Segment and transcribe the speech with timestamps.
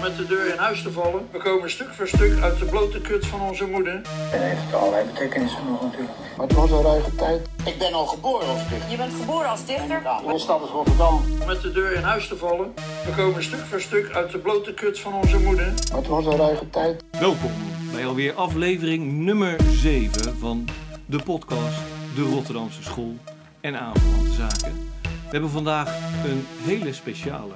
[0.00, 1.28] met de deur in huis te vallen.
[1.30, 4.00] We komen stuk voor stuk uit de blote kut van onze moeder.
[4.32, 6.12] En heeft allerlei betekenissen nog natuurlijk.
[6.36, 7.48] Maar het was een ruige tijd.
[7.64, 8.90] Ik ben al geboren als dichter.
[8.90, 10.02] Je bent geboren als dichter?
[10.26, 11.20] Mijn stad is Rotterdam.
[11.46, 12.74] Met de deur in huis te vallen.
[12.76, 15.72] We komen stuk voor stuk uit de blote kut van onze moeder.
[15.90, 17.04] Maar het was een ruige tijd.
[17.20, 17.52] Welkom
[17.92, 20.68] bij alweer aflevering nummer 7 van
[21.06, 21.78] de podcast
[22.14, 23.14] De Rotterdamse School
[23.60, 24.72] en aanverwante zaken.
[25.02, 27.54] We hebben vandaag een hele speciale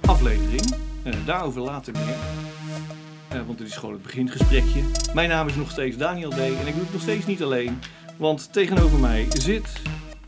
[0.00, 0.87] aflevering.
[1.08, 2.14] Eh, daarover later meer.
[3.28, 4.80] Eh, want het is gewoon het begingesprekje.
[5.14, 6.38] Mijn naam is nog steeds Daniel D.
[6.38, 7.78] En ik doe het nog steeds niet alleen.
[8.16, 9.72] Want tegenover mij zit...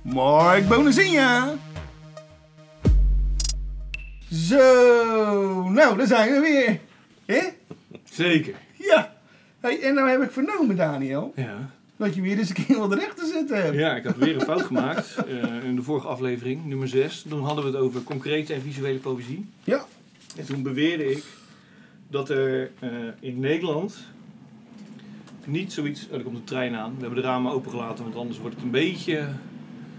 [0.02, 1.54] Mark Bonazinha.
[4.30, 6.80] Zo, nou, daar zijn we weer.
[7.36, 7.48] Hè?
[8.10, 8.54] Zeker.
[8.78, 9.14] Ja.
[9.60, 11.70] Hey, en nou heb ik vernomen, Daniel, Ja.
[11.96, 13.74] dat je weer eens een keer wat recht te zetten hebt.
[13.76, 15.14] Ja, ik had weer een fout gemaakt.
[15.14, 17.24] eh, in de vorige aflevering, nummer 6.
[17.28, 19.46] Toen hadden we het over concrete en visuele poëzie.
[19.64, 19.84] Ja.
[20.36, 21.24] En toen beweerde ik
[22.08, 22.90] dat er eh,
[23.20, 23.96] in Nederland
[25.46, 26.06] niet zoiets...
[26.08, 26.94] Oh, er komt een trein aan.
[26.94, 29.28] We hebben de ramen opengelaten, want anders wordt het een beetje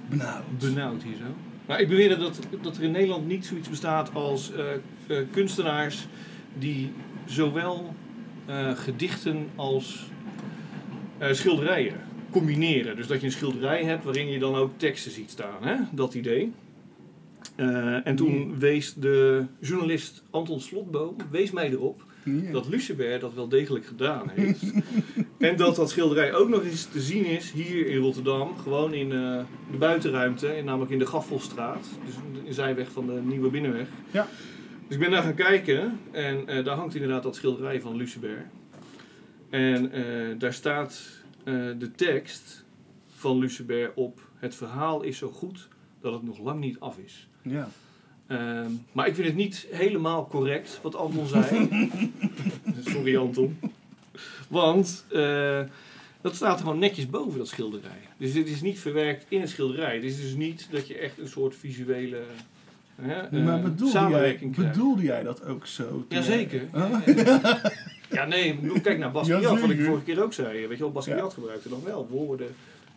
[0.09, 0.59] Benauwd.
[0.59, 1.35] benauwd hier zo.
[1.65, 4.73] Maar ik beweerde dat, dat er in Nederland niet zoiets bestaat als eh,
[5.07, 6.07] eh, kunstenaars
[6.57, 6.91] die
[7.25, 7.95] zowel
[8.75, 10.09] gedichten als
[11.31, 11.95] schilderijen
[12.31, 12.95] combineren.
[12.95, 15.63] Dus dat je een schilderij hebt waarin je dan ook teksten ziet staan.
[15.63, 15.75] Hè?
[15.91, 16.51] Dat idee.
[17.61, 22.03] Eh, en toen wees de journalist Anton Slotboom wees mij erop
[22.51, 24.63] dat Lucebert dat wel degelijk gedaan heeft.
[25.37, 28.57] en dat dat schilderij ook nog eens te zien is hier in Rotterdam.
[28.57, 31.87] Gewoon in eh, de buitenruimte, en namelijk in de Gaffelstraat.
[32.05, 33.87] Dus in zijweg van de Nieuwe Binnenweg.
[34.11, 34.27] Ja.
[34.87, 38.45] Dus ik ben daar gaan kijken en eh, daar hangt inderdaad dat schilderij van Lucebert.
[39.49, 39.91] En
[40.37, 41.01] daar staat
[41.77, 42.65] de tekst
[43.07, 44.19] van Lucebert op.
[44.35, 45.67] Het verhaal is zo goed
[46.01, 47.29] dat het nog lang niet af is.
[47.41, 47.69] Ja.
[48.27, 51.69] Ehm, maar ik vind het niet helemaal correct wat Anton zei.
[52.93, 53.59] Sorry Anton.
[54.47, 55.59] Want eh,
[56.21, 57.99] dat staat gewoon netjes boven dat schilderij.
[58.17, 59.99] Dus dit is niet verwerkt in het schilderij.
[59.99, 62.21] Dit is dus niet dat je echt een soort visuele
[62.95, 64.71] hè, eh, maar bedoelde jij, samenwerking krijgt.
[64.73, 66.05] bedoelde jij dat ook zo?
[66.09, 66.61] Jazeker.
[66.73, 66.95] Huh?
[68.09, 69.67] Ja, nee, kijk naar Basquiat, Jazeker.
[69.67, 70.67] wat ik vorige keer ook zei.
[70.67, 71.29] Weet je wel, Basquiat Ja.
[71.29, 72.47] gebruikte dan wel woorden.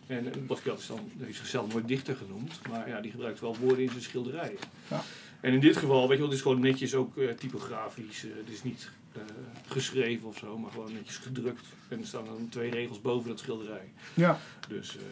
[0.07, 3.57] En eh, Basquiat is dan is zichzelf nooit dichter genoemd, maar ja, die gebruikt wel
[3.57, 4.57] woorden in zijn schilderijen.
[4.87, 5.03] Ja.
[5.41, 8.25] En in dit geval, weet je wel, het is gewoon netjes ook eh, typografisch.
[8.25, 9.21] eh, het is niet eh,
[9.67, 11.65] geschreven of zo, maar gewoon netjes gedrukt.
[11.87, 13.91] En er staan dan twee regels boven dat schilderij.
[14.13, 14.39] Ja.
[14.67, 15.03] Dus, eh,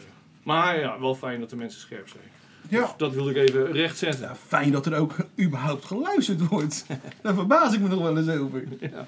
[0.44, 2.24] maar ja, wel fijn dat de mensen scherp zijn.
[2.70, 2.82] Ja.
[2.82, 4.22] Dus dat wilde ik even recht zetten.
[4.22, 6.86] Nou, fijn dat er ook überhaupt geluisterd wordt.
[7.22, 8.64] Daar verbaas ik me nog wel eens over.
[8.80, 9.08] Ja.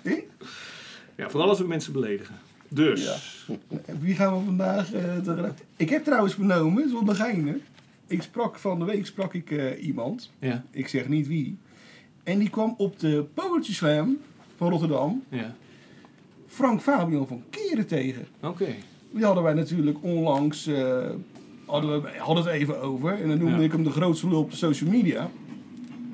[1.16, 2.36] Ja, vooral als we mensen beledigen.
[2.76, 3.46] Dus,
[4.00, 7.62] Wie gaan we vandaag eh, te- Ik heb trouwens vernomen, zonder geinen.
[8.08, 10.32] Ik sprak van de week sprak ik eh, iemand.
[10.40, 11.58] ja, Ik zeg niet wie.
[12.24, 14.18] En die kwam op de Poetry Slam
[14.58, 15.24] van Rotterdam.
[15.30, 15.56] ja.
[16.48, 18.28] Frank Fabian van Keren tegen.
[18.42, 18.68] Oké.
[19.12, 20.68] Die hadden wij natuurlijk onlangs.
[20.68, 21.10] eh,
[21.66, 23.22] hadden we hadden het even over.
[23.22, 23.64] En dan noemde Ja.
[23.64, 25.30] ik hem de grootste lul op de social media.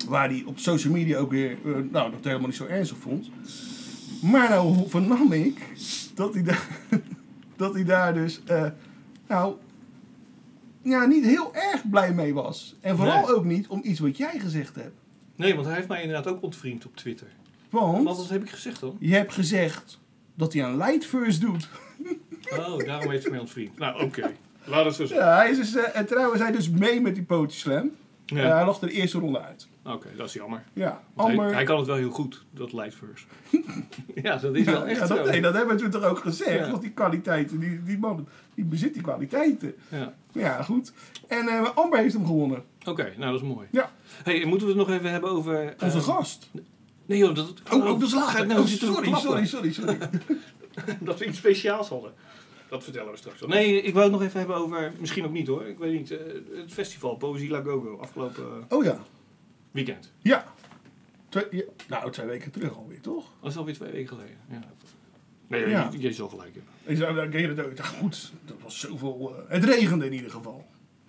[0.08, 1.50] Waar hij op social media ook weer.
[1.64, 3.30] eh, nou, dat helemaal niet zo ernstig vond.
[4.22, 5.58] Maar nou vernam ik.
[6.14, 6.68] Dat hij daar.
[7.56, 8.40] dat hij daar dus.
[8.46, 8.66] eh,
[9.28, 9.54] nou.
[10.82, 12.76] Ja, niet heel erg blij mee was.
[12.80, 13.34] En vooral Nee.
[13.34, 14.96] ook niet om iets wat jij gezegd hebt.
[15.36, 17.26] Nee, want hij heeft mij inderdaad ook ontvriend op Twitter.
[17.70, 18.96] Want Wat heb ik gezegd dan?
[18.98, 19.98] je hebt gezegd
[20.34, 21.68] dat hij een light first doet.
[22.58, 23.78] Oh, daarom heeft hij mij ontvriend.
[23.78, 24.32] Nou, oké.
[24.64, 25.20] Laat het zo zijn.
[25.20, 27.90] Ja, hij is dus, eh, en trouwens, hij dus mee met die Poetry Slam.
[28.26, 28.42] Ja.
[28.42, 29.68] Eh, hij lag er de eerste ronde uit.
[29.84, 30.64] Oké, dat is jammer.
[30.72, 31.54] Ja, Hij, Amber.
[31.54, 33.26] hij kan het wel heel goed, dat light first.
[34.22, 35.30] ja, dat is wel echt ja, dat, zo.
[35.30, 36.70] nee, dat hebben we toen toch ook gezegd.
[36.70, 39.74] Want die kwaliteiten, die, die man, die bezit die kwaliteiten.
[39.88, 40.14] Ja.
[40.32, 40.92] Ja, goed.
[41.28, 42.64] En eh, Amber heeft hem gewonnen.
[42.84, 43.66] Oké, nou dat is mooi.
[43.70, 43.90] Ja.
[44.22, 45.74] Hey, moeten we het nog even hebben over...
[45.82, 46.50] Onze eh, gast.
[47.06, 47.52] Nee joh, dat...
[47.72, 48.12] Oh, oh, dat is.
[48.12, 49.98] Ga ik nou Oh, sorry, sorry, sorry, sorry.
[51.00, 52.12] Dat we iets speciaals hadden.
[52.68, 53.48] Dat vertellen we straks wel.
[53.48, 54.92] Nee, ik wou het nog even hebben over...
[54.98, 55.66] Misschien ook niet hoor.
[55.66, 56.10] Ik weet niet.
[56.10, 56.18] eh,
[56.54, 57.98] het festival Poëzie La Gogo.
[58.00, 58.98] Afgelopen Oh ja.
[59.72, 60.12] Weekend.
[60.18, 60.44] Ja.
[61.28, 61.62] Twee, ja.
[61.88, 63.30] Nou, twee weken terug alweer, toch?
[63.40, 64.36] Dat is alweer twee weken geleden.
[64.50, 64.60] Ja.
[65.46, 65.88] Nee, Ja.
[65.92, 67.70] je, je zal gelijk hebben.
[67.70, 67.78] Ik.
[67.78, 69.34] Ja, goed, dat was zoveel.
[69.36, 70.66] eh, het regende in ieder geval.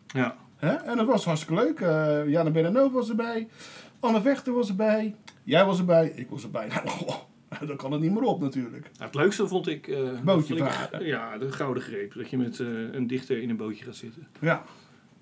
[0.08, 0.36] Ja.
[0.56, 0.74] Hè?
[0.74, 1.80] En dat was hartstikke leuk.
[1.80, 3.48] Eh Jana Bernano was erbij.
[4.00, 5.16] Anne Vechter was erbij.
[5.44, 6.12] Jij was erbij.
[6.16, 6.68] Ik was erbij.
[6.68, 7.12] Nou,
[7.68, 8.84] dan kan het niet meer op natuurlijk.
[8.94, 9.88] Nou, het leukste vond ik...
[9.88, 11.06] eh, Bootje varen.
[11.06, 12.14] Ja, de gouden greep.
[12.14, 14.28] Dat je met eh, een dichter in een bootje gaat zitten.
[14.40, 14.64] Ja.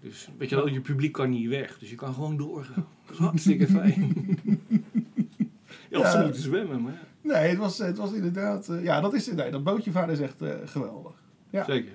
[0.01, 1.77] Dus weet je wel, je publiek kan niet weg.
[1.79, 2.85] Dus je kan gewoon doorgaan.
[3.05, 4.15] Dat is hartstikke fijn.
[5.89, 6.23] ja, of ze Ja.
[6.23, 6.99] moeten zwemmen, maar ja.
[7.33, 8.69] Nee, het was, het was inderdaad...
[8.69, 11.11] eh, ja, dat is nee, dat bootje varen is echt eh, geweldig.
[11.49, 11.63] Ja.
[11.63, 11.91] Zeker.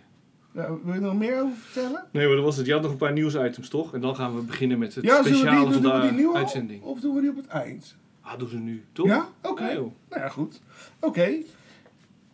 [0.53, 2.05] Ja, wil je er nog meer over vertellen?
[2.13, 2.67] Nee, maar dat was het.
[2.67, 3.95] Je had nog een paar nieuwsitems, toch?
[3.95, 6.83] En dan gaan we beginnen met het ja, speciale van de uitzending.
[6.83, 7.97] Of doen we die op het eind?
[8.21, 9.07] Ah, doen ze nu, toch?
[9.07, 9.29] Ja?
[9.43, 9.67] Oké.
[9.69, 9.75] Ja.
[9.75, 10.61] Nou ja, goed.
[11.01, 11.33] Oké.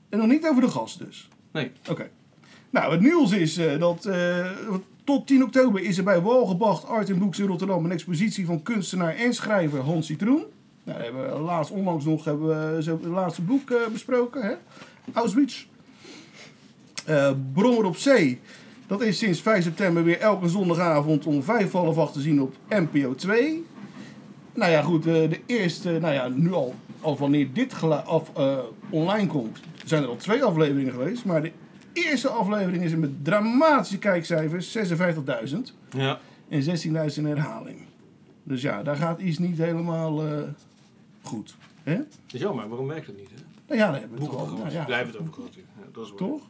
[0.08, 1.28] En nog niet over de gast dus.
[1.52, 1.70] Nee.
[1.90, 2.10] Oké.
[2.70, 4.06] Nou, het nieuws is eh, dat
[5.04, 8.62] tot 10 oktober is er bij Walgebacht Art in Books in Rotterdam een expositie van
[8.62, 10.44] kunstenaar en schrijver Hans Citroen.
[10.84, 14.52] Nou, we hebben laatst, onlangs nog hebben we zijn laatste boek eh, besproken, hè?
[15.12, 15.66] Auschwitz.
[17.06, 18.40] Eh Brommer op Zee.
[18.86, 22.54] Dat is sinds 5 september weer elke zondagavond om 5 half acht te zien op
[22.68, 23.64] NPO 2.
[24.54, 28.30] Nou ja, goed, eh, de eerste, nou ja, nu al, al wanneer dit af,
[28.90, 31.24] online komt, zijn er al twee afleveringen geweest.
[31.24, 31.52] Maar de
[31.92, 35.58] eerste aflevering is met dramatische kijkcijfers, 56.000
[35.90, 36.18] Ja.
[36.48, 37.78] en 16.000 in herhaling.
[38.42, 40.42] Dus ja, daar gaat iets niet helemaal eh,
[41.22, 41.56] goed.
[41.82, 41.96] Hè?
[41.96, 43.28] Dat is jammer, waarom werkt dat niet?
[43.34, 43.42] Hè?
[43.66, 44.46] Nou ja, daar hebben we het over.
[44.46, 44.62] gehad.
[44.62, 44.84] Nou, ja.
[44.84, 45.54] Blijf het over gehad.
[45.54, 45.60] Ja,
[45.92, 46.18] dat is waar.
[46.18, 46.42] Toch?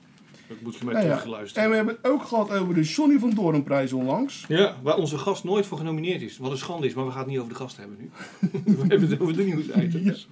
[0.48, 1.44] Dat moet je mij Nou ja.
[1.54, 4.44] En we hebben het ook gehad over de Johnny van Doornprijs onlangs.
[4.48, 6.38] Ja, waar onze gast nooit voor genomineerd is.
[6.38, 8.10] Wat een schande is, maar we gaan het niet over de gast hebben nu.
[8.76, 10.28] we hebben het over de nieuwsitems.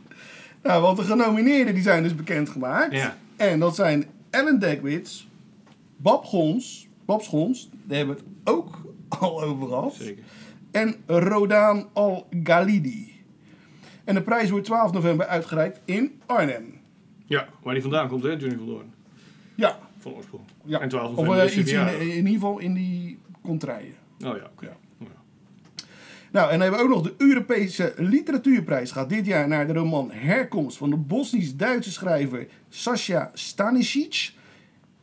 [0.63, 2.93] Nou, want de genomineerden die zijn dus bekendgemaakt.
[2.93, 3.17] Ja.
[3.37, 5.29] En dat zijn Ellen Dekwits,
[5.97, 8.81] Bab Gons, Bab Schons, daar hebben we het ook
[9.21, 9.95] al over gehad.
[9.95, 10.25] Zeker.
[10.71, 13.13] En Rodaan Al-Ghalidi.
[14.05, 16.79] En de prijs wordt 12 november uitgereikt in Arnhem.
[17.27, 18.93] Ja, waar die vandaan komt, hè, Johnny van Doorn.
[19.55, 20.43] Ja, Van oorsprong.
[20.65, 20.81] ja.
[20.81, 23.95] En 12 of november eh, iets in, in ieder geval in die contraien.
[24.25, 24.65] Oh ja, oké.
[24.67, 24.77] Ja.
[26.33, 28.93] Nou, en dan hebben we ook nog de Europese Literatuurprijs.
[28.93, 34.33] Gaat dit jaar naar de roman Herkomst van de Bosnisch-Duitse schrijver Sascha Stanisic.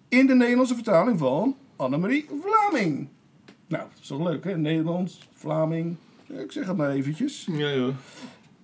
[0.10, 3.08] In de Nederlandse vertaling van Annemarie Vlaming.
[3.68, 4.58] Nou, dat is toch leuk hè?
[4.58, 5.96] Nederlands, Vlaming.
[6.28, 7.48] Ik zeg het maar eventjes.
[7.52, 7.90] Ja, ja.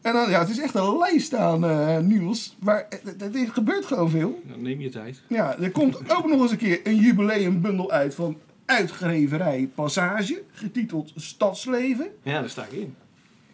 [0.02, 2.56] En dan, ja, het is echt een lijst aan eh, nieuws.
[2.60, 4.42] Maar het, er gebeurt gewoon veel.
[4.44, 5.22] Nou, neem je tijd.
[5.28, 10.44] Ja, er komt ook nog eens een keer een jubileumbundel uit van uitgeverij Passage.
[10.52, 12.08] Getiteld Stadsleven.
[12.24, 12.96] Ja, daar sta ik in.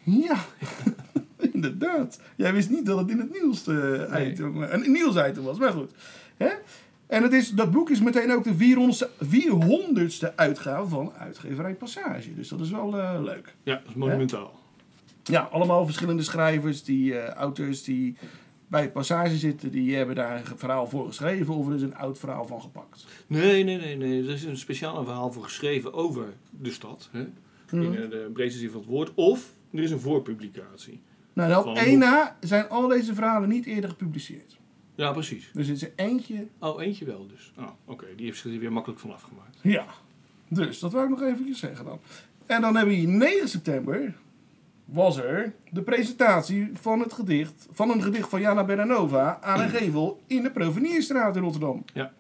[0.04, 0.38] Ja,
[1.54, 2.20] inderdaad.
[2.36, 5.92] Jij wist niet dat het in het nieuws eh, item, een nieuwsitem was, maar goed.
[6.38, 6.50] Hè?
[7.08, 12.36] En het is, dat boek is meteen ook de 400ste, 400ste uitgave van uitgeverij Passage.
[12.36, 13.56] Dus dat is wel eh, leuk.
[13.64, 14.60] Ja, dat is monumentaal.
[15.24, 18.18] Ja, allemaal verschillende schrijvers, die, eh, auteurs die
[18.70, 22.20] bij Passage zitten, die hebben daar een verhaal voor geschreven of er is een oud
[22.20, 23.06] verhaal van gepakt.
[23.28, 24.24] Nee, nee, nee, nee.
[24.24, 27.10] Er is een speciaal verhaal voor geschreven over de stad.
[27.12, 27.28] Hè?
[27.72, 29.12] In eh, de breedste zin van het woord.
[29.16, 31.02] Of er is een voorpublicatie.
[31.34, 34.58] Nou, dan op één na zijn al deze verhalen niet eerder gepubliceerd.
[34.96, 35.52] Ja, precies.
[35.54, 37.52] Dus er is er eentje Oh, eentje wel dus.
[37.58, 38.06] Oh, oké.
[38.16, 39.58] Die heeft zich er weer makkelijk van afgemaakt.
[39.62, 39.86] Ja,
[40.48, 42.00] dus dat wou ik nog eventjes zeggen dan.
[42.46, 44.16] En dan hebben we hier 9 september,
[44.92, 49.70] was er de presentatie van het gedicht, van een gedicht van Jana Beranova aan een
[49.70, 51.84] gevel in de Provenierstraat in Rotterdam.
[51.94, 52.12] Ja.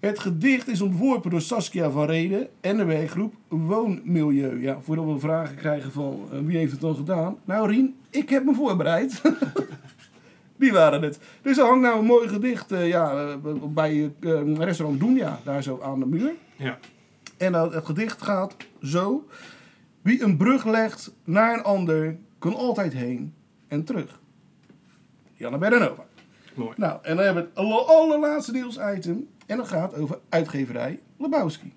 [0.00, 4.60] Het gedicht is ontworpen door Saskia van Reden en de werkgroep Woonmilieu.
[4.60, 7.36] Ja, voordat we vragen krijgen van eh, wie heeft het dan gedaan.
[7.44, 9.22] Nou Rien, ik heb me voorbereid.
[10.58, 11.18] Die waren het.
[11.42, 14.12] Dus er hangt nou een mooi gedicht eh, ja, eh, bij
[14.58, 16.32] restaurant Doenja, daar zo aan de muur.
[16.56, 16.78] Ja.
[17.36, 19.26] En dan het gedicht gaat zo.
[20.06, 23.34] Wie een brug legt naar een ander, kan altijd heen
[23.68, 24.20] en terug.
[25.34, 26.04] Janne Berenova.
[26.54, 26.72] Mooi.
[26.76, 29.28] Nou, en dan hebben we het aller- allerlaatste nieuwsitem.
[29.46, 31.72] En dat gaat over uitgeverij Lebowski.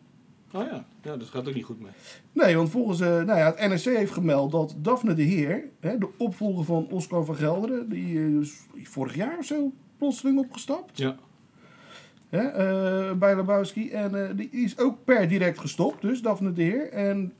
[0.53, 0.85] Oh ja.
[1.01, 1.91] ja, dat gaat ook niet goed mee.
[2.31, 5.97] Nee, want volgens eh, nou ja, het NRC heeft gemeld dat Daphne de Heer, hè,
[5.97, 8.53] de opvolger van Oscar van Gelderen, die is
[8.83, 10.97] vorig jaar of zo plotseling opgestapt.
[10.97, 11.15] Ja.
[12.29, 13.89] Hè, eh, bij Lebowski.
[13.89, 16.91] En die is ook per direct gestopt, dus Daphne de Heer.
[16.91, 17.33] En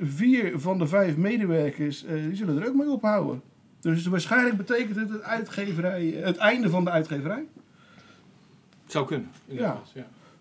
[0.00, 3.42] vier van de vijf medewerkers eh, die zullen er ook mee ophouden.
[3.80, 7.44] Dus waarschijnlijk betekent het het, uitgeverij, het einde van de uitgeverij.
[8.82, 9.30] Het zou kunnen.
[9.44, 9.82] Ja.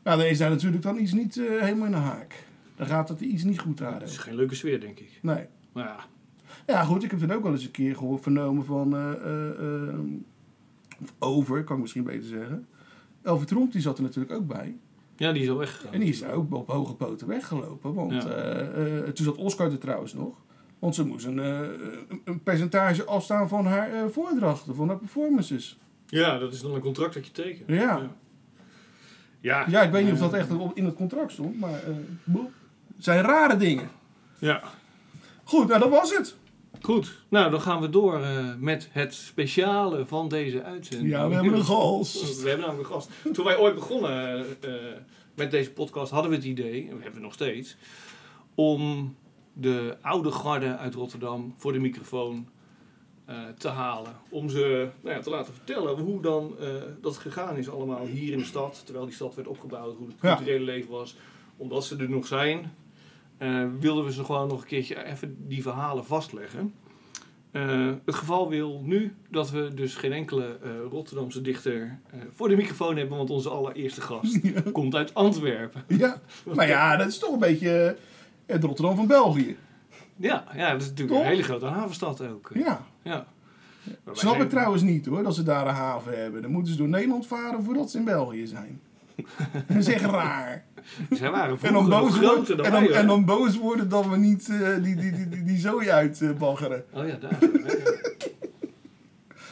[0.04, 2.46] Nou, dan is daar natuurlijk dan iets niet eh, helemaal in de haak.
[2.76, 3.94] Dan gaat het iets niet goed aan.
[3.94, 5.20] Het is geen leuke sfeer, denk ik.
[5.22, 5.46] Nee.
[5.72, 5.98] Maar ja.
[6.68, 8.94] Ja, goed, ik heb toen ook wel eens een keer gehoord, vernomen van.
[11.02, 12.68] of over, kan ik misschien beter zeggen.
[13.22, 14.76] Elver Tromp die zat er natuurlijk ook bij.
[15.18, 15.94] Ja, die is al weggegaan.
[15.94, 17.94] En die is ook op hoge poten weggelopen.
[17.94, 18.30] Want Ja.
[18.30, 20.38] eh, eh, toen zat Oscar er trouwens nog.
[20.80, 21.60] Want ze moest een, eh,
[22.10, 25.78] een, een percentage afstaan van haar eh, voordrachten, van haar performances.
[26.08, 27.70] Ja, dat is dan een contract dat je tekent.
[27.70, 28.02] Ja.
[29.40, 29.82] Ja, ja.
[29.82, 31.90] Ik weet niet of dat echt in het contract stond, maar eh,
[32.24, 32.50] boe.
[32.96, 33.90] het zijn rare dingen.
[34.40, 34.62] Ja.
[35.44, 36.36] Goed, nou dat was het.
[36.82, 41.10] Goed, nou dan gaan we door eh, met het speciale van deze uitzending.
[41.10, 42.42] Ja, we hebben een gast.
[42.42, 43.10] We hebben namelijk een gast.
[43.34, 44.12] Toen wij ooit begonnen
[44.62, 44.98] eh, eh,
[45.36, 47.78] met deze podcast hadden we het idee, en we hebben het nog steeds,
[48.56, 49.16] om
[49.54, 52.48] de oude garde uit Rotterdam voor de microfoon
[53.58, 54.16] te halen.
[54.30, 56.56] Om ze nou ja, te laten vertellen hoe dan
[57.02, 60.16] dat gegaan is allemaal hier in de stad, terwijl die stad werd opgebouwd, hoe het
[60.22, 60.36] Ja.
[60.36, 61.16] culturele leven was.
[61.58, 62.74] Omdat ze er nog zijn,
[63.38, 66.74] eh, wilden we ze gewoon nog een keertje even die verhalen vastleggen.
[67.52, 72.00] Eh, het geval wil nu dat we dus geen enkele eh, Rotterdamse dichter
[72.32, 74.40] voor de microfoon hebben, want onze allereerste gast
[74.72, 75.84] komt uit Antwerpen.
[75.88, 76.22] Ja,
[76.56, 77.98] maar ja, dat is toch een beetje
[78.46, 79.58] het Rotterdam van België.
[80.16, 81.26] Ja, ja dat is natuurlijk Toch?
[81.26, 82.52] een hele grote havenstad ook.
[82.54, 82.86] Ja.
[83.04, 83.28] Ja.
[84.12, 86.42] Snap ik trouwens niet hoor, dat ze daar een haven hebben.
[86.42, 88.82] Dan moeten ze door Nederland varen voordat ze in België zijn.
[89.68, 90.66] Dat is echt raar.
[91.12, 93.90] Zij waren En dan, boos groter worden, dan en, wij, dan, en dan boos worden
[93.90, 96.86] dat we niet eh, die, die, die, die, die zooi uitbaggeren.
[96.94, 97.38] Oh ja, daar.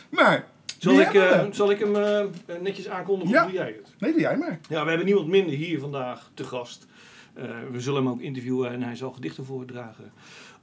[0.09, 0.45] Maar,
[0.77, 2.25] Zal, ik, eh, zal ik hem eh,
[2.61, 3.41] netjes aankondigen Ja.
[3.43, 3.93] of doe jij het?
[3.99, 4.59] Nee, doe jij maar.
[4.69, 6.87] Ja, we hebben niemand minder hier vandaag te gast.
[7.33, 10.11] Eh, we zullen hem ook interviewen en hij zal gedichten voordragen.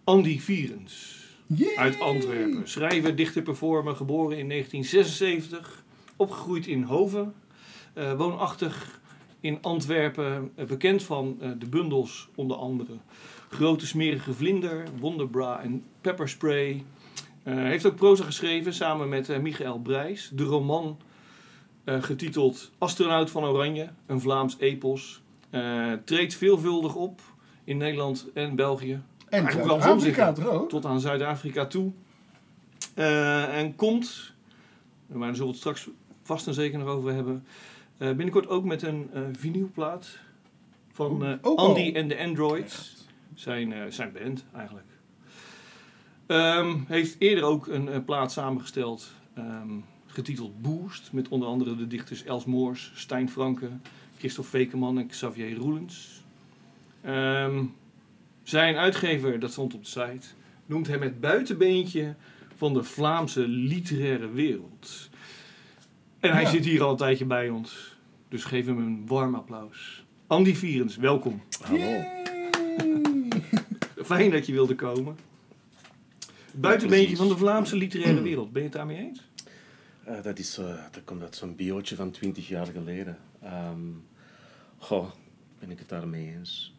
[0.04, 1.76] Andy Vierens Yay!
[1.76, 2.68] uit Antwerpen.
[2.68, 5.84] Schrijver, dichter, performer, geboren in 1976.
[6.16, 7.34] Opgegroeid in Hoven.
[7.92, 9.00] Eh, woonachtig
[9.40, 10.52] in Antwerpen.
[10.54, 12.92] eh, bekend van eh, de bundels onder andere.
[13.48, 16.84] Grote smerige vlinder, Wonderbra en Pepperspray.
[17.42, 20.30] Heeft ook proza geschreven samen met Michael Brijs.
[20.34, 20.98] De roman
[21.84, 25.22] getiteld Astronaut van Oranje, een Vlaams epos.
[26.04, 27.20] Treedt veelvuldig op
[27.64, 29.02] in Nederland en België.
[29.28, 30.68] En Zuid-Afrika ook?
[30.68, 31.92] Tot aan Zuid-Afrika toe.
[32.94, 34.32] En komt,
[35.06, 35.88] maar daar zullen we het straks
[36.22, 37.44] vast en zeker nog over hebben.
[38.02, 40.18] Eh, binnenkort ook met een eh vinylplaat
[40.92, 41.32] van eh.
[41.42, 43.00] Andy en de Androids.
[43.34, 44.86] Zijn, zijn band eigenlijk.
[46.26, 49.70] Ehm, heeft eerder ook een, plaat samengesteld ehm,
[50.06, 51.12] getiteld Boost.
[51.12, 53.68] Met onder andere de dichters Els Moors, Stijn Franke,
[54.18, 56.22] Christophe Vekeman en Xavier Roelens.
[57.00, 57.64] Ehm,
[58.42, 60.26] zijn uitgever, dat stond op de site,
[60.66, 62.14] noemt hem het buitenbeentje
[62.56, 65.10] van de Vlaamse literaire wereld.
[66.20, 66.48] En hij Ja.
[66.48, 67.91] zit hier al een tijdje bij ons.
[68.32, 70.04] Dus geef hem een warm applaus.
[70.26, 71.42] Andy Vierens, welkom.
[71.70, 72.24] Yay!
[74.04, 75.16] Fijn dat je wilde komen.
[76.52, 78.52] Buitenbeentje van de Vlaamse literaire wereld.
[78.52, 79.28] Ben je het daarmee eens?
[80.04, 83.18] Eh, dat, is, eh, dat komt uit zo'n biootje van 20 jaar geleden.
[83.42, 83.88] Ehm
[84.78, 85.10] goh,
[85.58, 86.74] ben ik het daarmee eens?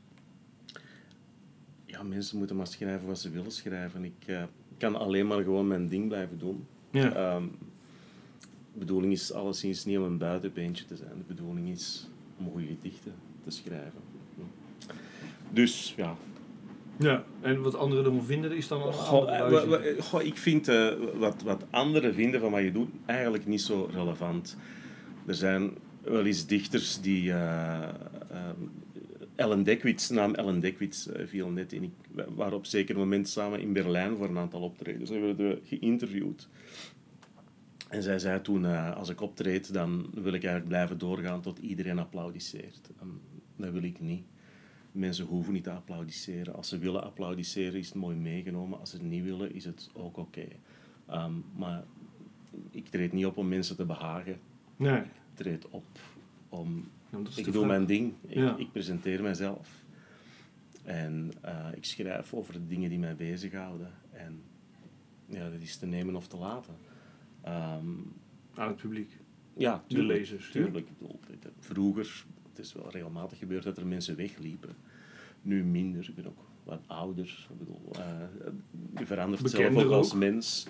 [1.85, 4.03] Ja, mensen moeten maar schrijven wat ze willen schrijven.
[4.03, 4.43] Ik eh,
[4.77, 6.67] kan alleen maar gewoon mijn ding blijven doen.
[6.91, 7.13] Ja.
[7.13, 7.43] Ehm,
[8.73, 11.11] de bedoeling is alleszins niet om een buitenbeentje te zijn.
[11.17, 12.07] De bedoeling is
[12.39, 13.13] om goede gedichten
[13.43, 13.99] te schrijven.
[15.51, 16.15] Dus ja,
[16.99, 17.23] ja.
[17.41, 21.41] En wat anderen ervan vinden is dan Goh, andere eh, goh, ik vind eh, wat,
[21.41, 24.57] wat anderen vinden van wat je doet eigenlijk niet zo relevant.
[25.25, 27.31] Er zijn wel eens dichters die.
[27.31, 27.83] eh,
[28.29, 28.49] eh,
[29.35, 31.83] Ellen Dekwits, naam Ellen Dekwits viel net in.
[31.83, 35.09] Ik, we waren op een zeker moment samen in Berlijn voor een aantal optredens.
[35.09, 36.47] En we werden geïnterviewd.
[37.93, 41.59] En zij zei toen, eh, als ik optreed, dan wil ik eigenlijk blijven doorgaan tot
[41.59, 42.89] iedereen applaudisseert.
[42.99, 43.21] En
[43.55, 44.23] dat wil ik niet.
[44.91, 46.53] Mensen hoeven niet te applaudisseren.
[46.55, 48.79] Als ze willen applaudisseren, is het mooi meegenomen.
[48.79, 50.45] Als ze het niet willen, is het ook oké.
[51.07, 51.83] Ehm, maar
[52.71, 54.39] ik treed niet op om mensen te behagen.
[54.75, 54.97] Nee.
[54.99, 55.85] Ik treed op
[56.49, 56.89] om...
[57.11, 57.65] Ja, Ik doe vraag.
[57.67, 58.13] mijn ding.
[58.27, 58.55] Ik, Ja.
[58.57, 59.83] ik presenteer mezelf.
[60.83, 63.91] En eh, ik schrijf over de dingen die mij bezighouden.
[64.11, 64.41] En
[65.25, 66.73] ja, dat is te nemen of te laten.
[67.43, 67.85] Ehm,
[68.55, 69.17] Aan het publiek.
[69.57, 70.51] ja, De lezers, ja.
[70.51, 70.87] Tuurlijk.
[70.99, 74.69] Bedoel, het- vroeger, het is wel regelmatig gebeurd dat er mensen wegliepen.
[75.41, 76.05] Nu minder.
[76.09, 77.47] Ik ben ook wat ouder.
[77.51, 78.01] Ik bedoel, eh,
[78.99, 80.19] je verandert zelf ook als ook.
[80.19, 80.67] mens.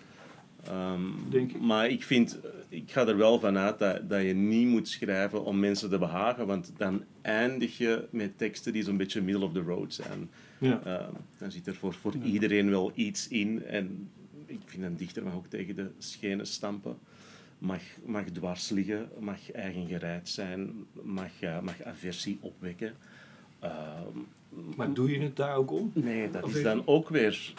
[0.63, 1.61] Ehm, Denk ik.
[1.61, 5.43] Maar ik vind, eh, ik ga er wel vanuit dat, dat je niet moet schrijven
[5.45, 9.53] om mensen te behagen, want dan eindig je met teksten die zo'n beetje middle of
[9.53, 10.29] the road zijn.
[10.57, 10.81] Ja.
[10.83, 13.63] Ehm, dan zit er voor, voor iedereen wel iets in.
[13.63, 14.09] En
[14.53, 16.97] ik vind een dichter mag ook tegen de schenen stampen.
[17.57, 22.93] Mag, mag dwars liggen, mag eigen gereid zijn, mag, eh, mag aversie opwekken.
[23.59, 24.17] Ehm,
[24.75, 25.91] Maar doe je het daar ook om?
[25.93, 27.53] nee, dat Of is dan ook weer...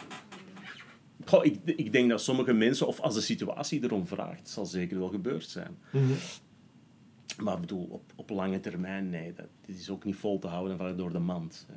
[1.25, 4.99] Goh, ik, ik denk dat sommige mensen, of als de situatie erom vraagt, zal zeker
[4.99, 5.77] wel gebeurd zijn.
[7.39, 10.47] Maar ik bedoel, op, op lange termijn, nee, dat dit is ook niet vol te
[10.47, 11.65] houden van door de mand.
[11.67, 11.73] Hè.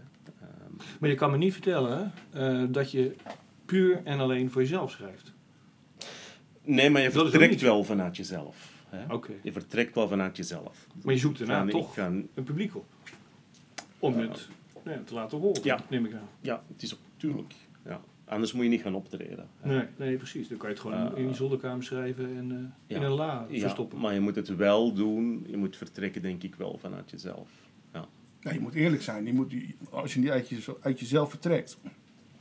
[0.47, 3.15] Ehm, Maar je kan me niet vertellen hè, eh, dat je
[3.69, 5.33] puur en alleen voor jezelf schrijft.
[6.65, 8.85] Nee, maar je Dat vertrekt wel vanuit jezelf.
[8.89, 9.13] Hè?
[9.15, 9.33] Oké.
[9.43, 10.87] Je vertrekt wel vanuit jezelf.
[11.03, 12.85] Maar je zoekt daarna toch ga- een publiek op.
[13.99, 14.49] Om het
[14.85, 15.79] ja, te laten horen, Ja.
[15.89, 16.29] neem ik aan.
[16.41, 17.55] ja, het is ook tuurlijk.
[17.85, 18.01] Ja.
[18.25, 19.49] Anders moet je niet gaan optreden.
[19.61, 19.75] hè.
[19.77, 20.49] Nee, nee, precies.
[20.49, 22.97] Dan kan je het gewoon Eh, in je zolderkamer schrijven en eh, ja.
[22.97, 23.99] in een la Ja, verstoppen.
[24.01, 25.45] maar je moet het wel doen.
[25.49, 27.49] Je moet vertrekken, denk ik, wel vanuit jezelf.
[27.93, 28.07] Ja.
[28.41, 29.27] Ja, je moet eerlijk zijn.
[29.27, 29.55] Je moet,
[29.91, 31.79] als je niet uit, je, uit jezelf vertrekt,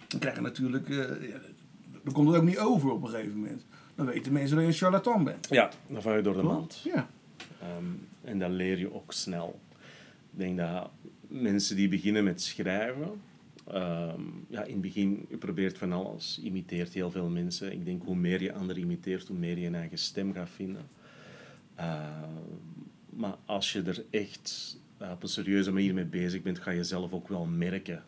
[0.07, 0.87] dan krijg je natuurlijk.
[0.87, 1.39] ja,
[2.03, 3.65] dan komt het ook niet over op een gegeven moment.
[3.95, 5.47] Dan weten mensen dat je een charlatan bent.
[5.49, 6.81] ja, dan val je door de mand.
[6.83, 7.09] Ja.
[7.61, 7.85] Ehm,
[8.21, 9.59] en dan leer je ook snel.
[10.31, 10.89] Ik denk dat
[11.27, 13.21] mensen die beginnen met schrijven,
[13.67, 17.71] Ehm, ja, in het begin, je probeert van alles, imiteert heel veel mensen.
[17.71, 20.89] Ik denk, hoe meer je anderen imiteert, hoe meer je een eigen stem gaat vinden.
[21.75, 22.29] Ehm,
[23.09, 26.83] maar als je er echt eh, op een serieuze manier mee bezig bent, ga je
[26.83, 28.03] zelf ook wel merken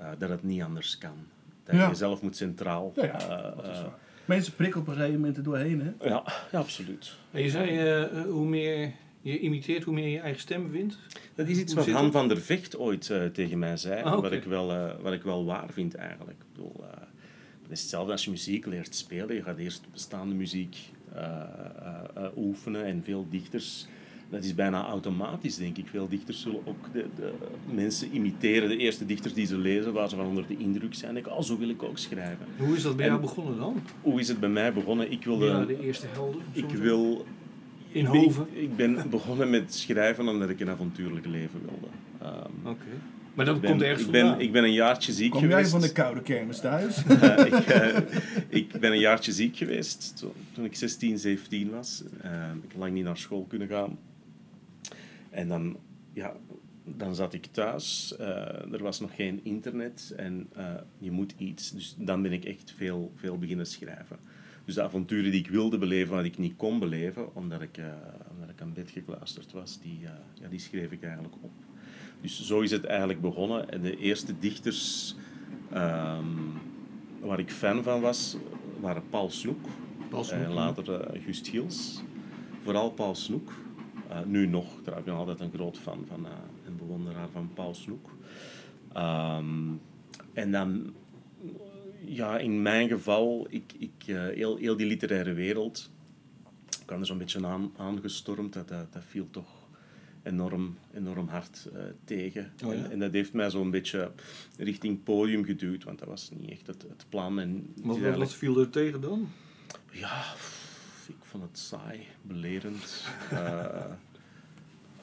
[0.00, 1.16] eh, dat het niet anders kan.
[1.64, 1.88] Dat Ja.
[1.88, 2.92] je zelf moet centraal.
[2.96, 3.98] Ja, ja, eh, dat is eh, waar.
[4.24, 6.08] Mensen prikkelen op een gegeven moment er doorheen, hè?
[6.08, 7.12] ja, ja, absoluut.
[7.30, 8.92] En je zei, hoe meer
[9.22, 10.98] je imiteert, hoe meer je eigen stem wint.
[11.34, 14.02] Dat is iets Hoe wat Han van der Vecht ooit eh, tegen mij zei.
[14.02, 16.38] Ah, wat, ik wel, eh, wat ik wel waar vind eigenlijk.
[16.40, 17.00] Ik bedoel, eh,
[17.62, 19.34] het is hetzelfde als je muziek leert spelen.
[19.34, 20.76] Je gaat eerst bestaande muziek
[21.14, 21.42] eh, eh,
[22.14, 23.86] eh, oefenen en veel dichters.
[24.30, 25.86] Dat is bijna automatisch, denk ik.
[25.90, 27.32] Veel dichters zullen ook de, de
[27.74, 28.68] mensen imiteren.
[28.68, 31.16] De eerste dichters die ze lezen, waar ze van onder de indruk zijn.
[31.16, 32.46] Ik, oh, zo wil ik ook schrijven.
[32.58, 33.82] Hoe is dat bij En- jou begonnen dan?
[34.02, 35.12] Hoe is het bij mij begonnen?
[35.12, 35.76] Ik Wie waren wilde...
[35.76, 36.40] de eerste helden?
[36.52, 37.24] Ik wil
[37.92, 38.46] In ik, Hoven?
[38.52, 41.86] ik ben begonnen met schrijven omdat ik een avontuurlijk leven wilde.
[42.20, 42.84] Ehm, Oké.
[43.34, 44.40] Maar dat ik ben, komt ergens ik ben, vandaan.
[44.40, 45.70] ik ben een jaartje ziek Kom jij geweest.
[45.70, 47.02] van de koude kermis thuis?
[47.06, 47.96] Eh, ik, eh,
[48.48, 52.02] ik ben een jaartje ziek geweest toen, toen ik 16, 17 was.
[52.20, 52.30] Eh,
[52.62, 53.98] ik heb lang niet naar school kunnen gaan.
[55.30, 55.76] En dan,
[56.12, 56.36] ja,
[56.84, 58.16] dan zat ik thuis.
[58.16, 61.70] Eh, er was nog geen internet en eh, je moet iets.
[61.70, 64.18] Dus dan ben ik echt veel, veel beginnen schrijven.
[64.64, 67.86] Dus de avonturen die ik wilde beleven, wat ik niet kon beleven, omdat ik, eh,
[68.30, 69.98] omdat ik aan bed gekluisterd was, die,
[70.40, 71.52] ja, die schreef ik eigenlijk op.
[72.20, 73.70] Dus zo is het eigenlijk begonnen.
[73.70, 75.14] En de eerste dichters
[75.72, 76.26] ehm,
[77.20, 78.36] waar ik fan van was,
[78.80, 79.68] waren Paul Snoek
[80.10, 82.02] Paul Snoek, en later Gust Hiels.
[82.62, 83.52] Vooral Paul Snoek.
[84.10, 86.32] Eh, nu nog, daar ben ik altijd een groot fan van eh,
[86.66, 88.10] en bewonderaar van Paul Snoek.
[88.92, 89.68] Ehm,
[90.32, 90.94] en dan,
[92.04, 95.90] ja, in mijn geval, ik, ik, eh, heel, heel die literaire wereld,
[96.80, 98.52] ik kwam er zo'n beetje aan, aangestormd.
[98.52, 99.68] Dat, dat, dat viel toch
[100.22, 101.68] enorm, enorm hard
[102.04, 102.52] tegen.
[102.64, 102.84] Oh ja?
[102.84, 104.12] en, en dat heeft mij zo'n beetje
[104.58, 107.40] richting podium geduwd, want dat was niet echt het, het plan.
[107.40, 109.28] En is Wat, wat, viel er tegen dan?
[109.90, 110.22] ja,
[111.30, 113.06] vond het saai, belerend.
[113.30, 113.84] Eh,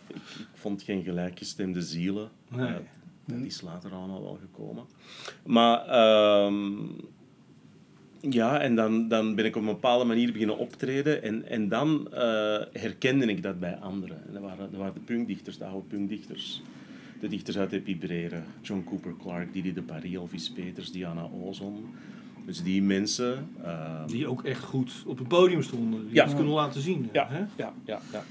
[0.08, 2.30] ik, ik vond geen gelijkgestemde zielen.
[2.47, 2.67] Nee.
[2.67, 2.75] Eh,
[3.25, 4.86] dat is later allemaal wel gekomen.
[5.45, 6.75] Maar ehm,
[8.19, 11.23] ja, en dan, dan ben ik op een bepaalde manier beginnen optreden.
[11.23, 14.28] En, en dan eh, herkende ik dat bij anderen.
[14.28, 16.62] En dat waren, dat waren de punkdichters, de oude punkdichters.
[17.19, 21.95] De dichters uit Epibreren, John Cooper Clarke, Didi de Paris, Elvis Peters, Diana Ozon.
[22.47, 23.49] Dus die mensen...
[23.63, 26.05] ehm, Die ook echt goed op het podium stonden.
[26.05, 26.25] Die Ja.
[26.25, 27.10] het kunnen laten zien.
[27.12, 27.39] Ja, Hè?
[27.55, 28.23] ja, ja, ja.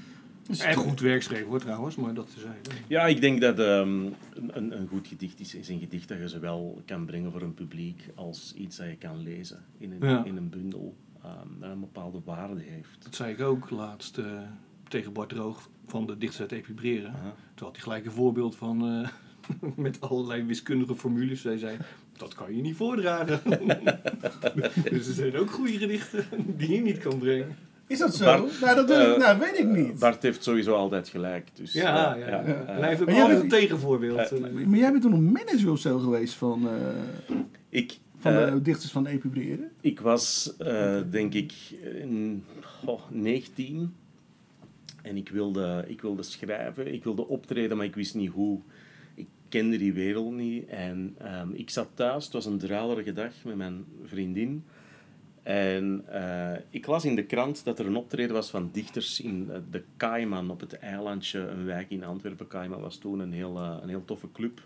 [0.65, 2.57] En goed werk schreven hoor trouwens, maar dat te zijn.
[2.87, 6.27] Ja, ik denk dat ehm, een, een goed gedicht is, is een gedicht dat je
[6.27, 10.23] zowel kan brengen voor een publiek als iets dat je kan lezen in een, Ja.
[10.25, 13.03] in een bundel ehm, dat een bepaalde waarde heeft.
[13.03, 14.25] Dat zei ik ook laatst eh,
[14.87, 17.09] tegen Bart Droog van de dichters uit Epibreren.
[17.13, 17.33] Aha.
[17.53, 19.09] Toen had hij gelijk een voorbeeld van eh,
[19.75, 21.43] met allerlei wiskundige formules.
[21.43, 21.77] Hij zei,
[22.19, 23.39] dat kan je niet voordragen.
[24.91, 26.25] dus er zijn ook goede gedichten
[26.57, 27.55] die je niet kan brengen.
[27.87, 28.25] Is dat zo?
[28.25, 29.99] Bart, nou, dat weet ik- eh, nou, weet ik niet.
[29.99, 31.47] Bart heeft sowieso altijd gelijk.
[31.53, 32.43] Dus, Ja, eh, ja, ja.
[32.43, 34.39] eh, En hij heeft ook Maar jij altijd een tegenvoorbeeld.
[34.65, 37.35] Maar jij bent toen een manager of zo geweest van, eh,
[37.69, 39.71] ik, van eh, de dichters van Epibreren?
[39.81, 41.53] Ik was, eh, denk ik,
[42.01, 42.43] in,
[42.85, 43.93] oh, 19.
[45.01, 48.59] En ik wilde, ik wilde schrijven, ik wilde optreden, maar ik wist niet hoe.
[49.49, 50.67] Kende die wereld niet.
[50.67, 54.63] En ehm, ik zat thuis, het was een druilerige dag met mijn vriendin.
[55.47, 59.47] En eh, ik las in de krant dat er een optreden was van dichters in
[59.51, 62.47] eh, de Kaiman op het eilandje, een wijk in Antwerpen.
[62.47, 64.65] Kaiman was toen een heel, eh, een heel toffe club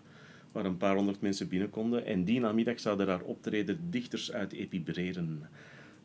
[0.52, 2.06] waar een paar honderd mensen binnen konden.
[2.06, 5.48] En die namiddag zouden daar optreden dichters uit Epibreren.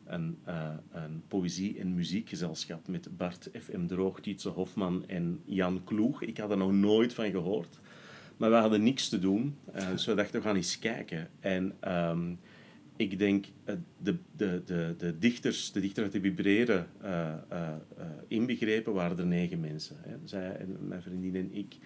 [0.06, 0.38] Een,
[0.92, 3.86] een poëzie- en muziekgezelschap met Bart F.M.
[3.86, 6.22] Droog, Tietse Hofman en Jan Kloeg.
[6.22, 7.80] Ik had er nog nooit van gehoord.
[8.38, 11.28] Maar we hadden niks te doen, eh, dus we dachten, we gaan eens kijken.
[11.40, 12.30] En ehm,
[12.98, 17.68] ik denk, eh, de, de, de, de dichters, de dichter uit Epibreren eh, eh,
[18.28, 19.96] inbegrepen, waren er negen mensen.
[20.00, 20.16] Hè.
[20.24, 21.76] Zij en mijn vriendin en ik.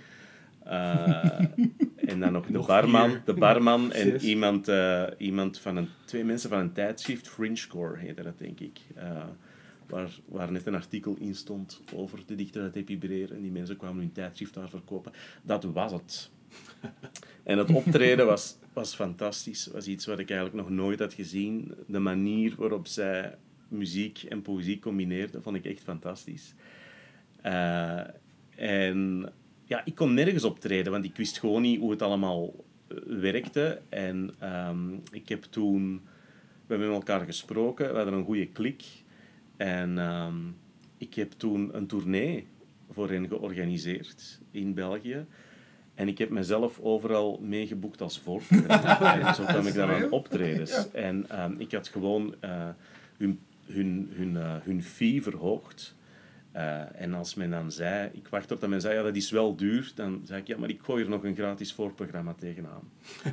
[2.06, 3.22] En dan nog de Nog barman, vier.
[3.24, 4.22] de barman en Zes.
[4.22, 4.70] iemand,
[5.18, 8.80] iemand van een, twee mensen van een tijdschrift, Fringecore heette dat denk ik.
[9.88, 13.36] Waar, waar net een artikel in stond over de dichter uit Epibreren.
[13.36, 15.12] En die mensen kwamen hun tijdschrift daar verkopen.
[15.42, 16.30] Dat was het.
[17.42, 19.66] En het optreden was, was fantastisch.
[19.66, 21.74] was iets wat ik eigenlijk nog nooit had gezien.
[21.86, 23.34] De manier waarop zij
[23.68, 26.54] muziek en poëzie combineerden, vond ik echt fantastisch.
[27.42, 28.00] Eh,
[28.56, 29.32] en
[29.64, 33.80] ja, ik kon nergens optreden, want ik wist gewoon niet hoe het allemaal eh, werkte.
[33.88, 36.00] En ehm, ik heb toen...
[36.66, 38.84] We hebben met elkaar gesproken, we hadden een goede klik.
[39.56, 40.36] En ehm,
[40.98, 42.46] ik heb toen een tournee
[42.90, 45.26] voor hen georganiseerd in België.
[46.02, 49.20] En ik heb mezelf overal meegeboekt als voorprogramma.
[49.26, 50.90] en zo kwam ik dan aan optredens.
[50.92, 52.68] En ehm, ik had gewoon eh,
[53.16, 55.94] hun, hun, hun, eh, hun fee verhoogd.
[56.52, 59.30] Eh, en als men dan zei, ik wacht tot dat men zei, ja, dat is
[59.30, 62.90] wel duur, dan zei ik, ja, maar ik gooi er nog een gratis voorprogramma tegenaan.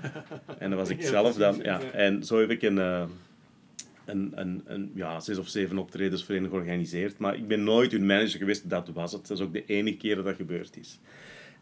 [0.59, 1.81] en dat was ik zelf dan, ja.
[1.81, 6.49] En zo heb ik een, een, een, een ja, zes of zeven optredens voor hen
[6.49, 7.17] georganiseerd.
[7.17, 9.27] Maar ik ben nooit hun manager geweest, dat was het.
[9.27, 10.99] Dat is ook de enige keer dat dat gebeurd is.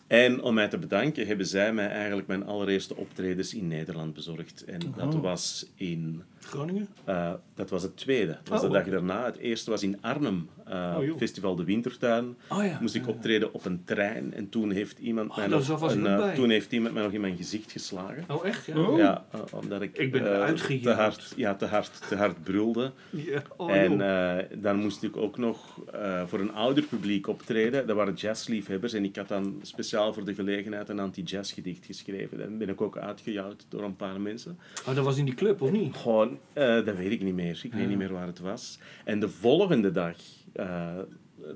[0.07, 4.63] En om mij te bedanken hebben zij mij eigenlijk mijn allereerste optredens in Nederland bezorgd.
[4.65, 6.23] En dat was in...
[6.39, 6.87] Groningen?
[7.03, 8.31] eh, dat was het tweede.
[8.31, 8.91] Dat was Oh, de dag oké.
[8.91, 9.25] daarna.
[9.25, 10.49] Het eerste was in Arnhem.
[10.65, 11.17] eh, Oh.
[11.17, 12.35] Festival De Wintertuin.
[12.49, 12.77] Oh ja.
[12.81, 14.33] Moest ik optreden op een trein.
[14.33, 17.21] En toen heeft iemand, mij, Oh, nog een, eh, toen heeft iemand mij nog in
[17.21, 18.23] mijn gezicht geslagen.
[18.27, 18.65] Oh, echt?
[18.65, 18.77] Ja.
[18.79, 18.97] Oh.
[18.97, 20.21] Ja, omdat ik, Ik ben
[20.81, 22.91] te hard, ja, te hard, te hard brulde.
[23.09, 23.41] Ja.
[23.57, 27.87] Oh, en eh, dan moest ik ook nog eh, voor een ouder publiek optreden.
[27.87, 28.93] Dat waren jazzliefhebbers.
[28.93, 32.37] En ik had dan speciaal voor de gelegenheid een anti-jazz gedicht geschreven.
[32.37, 34.59] Dan ben ik ook uitgejouwd door een paar mensen.
[34.87, 35.95] oh, dat was in die club, of niet?
[35.95, 37.59] Gewoon, eh, dat weet ik niet meer.
[37.63, 38.79] Ik weet niet meer waar het was.
[39.05, 40.15] En de volgende dag
[40.53, 40.97] eh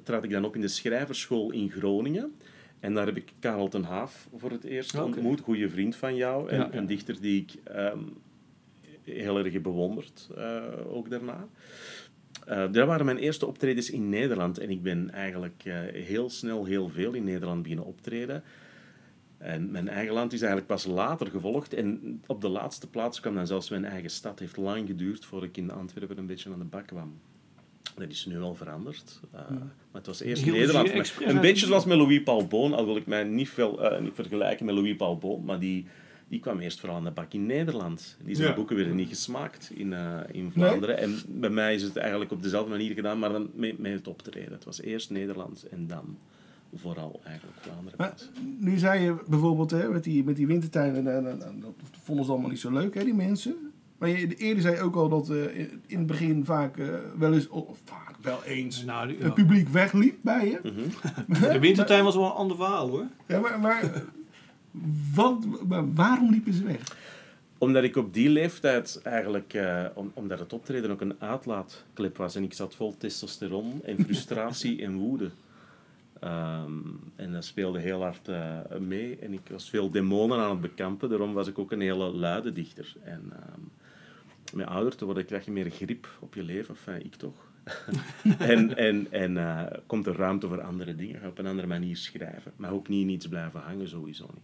[0.03, 2.35] trad ik dan op in de schrijverschool in Groningen.
[2.79, 5.39] En daar heb ik Karel ten Haaf voor het eerst ontmoet.
[5.39, 6.49] Goede vriend van jou.
[6.49, 6.77] En Ja, ja.
[6.77, 7.99] een dichter die ik ehm,
[9.03, 11.47] heel erg heb bewonderd, eh, ook daarna.
[12.45, 14.57] Eh dat waren mijn eerste optredens in Nederland.
[14.57, 18.43] En ik ben eigenlijk eh, heel snel heel veel in Nederland beginnen optreden.
[19.37, 21.73] En mijn eigen land is eigenlijk pas later gevolgd.
[21.73, 24.31] En op de laatste plaats kwam dan zelfs mijn eigen stad.
[24.31, 27.19] Het heeft lang geduurd voordat ik in Antwerpen een beetje aan de bak kwam.
[27.95, 29.19] Dat is nu al veranderd.
[29.33, 31.13] Uh, Maar het was eerst ze Nederland.
[31.19, 32.73] Een beetje zoals met Louis Paul Boon.
[32.73, 35.45] Al wil ik mij niet, veel, eh, niet vergelijken met Louis Paul Boon.
[35.45, 35.85] Maar die,
[36.31, 38.17] die kwam eerst vooral aan de bak in Nederland.
[38.23, 38.55] Die zijn Ja.
[38.55, 40.97] boeken werden niet gesmaakt in, eh, in Vlaanderen.
[40.97, 43.19] En bij mij is het eigenlijk op dezelfde manier gedaan.
[43.19, 44.51] Maar dan met, met het optreden.
[44.51, 46.17] Het was eerst Nederland en dan
[46.75, 47.95] vooral eigenlijk Vlaanderen.
[47.97, 48.13] Maar
[48.59, 51.73] nu zei je bijvoorbeeld hè, met, die, met die wintertuin, en, en, en- en dat
[52.03, 53.55] vonden ze allemaal niet zo leuk, hè, die mensen.
[53.97, 57.33] Maar je, eerder zei je ook al dat eh, in het begin vaak eh, wel
[57.33, 59.23] eens, of vaak wel eens, Nou, die- ja.
[59.23, 60.59] het publiek wegliep bij je.
[60.63, 61.49] Mhm.
[61.53, 63.05] De wintertuin was wel een ander verhaal, hoor.
[63.27, 64.03] Ja, maar, maar,
[65.13, 65.45] wat,
[65.93, 66.97] waarom liepen ze weg?
[67.57, 72.35] Omdat ik op die leeftijd eigenlijk, eh, om, omdat het optreden ook een uitlaatklep was
[72.35, 75.29] en ik zat vol testosteron en frustratie en woede.
[76.19, 76.71] Ehm,
[77.15, 81.09] en dat speelde heel hard eh, mee en ik was veel demonen aan het bekampen,
[81.09, 82.95] daarom was ik ook een hele luide dichter.
[83.03, 83.61] En ehm,
[84.53, 87.49] met ouder te worden krijg je meer grip op je leven, enfin, ik toch.
[88.37, 91.97] en en, en eh, komt er ruimte voor andere dingen, ga op een andere manier
[91.97, 92.51] schrijven.
[92.55, 94.43] Maar ook niet in iets blijven hangen, sowieso niet.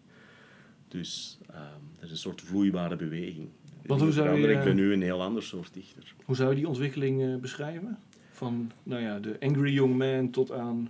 [0.87, 1.61] Dus ehm
[1.95, 3.49] dat is een soort vloeibare beweging.
[3.85, 4.47] Want hoe zou je.
[4.47, 6.13] Ik ben eh, nu een heel ander soort dichter.
[6.25, 7.97] Hoe zou je die ontwikkeling eh, beschrijven?
[8.31, 10.89] Van, nou ja, de angry young man tot aan...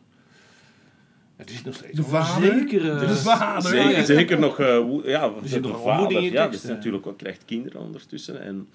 [1.36, 2.54] Het is nog steeds De vader?
[2.54, 3.00] zekere...
[3.00, 4.04] De vader, Zeker, ja.
[4.06, 6.60] zeker nog, eh, hoe- ja, zit de nog vader, moeding in je ja, dat is
[6.60, 6.76] teksten.
[6.76, 8.42] natuurlijk ook, krijgt kinderen ondertussen.
[8.42, 8.68] En,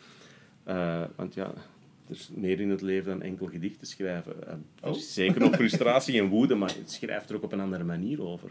[0.65, 1.47] eh, want ja,
[2.09, 4.47] er is meer in het leven dan enkel gedichten schrijven.
[4.49, 4.59] Er
[4.89, 4.97] Oh.
[4.97, 8.23] is zeker nog frustratie en woede, maar het schrijft er ook op een andere manier
[8.23, 8.51] over.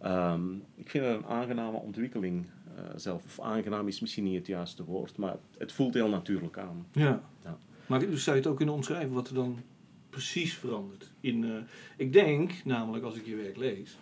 [0.00, 3.24] Ehm, ik vind het een aangename ontwikkeling eh, zelf.
[3.24, 6.86] Of aangenaam is misschien niet het juiste woord, maar het voelt heel natuurlijk aan.
[6.92, 7.22] Ja.
[7.44, 7.58] Ja.
[7.86, 9.58] Maar dus zou je het ook kunnen omschrijven wat er dan
[10.10, 11.12] precies verandert?
[11.20, 11.50] In, eh,
[11.96, 13.98] ik denk, namelijk als ik je werk lees,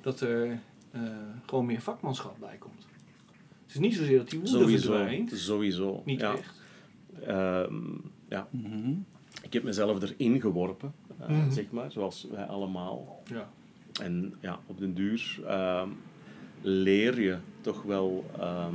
[0.00, 0.60] dat er
[0.90, 1.02] eh,
[1.46, 2.86] gewoon meer vakmanschap bij komt.
[3.62, 4.92] Het is niet zozeer dat die woede Sowieso.
[4.92, 5.30] verdwijnt.
[5.32, 6.02] Sowieso.
[6.04, 6.32] Niet ja.
[6.36, 6.60] echt.
[7.22, 7.74] Ehm,
[8.28, 8.48] ja.
[9.42, 10.94] Ik heb mezelf erin geworpen,
[11.28, 11.50] Mhm.
[11.50, 13.22] zeg maar, zoals wij allemaal.
[13.24, 13.50] Ja.
[14.00, 15.88] En ja, op den duur ehm,
[16.62, 18.30] leer je toch wel.
[18.38, 18.74] ehm,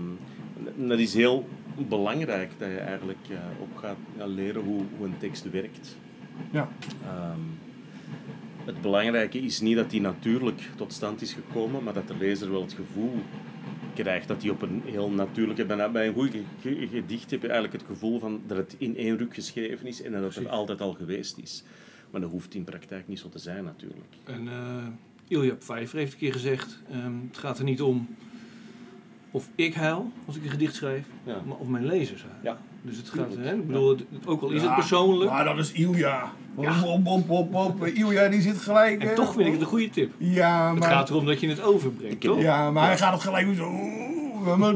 [0.78, 1.48] en dat is heel
[1.88, 5.98] belangrijk dat je eigenlijk eh, ook gaat ja, leren hoe, hoe een tekst werkt.
[6.52, 6.70] Ja.
[7.04, 7.40] Ehm,
[8.66, 12.52] het belangrijke is niet dat die natuurlijk tot stand is gekomen, maar dat de lezer
[12.52, 13.14] wel het gevoel
[13.94, 15.66] krijgt dat hij op een heel natuurlijke...
[15.66, 18.76] Bij bij een goed ge- ge- gedicht heb je eigenlijk het gevoel van dat het
[18.78, 21.64] in één ruk geschreven is en dat het er altijd al geweest is.
[22.12, 24.14] Maar dat hoeft in praktijk niet zo te zijn natuurlijk.
[24.24, 24.88] En eh
[25.34, 28.08] Ilja Pfeiffer heeft een keer gezegd, ehm, het gaat er niet om
[29.32, 31.42] of ik huil als ik een gedicht schrijf, Ja.
[31.48, 32.42] maar of mijn lezers huilen.
[32.44, 32.58] Ja.
[32.82, 35.58] Dus het gaat, hè, ik bedoel, het- ook al is Ja, het persoonlijk, Maar dat
[35.58, 36.32] is Ilja.
[36.60, 36.74] Ja.
[37.94, 39.02] Ilja die zit gelijk...
[39.02, 40.12] en eh, toch vind ik het een goede tip.
[40.18, 40.90] Ja, Het maar...
[40.90, 42.42] gaat erom dat je het overbrengt, toch?
[42.42, 43.68] Ja, maar hij gaat het gelijk weer zo...
[43.70, 44.76] oeh, maar-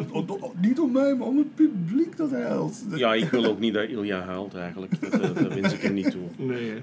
[0.61, 2.83] niet om mij, maar om het publiek dat huilt.
[2.95, 5.01] Ja, ik wil ook niet dat Ilja huilt eigenlijk.
[5.01, 6.21] Dat, dat, dat wens ik hem niet toe.
[6.37, 6.81] Nee, hè.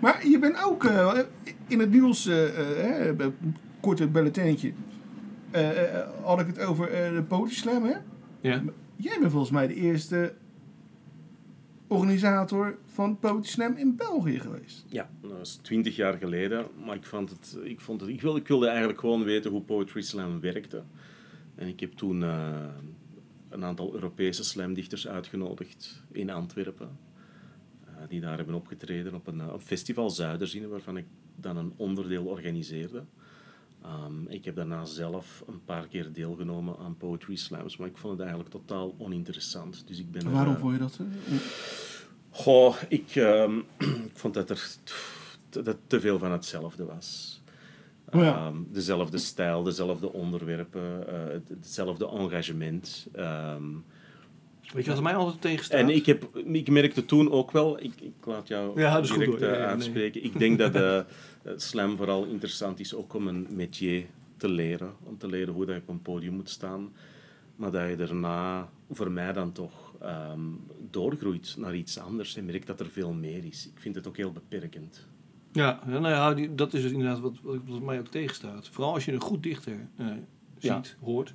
[0.00, 1.18] Maar je bent ook eh,
[1.66, 3.34] in het nieuws, eh, eh, een
[3.80, 4.72] korte bulletintje,
[5.50, 7.94] eh, eh, had ik het over eh, de Poetry Slam, hè?
[8.40, 8.62] ja.
[8.96, 10.34] Jij bent volgens mij de eerste
[11.86, 14.84] organisator van Poetry Slam in België geweest.
[14.88, 16.66] Ja, dat was twintig jaar geleden.
[16.84, 19.62] Maar ik, vond het, ik, vond het, ik, wilde, ik wilde eigenlijk gewoon weten hoe
[19.62, 20.82] Poetry Slam werkte.
[21.54, 22.54] En ik heb toen eh,
[23.48, 26.88] een aantal Europese slamdichters uitgenodigd in Antwerpen.
[28.06, 31.72] Eh, die daar hebben opgetreden op een, eh, een festival Zuiderzine, waarvan ik dan een
[31.76, 33.04] onderdeel organiseerde.
[33.82, 38.12] Ehm, ik heb daarna zelf een paar keer deelgenomen aan Poetry Slams, maar ik vond
[38.12, 39.84] het eigenlijk totaal oninteressant.
[39.86, 40.92] Dus ik ben er, Waarom eh, vond je dat?
[40.92, 41.04] zo?
[42.30, 43.58] Goh, ik, ehm,
[44.10, 44.76] ik vond dat er
[45.50, 47.40] dat te veel van hetzelfde was.
[48.12, 48.36] Oh ja.
[48.36, 53.06] Ehm, dezelfde stijl, dezelfde onderwerpen, het- hetzelfde engagement.
[54.72, 55.80] Weet je wat er mij altijd tegenstaat?
[55.80, 59.10] en ik, heb, ik merkte toen ook wel, ik, ik laat jou Ja, dat is
[59.10, 59.40] goed direct.
[59.40, 60.10] Ja, eh, ja, nee.
[60.10, 61.00] Ik denk dat eh,
[61.56, 64.04] slam vooral interessant is ook om een métier
[64.36, 64.92] te leren.
[65.02, 66.92] Om te leren hoe dat je op een podium moet staan.
[67.56, 70.40] Maar dat je daarna, voor mij dan toch, ehm,
[70.90, 73.66] doorgroeit naar iets anders en merkt dat er veel meer is.
[73.74, 75.06] Ik vind het ook heel beperkend.
[75.52, 78.68] Ja, ja, nou ja, die- dat is het inderdaad wat, wat, mij ook tegenstaat.
[78.68, 80.06] Vooral als je een goed dichter eh,
[80.58, 80.82] ziet, Ja.
[81.00, 81.34] hoort.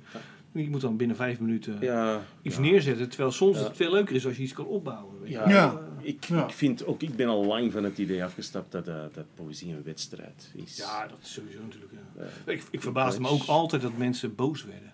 [0.52, 2.60] Je moet dan binnen vijf minuten Ja, iets ja.
[2.60, 3.08] neerzetten.
[3.08, 3.64] Terwijl soms Ja.
[3.64, 5.20] het veel leuker is als je iets kan opbouwen.
[5.20, 5.34] Weet je.
[5.36, 5.80] Ja, Ja.
[6.00, 6.44] Ik, Ja.
[6.44, 9.72] ik vind ook, ik ben al lang van het idee afgestapt dat, eh, dat poëzie
[9.72, 10.76] een wedstrijd is.
[10.76, 11.92] Ja, dat is sowieso natuurlijk.
[11.92, 12.22] Ja.
[12.46, 12.52] Ja.
[12.52, 14.92] Ik, ik verbaasde me ook altijd dat mensen boos werden.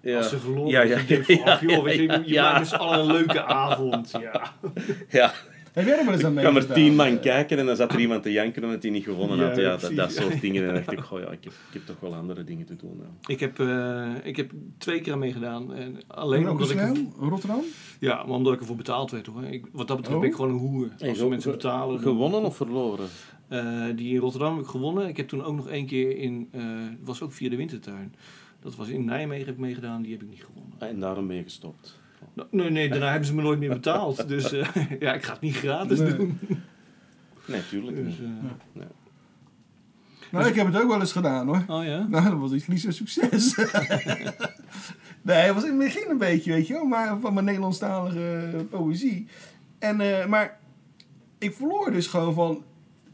[0.00, 0.16] Ja.
[0.16, 0.70] Als ze verloren.
[0.70, 2.52] Ja, ja, van, ach, joh, weet je, ja, je ja.
[2.52, 4.10] maakt z'n allen een leuke avond.
[4.10, 4.52] Ja.
[5.20, 5.32] ja.
[5.74, 7.92] Heb jij er wel eens aan Ik kwam er tien man kijken en dan zat
[7.92, 9.56] er iemand te janken omdat hij niet gewonnen had.
[9.56, 10.60] Ja, Ja, dat, dat soort dingen.
[10.62, 12.76] En dan dacht ik, goh, ja, ik, heb, ik heb toch wel andere dingen te
[12.76, 13.00] doen.
[13.02, 13.32] Ja.
[13.34, 15.74] Ik, heb, eh, ik heb twee keer aan meegedaan.
[15.74, 16.96] En alleen omdat ik, er-?
[17.18, 17.60] Rotterdam?
[18.00, 19.26] ja, maar omdat ik ervoor betaald werd.
[19.26, 19.44] Hoor.
[19.44, 20.20] Ik, wat dat betreft Oh.
[20.22, 20.88] ben ik gewoon een hoer.
[21.08, 21.94] Als Hey, mensen betalen.
[21.94, 23.06] dan- Gewonnen of verloren?
[23.48, 25.08] Eh, die in Rotterdam heb ik gewonnen.
[25.08, 26.62] Ik heb toen ook nog één keer in, eh
[27.04, 28.14] was ook via de Wintertuin.
[28.60, 30.74] Dat was in Nijmegen heb ik meegedaan, die heb ik niet gewonnen.
[30.78, 31.98] Ah, En daarom ben je gestopt.
[32.34, 34.28] Nou, Nee, nee, daarna hebben ze me nooit meer betaald.
[34.28, 34.66] Dus eh,
[35.00, 36.16] ja, ik ga het niet gratis Nee.
[36.16, 36.38] doen.
[37.46, 38.28] Nee, tuurlijk Dus, niet.
[38.74, 38.82] eh,
[40.30, 41.64] Nou, ik heb het ook wel eens gedaan hoor.
[41.68, 42.06] oh ja?
[42.08, 43.56] Nou, dat was iets niet zo'n succes.
[45.22, 48.50] nee, het was in het begin een beetje, weet je wel, maar van mijn Nederlandstalige
[48.70, 49.26] poëzie.
[49.78, 50.58] En, eh, maar
[51.38, 52.64] ik verloor dus gewoon van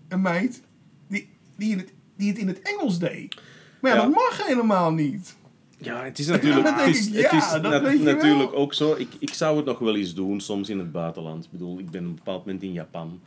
[0.09, 0.63] een meid
[1.09, 3.41] die, die, in het, die het in het Engels deed.
[3.81, 4.03] Maar ja, Ja.
[4.03, 5.37] dat mag helemaal niet.
[5.83, 8.15] Ja, het is natuurlijk, het is, ik, het ja, is dat na- weet je wel.
[8.15, 8.95] natuurlijk ook zo.
[8.99, 11.45] Ik, ik zou het nog wel eens doen, soms in het buitenland.
[11.45, 13.21] Ik bedoel, ik ben op een bepaald moment in Japan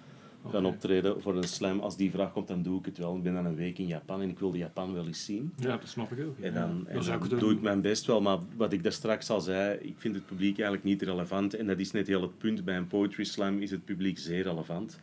[0.52, 1.80] gaan optreden voor een slam.
[1.80, 3.16] Als die vraag komt, dan doe ik het wel.
[3.16, 5.54] Ik ben dan een week in Japan en ik wilde Japan wel eens zien.
[5.58, 6.36] Ja, dat snap ik ook.
[6.39, 6.46] ja.
[6.46, 9.78] En dan, en doe ik mijn best wel, maar wat ik daar straks al zei,
[9.82, 11.54] ik vind het publiek eigenlijk niet relevant.
[11.54, 12.66] En dat is net heel het punt.
[12.66, 15.00] Bij een poetry slam is het publiek zeer relevant.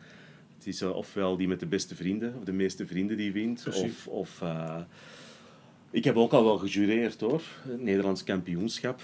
[0.57, 3.61] Het is eh, ofwel die met de beste vrienden, of de meeste vrienden die wint.
[3.63, 3.83] Precies.
[3.83, 4.75] Of, of eh,
[5.91, 9.01] ik heb ook al wel gejureerd hoor, het Nederlands kampioenschap.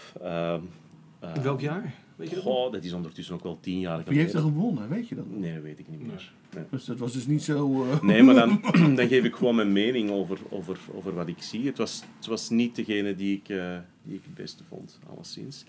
[1.36, 1.94] In welk jaar?
[2.16, 2.44] Weet je dat?
[2.44, 4.60] Goh, dat is ondertussen ook wel tien jaar Wie heeft er geleden.
[4.62, 5.26] gewonnen, weet je dat?
[5.30, 6.32] Nee, dat weet ik niet meer.
[6.56, 6.64] Nee.
[6.70, 7.84] Dus dat was dus niet zo...
[7.92, 8.62] eh, Nee, maar dan,
[8.96, 11.66] dan geef ik gewoon mijn mening over, over, over wat ik zie.
[11.66, 15.66] Het was, het was niet degene die ik, eh, die ik het beste vond, alleszins.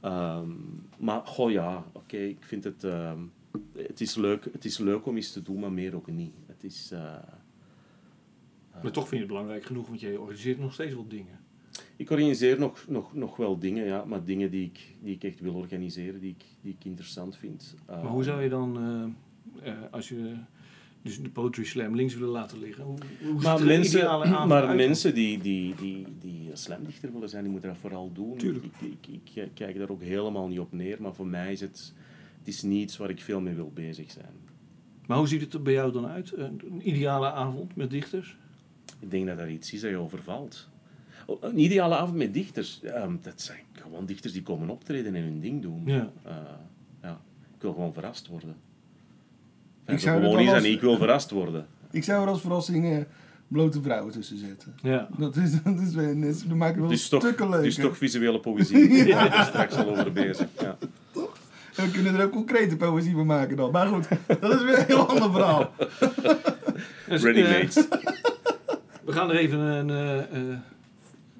[0.00, 0.48] Ehm,
[0.96, 2.84] maar, goh ja, oké, ik vind het...
[2.84, 3.18] ehm,
[3.76, 6.32] het, is leuk, het is leuk om iets te doen, maar meer ook niet.
[6.46, 6.90] Het is...
[6.92, 7.14] eh,
[8.82, 11.38] Maar toch vind je het belangrijk genoeg, want je organiseert nog steeds wat dingen.
[11.96, 15.40] ik organiseer nog, nog, nog wel dingen, ja, maar dingen die ik, die ik echt
[15.40, 17.74] wil organiseren, die ik, die ik interessant vind.
[17.86, 18.78] Maar hoe zou je dan,
[19.62, 20.34] eh, eh, als je
[21.02, 24.66] dus de Poetry Slam links willen laten liggen, hoe, hoe Maar mensen, ideale avond maar
[24.66, 24.76] uit?
[24.76, 28.36] mensen die, die, die, die slamdichter willen zijn, die moeten dat vooral doen.
[28.36, 28.64] Tuurlijk.
[28.64, 31.60] Ik, ik, ik, ik kijk daar ook helemaal niet op neer, maar voor mij is
[31.60, 31.92] het,
[32.38, 34.34] het is niets waar ik veel mee wil bezig zijn.
[35.06, 36.32] Maar hoe ziet het er bij jou dan uit?
[36.36, 38.36] Een ideale avond met dichters?
[39.00, 40.68] Ik denk dat dat iets is dat je overvalt.
[41.26, 45.22] Oh, Een ideale avond met dichters, ehm, dat zijn gewoon dichters die komen optreden en
[45.22, 45.82] hun ding doen.
[45.84, 46.10] Ja.
[46.24, 46.32] Eh,
[47.02, 47.20] ja.
[47.56, 48.56] Ik wil gewoon verrast worden.
[49.86, 51.66] Ik Ik zou gewoon en als- ik wil verrast worden.
[51.90, 52.98] Ik zou er als verrassing eh,
[53.48, 54.74] blote vrouwen tussen zetten.
[54.82, 55.08] Ja.
[55.18, 57.64] Dat is, dat is, dat maakt het wel Het is toch, stukken het leuk.
[57.66, 58.88] is toch visuele poëzie.
[59.06, 60.48] Daar ben ik er straks al over bezig.
[60.60, 60.76] Ja.
[61.74, 63.70] We kunnen er ook concrete poëzie van maken dan.
[63.70, 64.08] Maar goed,
[64.40, 65.72] dat is weer een heel ander verhaal.
[67.08, 67.88] Dus, Ready-made.
[69.16, 70.18] We gaan er even een, eh,
[70.52, 70.58] eh,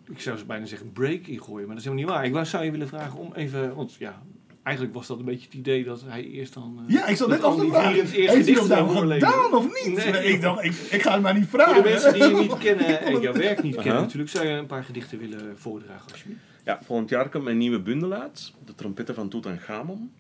[0.08, 2.24] ik zou bijna zeggen break in gooien, maar dat is helemaal niet waar.
[2.24, 4.22] Ik wou- zou je willen vragen om even, want ja,
[4.62, 6.80] eigenlijk was dat een beetje het idee dat hij eerst dan...
[6.86, 7.90] eh, Ja, ik zat net af te vragen.
[7.92, 9.96] Vierens eerst Heeft hij dat gedaan of niet?
[9.96, 10.24] Nee.
[10.24, 11.74] Ik dacht, ik, ik ga het maar niet vragen.
[11.74, 14.52] Voor de mensen die je niet kennen en jouw werk niet kennen natuurlijk, zou je
[14.52, 16.40] een paar gedichten willen voordragen alsjeblieft?
[16.64, 18.52] Ja, volgend jaar komt mijn nieuwe bundel uit.
[18.64, 20.12] De trompetten van Tutankhamon.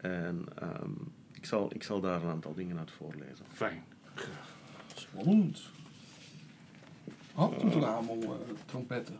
[0.00, 0.90] En ehm,
[1.32, 3.44] ik, zal, ik zal daar een aantal dingen uit voorlezen.
[3.52, 3.82] Fijn.
[4.94, 5.62] Spannend.
[7.34, 9.18] Had toen toen allemaal eh, trompetten?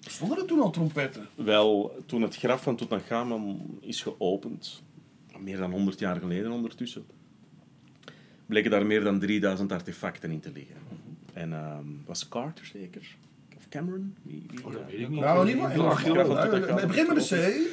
[0.00, 1.28] Stonden er toen al trompetten?
[1.34, 4.82] Wel, toen het graf van Tutankhamon is geopend,
[5.38, 7.06] meer dan 100 jaar geleden ondertussen,
[8.46, 10.76] bleken daar meer dan 3000 artefacten in te liggen.
[11.32, 13.16] En ehm, was Carter zeker?
[13.72, 14.14] Cameron?
[14.22, 15.20] Wie, wie, Oh, dat weet ik niet.
[15.20, 16.36] Nou, in ieder De geval.
[16.76, 17.70] Het begint met een C.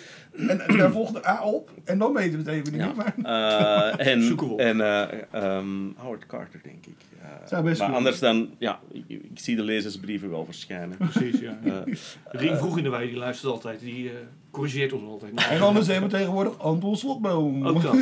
[0.50, 1.72] En, en daar volgt de A op.
[1.84, 2.82] En dan weten we het even niet.
[2.82, 2.94] Ja.
[2.94, 3.14] Maar,
[3.98, 4.60] Eh, en Zoeken we op.
[4.60, 6.96] en eh, ehm, Howard Carter, denk ik.
[7.22, 10.98] Eh, Zou best maar anders dan, ja, ik, ik zie de lezersbrieven wel verschijnen.
[10.98, 11.60] Precies, ja.
[12.26, 13.80] Rien vroeg in de wei, die luistert altijd.
[13.80, 14.12] Die
[14.52, 15.34] corrigeert ons altijd.
[15.50, 17.68] en anders hebben we tegenwoordig Anton Slotboom.
[17.68, 17.96] Ook dat.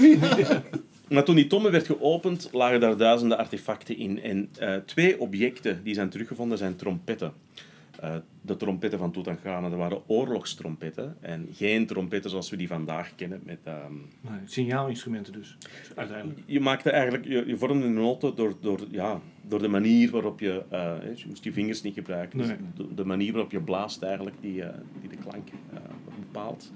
[1.07, 4.21] Maar toen die tombe werd geopend, lagen daar duizenden artefacten in.
[4.21, 7.33] En eh, twee objecten die zijn teruggevonden zijn trompetten.
[8.01, 11.17] Eh, de trompetten van Tutankhamen, dat waren oorlogstrompetten.
[11.19, 13.41] En geen trompetten zoals we die vandaag kennen.
[13.43, 15.57] Met, ehm, Nee, signaalinstrumenten dus,
[15.95, 16.39] uiteindelijk.
[16.45, 20.63] je maakte eigenlijk, je, je vormde noten door, door, ja, door de manier waarop je,
[20.69, 22.38] eh, je moest je vingers niet gebruiken.
[22.38, 25.47] Dus de, de manier waarop je blaast eigenlijk, die, eh, die de klank
[26.19, 26.71] bepaalt.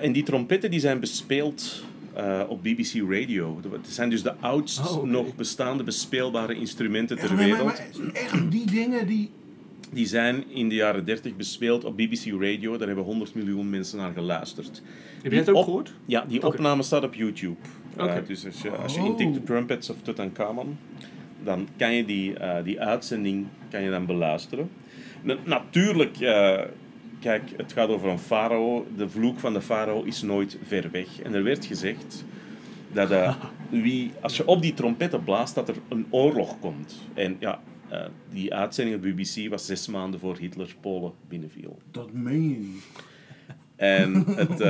[0.00, 1.84] En die trompetten die zijn bespeeld
[2.48, 3.60] op BBC Radio.
[3.70, 7.98] Het zijn dus de oudst Oh, nog bestaande bespeelbare instrumenten ter Ja, nee, maar, wereld.
[8.04, 9.30] maar echt die dingen die...
[9.92, 12.76] Die zijn in de jaren 30 bespeeld op BBC Radio.
[12.76, 14.82] Daar hebben 100 miljoen mensen naar geluisterd.
[15.22, 15.92] Heb jij het ook op- gehoord?
[16.04, 17.56] Ja, die opname staat op YouTube.
[17.96, 18.22] Eh, Oké.
[18.26, 19.06] dus als je, als je Oh.
[19.06, 20.78] intikt de Trumpets of Tutankhamun,
[21.44, 24.70] dan kan je die, eh, die uitzending kan je dan beluisteren.
[25.22, 26.58] Na- natuurlijk, eh,
[27.20, 28.86] kijk, het gaat over een farao.
[28.96, 31.20] De vloek van de farao is nooit ver weg.
[31.22, 32.24] En er werd gezegd
[32.92, 33.34] dat eh,
[33.70, 36.94] wie, als je op die trompetten blaast, dat er een oorlog komt.
[37.14, 41.78] En ja, eh, die uitzending op BBC was zes maanden voor Hitler Polen binnenviel.
[41.90, 42.84] Dat meen je niet.
[43.76, 44.68] En het, eh,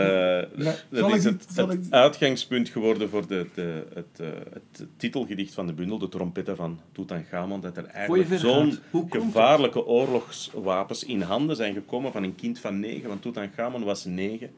[0.65, 5.67] Ja, dat is het, ik- uitgangspunt geworden voor de, de, het, eh, het titelgedicht van
[5.67, 8.79] de bundel, de trompetten van Tutankhamon, dat er eigenlijk zo'n
[9.11, 14.51] gevaarlijke oorlogswapens in handen zijn gekomen van een kind van negen, want Tutankhamon was negen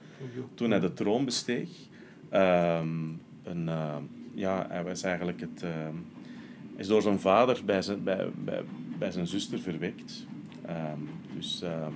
[0.55, 1.69] toen hij de troon besteeg.
[2.31, 2.89] Ehm,
[3.45, 3.97] een, eh,
[4.35, 5.63] ja, hij was eigenlijk het...
[5.63, 5.95] ehm,
[6.81, 8.63] is door zijn vader bij zijn, bij, bij,
[8.99, 10.27] bij zijn zuster verwekt.
[10.67, 10.99] Ehm,
[11.37, 11.93] dus ehm,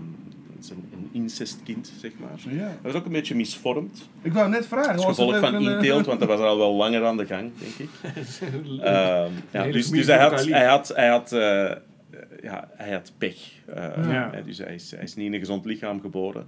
[0.55, 2.55] het is een, een incestkind, zeg maar.
[2.55, 2.61] Ja.
[2.65, 4.09] Hij was ook een beetje misvormd.
[4.23, 4.93] Ik wou net vragen.
[4.93, 7.17] Als was gevolg het van een, eh, inteelt, want dat was al wel langer aan
[7.17, 7.89] de gang, denk ik.
[8.81, 11.73] Ehm, ja, dus dus hij, had, hij had, hij had, eh,
[12.43, 13.53] ja, hij had pech.
[13.67, 14.43] Eh, Ja.
[14.45, 16.47] Dus hij is, hij is niet in een gezond lichaam geboren.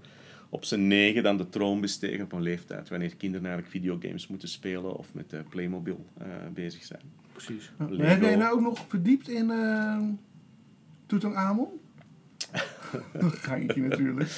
[0.49, 4.49] Op zijn negen dan de troon bestegen op een leeftijd wanneer kinderen eigenlijk videogames moeten
[4.49, 7.01] spelen of met eh, Playmobil eh, bezig zijn.
[7.37, 7.73] Precies.
[7.99, 9.97] Heb jij nou ook nog verdiept in uh,
[11.07, 11.69] Tutankhamon?
[13.43, 14.31] Geintje natuurlijk.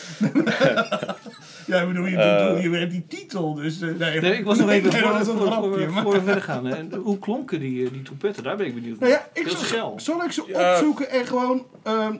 [1.66, 2.62] ja, ik bedoel, je, Eh.
[2.62, 3.80] je hebt die titel, dus...
[3.80, 6.22] eh, nee, Nee, ik was nog even Nee, voor, voor, grapje, voor, maar- voor we
[6.22, 6.66] verder gaan.
[6.66, 8.42] En hoe klonken die, eh, die trompetten?
[8.42, 9.30] Daar ben ik benieuwd Nou naar.
[9.34, 9.94] ja, ik zal, schel.
[10.00, 10.72] zal ik ze Ja.
[10.72, 12.16] opzoeken en gewoon ehm,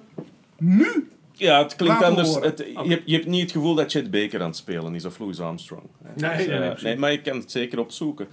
[0.59, 1.09] nu...
[1.33, 2.35] Ja, het klinkt Laten anders.
[2.35, 5.05] Het, je, hebt, je hebt niet het gevoel dat Chet Baker aan het spelen is
[5.05, 5.83] of Louis Armstrong.
[6.17, 8.27] Nee, Dus, nee, nee, maar je kan het zeker opzoeken.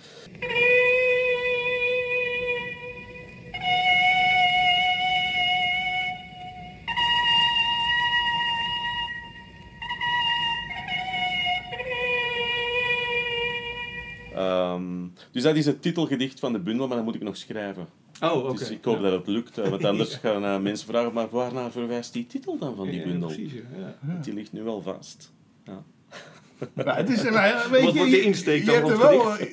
[15.45, 17.87] Dat is het titelgedicht van de bundel, maar dat moet ik nog schrijven.
[18.21, 18.57] Oh, oké.
[18.57, 19.01] Dus ik hoop Ja.
[19.01, 22.57] dat het lukt, eh, want anders gaan eh, mensen vragen, maar waarnaar verwijst die titel
[22.57, 23.27] dan van die Ja, bundel?
[23.27, 23.59] precies, ja.
[23.77, 23.95] ja.
[24.01, 25.31] Want Die ligt nu wel vast.
[25.65, 25.83] Ja.
[26.73, 28.87] Nou, het is, nou, ja, weet Wat je, wordt de je- insteek je dan hebt
[28.87, 29.37] van er wel,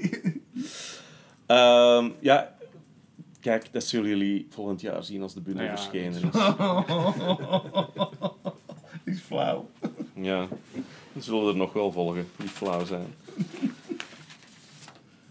[1.46, 2.56] Ehm, ja,
[3.40, 6.20] kijk, dat zullen jullie volgend jaar zien als de bundel Nou ja, verschenen is.
[9.04, 9.70] Die is flauw.
[10.14, 10.48] Ja,
[11.12, 13.14] dan zullen er nog wel volgen, die flauw zijn.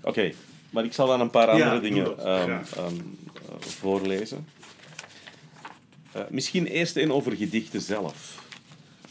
[0.03, 0.31] Oké,
[0.71, 2.95] maar ik zal dan een paar andere dingen ehm, ehm,
[3.35, 4.47] eh, voorlezen.
[6.11, 8.45] Eh, misschien eerst een over gedichten zelf.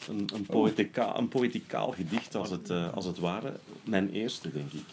[0.08, 3.52] Een, een, poëtica, een poëticaal gedicht als het, eh, als het ware.
[3.84, 4.84] Mijn eerste, denk ik.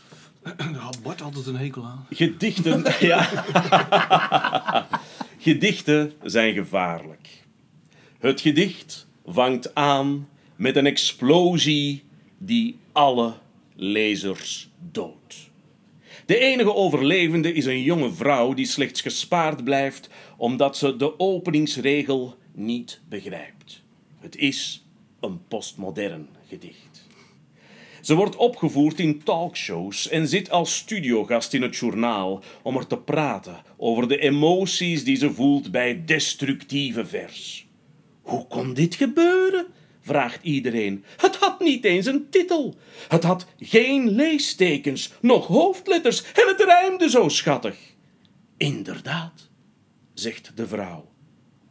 [0.58, 2.06] Daar had Bart altijd een hekel aan.
[2.10, 3.30] Gedichten, ja.
[5.39, 7.43] Gedichten zijn gevaarlijk.
[8.19, 12.03] Het gedicht vangt aan met een explosie
[12.38, 13.34] die alle
[13.75, 15.46] lezers doodt.
[16.28, 22.36] De enige overlevende is een jonge vrouw die slechts gespaard blijft omdat ze de openingsregel
[22.54, 23.84] niet begrijpt.
[24.20, 24.86] Het is
[25.20, 27.08] een postmodern gedicht.
[28.02, 32.98] Ze wordt opgevoerd in talkshows en zit als studiogast in het journaal om er te
[32.98, 37.67] praten over de emoties die ze voelt bij destructieve vers.
[38.21, 39.65] Hoe kon dit gebeuren?
[40.08, 41.03] Vraagt iedereen.
[41.17, 42.75] Het had niet eens een titel.
[43.08, 47.77] Het had geen leestekens, nog hoofdletters en het rijmde zo schattig.
[48.58, 49.49] Inderdaad,
[50.13, 51.12] zegt de vrouw.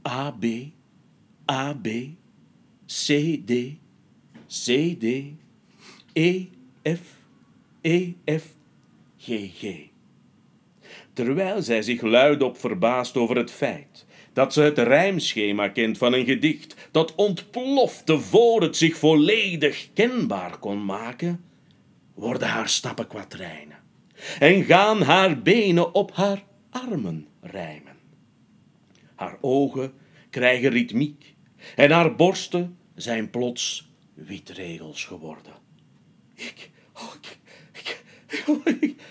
[0.08, 0.44] A, B,
[1.50, 1.88] A, B,
[2.86, 3.06] C,
[3.46, 3.52] D,
[4.48, 5.04] C, D,
[6.12, 6.44] E,
[6.82, 7.00] F,
[7.80, 8.44] E, F,
[9.18, 9.28] G,
[9.58, 9.64] G.
[11.12, 14.05] Terwijl zij zich luidop verbaast over het feit
[14.36, 20.58] dat ze het rijmschema kent van een gedicht dat ontplofte voor het zich volledig kenbaar
[20.58, 21.44] kon maken,
[22.14, 23.76] worden haar stappen kwadrijnen
[24.38, 27.96] en gaan haar benen op haar armen rijmen.
[29.14, 29.92] Haar ogen
[30.30, 31.34] krijgen ritmiek
[31.76, 35.52] en haar borsten zijn plots witregels geworden.
[36.34, 37.38] Ik, oh, ik,
[37.72, 38.02] ik,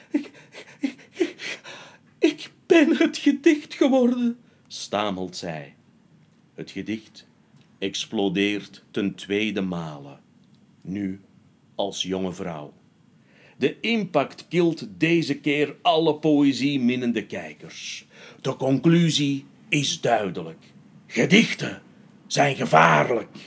[0.10, 0.32] ik,
[0.80, 1.00] ik,
[2.20, 4.40] ik ben het gedicht geworden,
[4.76, 5.76] stamelt zij.
[6.54, 7.28] Het gedicht
[7.80, 10.18] explodeert ten tweede male,
[10.82, 11.22] nu
[11.76, 12.74] als jonge vrouw.
[13.58, 18.06] De impact kilt deze keer alle poëzie-minnende kijkers.
[18.42, 20.74] De conclusie is duidelijk.
[21.08, 21.82] Gedichten
[22.28, 23.38] zijn gevaarlijk.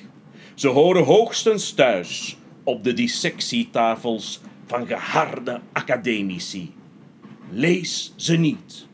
[0.55, 6.75] Ze horen hoogstens thuis op de dissectietafels van geharde academici.
[7.51, 8.87] Lees ze niet.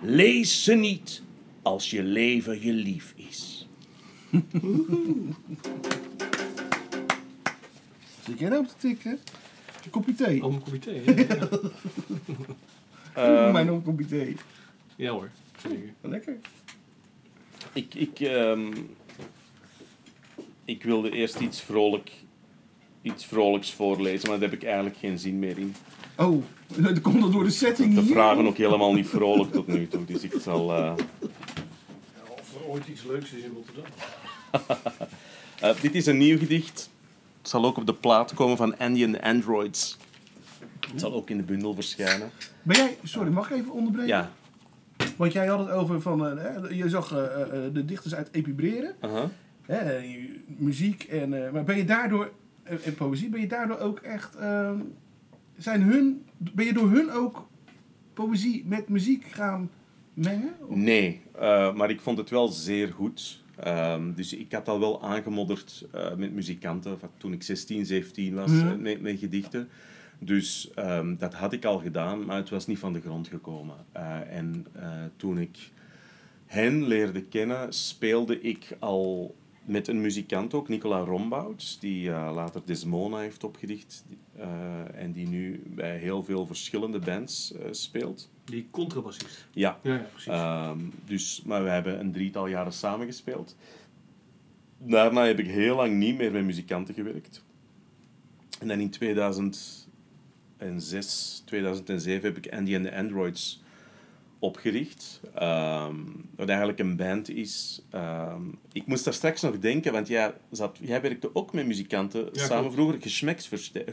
[0.00, 1.23] Lees ze niet
[1.64, 3.68] als je leven je lief is.
[8.24, 9.18] Zit jij nou op te tikken?
[9.84, 10.44] Een kopje thee.
[10.44, 11.00] Oh, een kopje thee.
[11.04, 11.26] hè?
[13.42, 14.36] Voor mij nog een kopje thee.
[14.96, 15.30] Ja hoor,
[15.62, 15.92] zeker.
[16.00, 16.36] Lekker.
[17.72, 18.72] Ik, ik, ehm,
[20.64, 22.10] ik wilde eerst iets, vrolijk,
[23.02, 25.74] iets vrolijks voorlezen, maar daar heb ik eigenlijk geen zin meer in.
[26.16, 26.42] Oh,
[26.76, 30.04] dat komt dat door de setting De vragen ook helemaal niet vrolijk tot nu toe,
[30.04, 30.74] dus ik zal...
[30.74, 30.92] eh,
[32.28, 33.84] Of er ooit iets leuks is in Rotterdam.
[35.60, 36.90] eh, dit is een nieuw gedicht.
[37.38, 39.96] Het zal ook op de plaat komen van Andy and the Androids.
[40.90, 42.30] Het zal ook in de bundel verschijnen.
[42.62, 44.08] Ben jij, sorry, mag ik even onderbreken?
[44.08, 44.30] Ja.
[45.16, 48.28] Want jij had het over van, eh, hè, je zag eh, eh, de dichters uit
[48.32, 49.30] epibreren, aha.
[49.62, 50.04] hè, eh,
[50.46, 52.30] muziek en, eh, maar ben je daardoor,
[52.62, 54.76] en, en poëzie, ben je daardoor ook echt, ehm,
[55.56, 57.48] zijn hun, ben je door hun ook
[58.12, 59.70] poëzie met muziek gaan
[60.14, 60.54] mengen?
[60.68, 63.42] Of- Nee, eh, maar ik vond het wel zeer goed.
[63.56, 68.50] Ehm, dus ik had al wel aangemodderd eh, met muzikanten toen ik 16, 17 was,
[68.50, 68.66] Mhm.
[68.68, 69.68] eh, met, met gedichten.
[70.18, 73.76] Dus ehm, dat had ik al gedaan, maar het was niet van de grond gekomen.
[74.30, 74.66] En
[75.16, 75.70] toen ik
[76.46, 79.34] hen leerde kennen, speelde ik al
[79.64, 84.04] met een muzikant ook, Nicola Rombouts, die eh, later Desmona heeft opgericht
[84.36, 84.46] eh,
[84.94, 88.30] en die nu bij heel veel verschillende bands eh, speelt.
[88.44, 89.46] Die contrabassist.
[89.52, 90.32] Ja, Ja, ja precies.
[90.32, 93.56] Ehm, dus, maar we hebben een drietal jaren samengespeeld.
[94.78, 97.44] Daarna heb ik heel lang niet meer met muzikanten gewerkt.
[98.60, 103.62] En dan in 2006, 2007 heb ik Andy and the Androids
[104.44, 105.20] opgericht.
[105.34, 105.94] Ehm,
[106.36, 107.82] wat eigenlijk een band is.
[107.90, 108.42] Ehm,
[108.72, 112.58] ik moest daar straks nog denken, want jij, zat, jij werkte ook met muzikanten samen
[112.58, 112.74] klopt.
[112.74, 113.00] vroeger.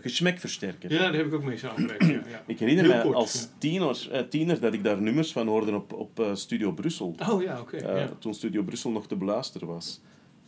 [0.01, 0.91] Geschmackversterker.
[0.91, 2.05] ja, daar heb ik ook mee samengewerkt.
[2.05, 2.43] Ja, ja.
[2.47, 5.75] Ik herinner Heel me kort, als tiener, eh, tiener dat ik daar nummers van hoorde
[5.75, 7.15] op, op eh, Studio Brussel.
[7.29, 7.77] Oh ja, oké.
[7.77, 8.09] Eh, ja.
[8.19, 10.01] Toen Studio Brussel nog te beluisteren was.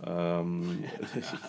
[0.03, 0.79] Ehm Mooie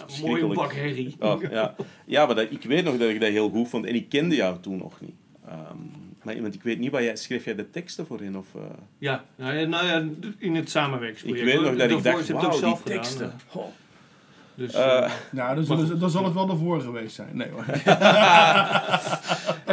[0.07, 0.55] verschrikkelijk.
[0.55, 1.15] bak herrie.
[1.21, 1.75] Oh, ja,
[2.07, 3.85] ja maar dat, ik weet nog dat ik dat heel goed vond.
[3.85, 5.15] En ik kende jou toen nog niet.
[5.49, 5.77] Ehm,
[6.25, 8.37] maar want ik weet niet, waar jij, schreef jij de teksten voor in?
[8.37, 8.61] Of, eh?
[8.99, 10.05] Ja, nou ja, nou ja,
[10.39, 11.47] in het samenwerkingsproject.
[11.49, 13.33] Ik weet nog dat ik dacht, is het ook wauw, die zelf gedaan, teksten.
[13.51, 13.57] eh.
[13.57, 13.65] Oh.
[14.57, 17.37] Dus, Eh, eh, Nou, ze- dan zal het wel daarvoor geweest zijn.
[17.37, 17.65] Nee hoor.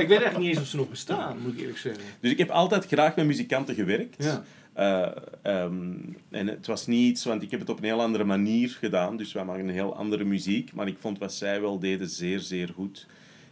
[0.01, 2.03] ik weet echt niet eens of ze nog bestaan, moet ik eerlijk zeggen.
[2.19, 4.23] Dus ik heb altijd graag met muzikanten gewerkt.
[4.23, 4.43] Ja.
[4.73, 5.07] Eh,
[5.41, 5.93] ehm,
[6.29, 9.17] en het was niet iets, want ik heb het op een heel andere manier gedaan.
[9.17, 10.73] Dus wij maken een heel andere muziek.
[10.73, 13.07] Maar ik vond wat zij wel deden zeer, zeer goed.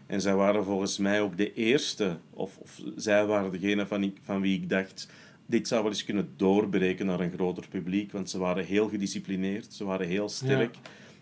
[0.09, 4.17] En zij waren volgens mij ook de eerste, of, of zij waren degene van, ik,
[4.21, 5.09] van wie ik dacht,
[5.45, 8.11] dit zou wel eens kunnen doorbreken naar een groter publiek.
[8.11, 10.75] Want ze waren heel gedisciplineerd, ze waren heel sterk.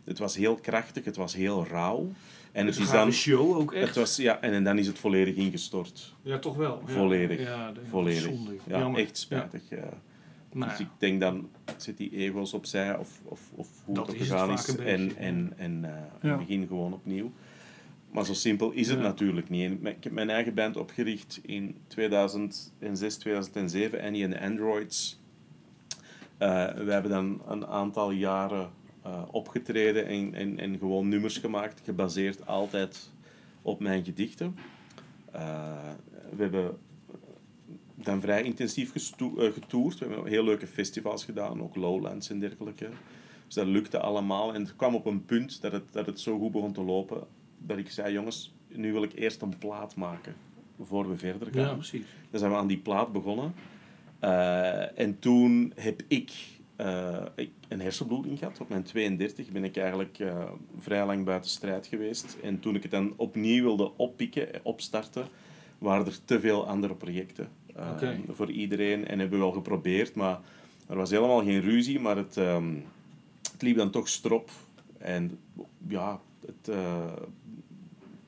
[0.03, 2.11] Het was heel krachtig, het was heel rauw.
[2.51, 3.11] En het Dus is een dan...
[3.11, 3.85] show ook echt.
[3.87, 6.15] Het was, ja, en, en dan is het volledig ingestort.
[6.21, 6.81] Ja, toch wel.
[6.87, 6.93] Ja.
[6.93, 7.39] Volledig.
[7.39, 8.21] Ja, de- Volledig.
[8.21, 8.51] zonde.
[8.67, 8.99] Ja, Jammer.
[9.01, 9.61] echt spijtig.
[9.69, 9.89] Ja.
[10.53, 10.83] Nou Dus ja.
[10.85, 14.51] ik denk dan, zet die ego's opzij of, of, of hoe Dat het ook gegaan
[14.51, 14.75] is.
[14.75, 16.31] En, en, en, eh, Ja.
[16.31, 17.31] en begin gewoon opnieuw.
[18.11, 19.03] Maar zo simpel is het Ja.
[19.03, 19.69] natuurlijk niet.
[19.71, 25.19] En ik heb mijn eigen band opgericht in 2006, 2007, Annie and the Androids.
[26.37, 28.69] Eh, we hebben dan een aantal jaren
[29.03, 33.11] eh, opgetreden en, en, en gewoon nummers gemaakt, gebaseerd altijd
[33.61, 34.55] op mijn gedichten.
[35.31, 35.89] Eh,
[36.35, 36.77] we hebben
[37.95, 39.99] dan vrij intensief getoerd.
[39.99, 42.89] We hebben heel leuke festivals gedaan, ook Lowlands en dergelijke.
[43.45, 44.53] Dus dat lukte allemaal.
[44.53, 47.27] En het kwam op een punt dat het, dat het zo goed begon te lopen,
[47.57, 50.35] dat ik zei, jongens, nu wil ik eerst een plaat maken,
[50.81, 51.61] voor we verder gaan.
[51.61, 52.05] Ja, precies.
[52.29, 53.53] Dan zijn we aan die plaat begonnen.
[54.19, 56.31] Eh, en toen heb ik
[57.35, 58.61] ik een hersenbloeding gehad.
[58.61, 60.43] Op mijn 32 ben ik eigenlijk eh,
[60.79, 62.37] vrij lang buiten strijd geweest.
[62.43, 65.27] En toen ik het dan opnieuw wilde oppikken, opstarten,
[65.77, 67.49] waren er te veel andere projecten
[68.29, 69.07] voor iedereen.
[69.07, 70.39] En hebben we wel geprobeerd, maar
[70.87, 71.99] er was helemaal geen ruzie.
[71.99, 72.73] Maar het, ehm,
[73.51, 74.49] het liep dan toch strop.
[74.97, 75.39] En
[75.87, 76.75] ja, het,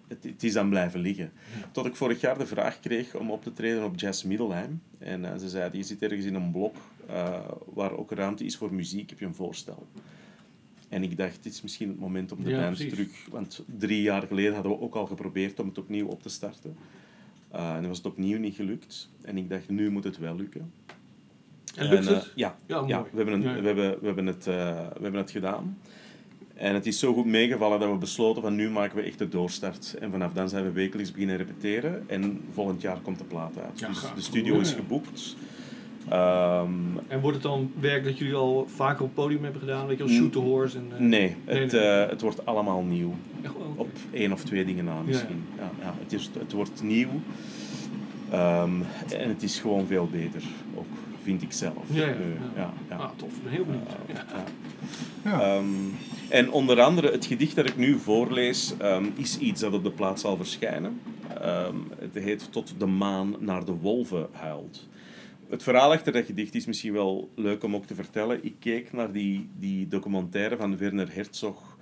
[0.09, 1.31] het, het is dan blijven liggen.
[1.71, 4.81] Tot ik vorig jaar de vraag kreeg om op te treden op Jazz Middelheim.
[4.97, 6.75] En eh, ze zeiden, je zit ergens in een blok
[7.07, 9.87] eh, waar ook ruimte is voor muziek, heb je een voorstel.
[10.89, 13.27] En ik dacht, dit is misschien het moment om de Ja, terug...
[13.29, 16.75] Want drie jaar geleden hadden we ook al geprobeerd om het opnieuw op te starten.
[17.51, 19.09] Eh, en dan was het opnieuw niet gelukt.
[19.21, 20.71] En ik dacht, nu moet het wel lukken.
[21.75, 22.31] En lukt het?
[22.35, 23.61] ja, Ja, we, hebben een, Ja.
[23.61, 24.51] we, hebben, we, hebben het, we
[25.01, 25.77] hebben het gedaan.
[26.59, 29.29] En het is zo goed meegevallen dat we besloten van nu maken we echt de
[29.29, 29.95] doorstart.
[29.99, 32.03] En vanaf dan zijn we wekelijks beginnen repeteren.
[32.07, 33.79] En volgend jaar komt de plaat uit.
[33.79, 35.35] Ja, dus de studio is geboekt.
[36.09, 36.69] Ehm,
[37.07, 39.87] En wordt het dan werk dat jullie al vaker op podium hebben gedaan?
[39.87, 40.77] Weet je, als Shoot the Horse?
[40.77, 41.81] En, eh, nee, nee, het, nee.
[41.81, 43.15] eh, het wordt allemaal nieuw.
[43.41, 43.81] Echt wel, oké.
[43.81, 45.43] Op één of twee dingen na misschien.
[45.57, 45.71] Ja.
[45.81, 47.09] Ja, het, is, het wordt nieuw.
[48.31, 48.71] Ehm,
[49.17, 50.43] en het is gewoon veel beter.
[50.75, 50.85] Ook,
[51.29, 51.83] vind ik zelf.
[51.91, 52.51] Ja, ja, Eh, ja.
[52.55, 52.95] ja, ja.
[52.95, 53.33] Ah, tof.
[53.45, 53.89] Heel benieuwd.
[54.07, 54.25] Ja.
[54.33, 54.43] Ja.
[55.23, 55.41] Ja.
[55.41, 55.65] Ehm,
[56.29, 59.91] en onder andere het gedicht dat ik nu voorlees ehm, is iets dat op de
[59.91, 60.99] plaats zal verschijnen.
[61.41, 64.87] Ehm, het heet Tot de maan naar de wolven huilt.
[65.49, 68.43] Het verhaal achter dat gedicht is misschien wel leuk om ook te vertellen.
[68.45, 71.77] Ik keek naar die, die documentaire van Werner Herzog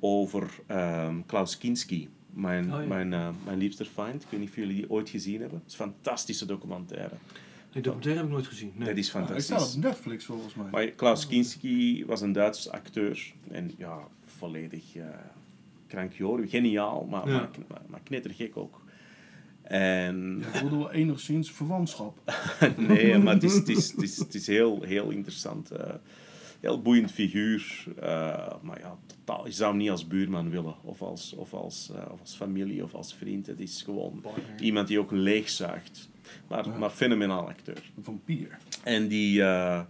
[0.00, 2.86] over ehm, Klaus Kinski, mijn, Oh ja.
[2.86, 4.22] mijn, eh, mijn liefste find.
[4.22, 5.58] Ik weet niet of jullie die ooit gezien hebben.
[5.64, 7.14] Het is een fantastische documentaire.
[7.72, 8.72] Nee, documentaire heb ik nooit gezien.
[8.74, 8.88] Nee.
[8.88, 9.56] Dat is Ja, hij fantastisch.
[9.56, 10.66] staat op Netflix volgens mij.
[10.70, 13.32] Maar Klaus Kinski was een Duitse acteur.
[13.50, 15.04] En ja, volledig uh,
[15.86, 16.48] krankjoren.
[16.48, 17.34] Geniaal, maar, Ja.
[17.36, 18.82] maar, maar, maar knettergek ook.
[19.62, 22.32] En Ik bedoel wel enigszins verwantschap.
[22.76, 25.70] nee, maar het is, het is, het is, het is heel, heel interessant.
[25.70, 25.94] eh,
[26.60, 27.84] heel boeiend figuur.
[28.00, 30.74] eh, maar ja, totaal, je zou hem niet als buurman willen.
[30.82, 33.46] Of als, of, als, eh, of als familie of als vriend.
[33.46, 34.24] Het is gewoon
[34.60, 36.08] iemand die ook leegzuigt.
[36.48, 37.90] Maar, maar fenomenaal acteur.
[37.96, 38.58] Een vampier.
[38.84, 39.80] En die, eh,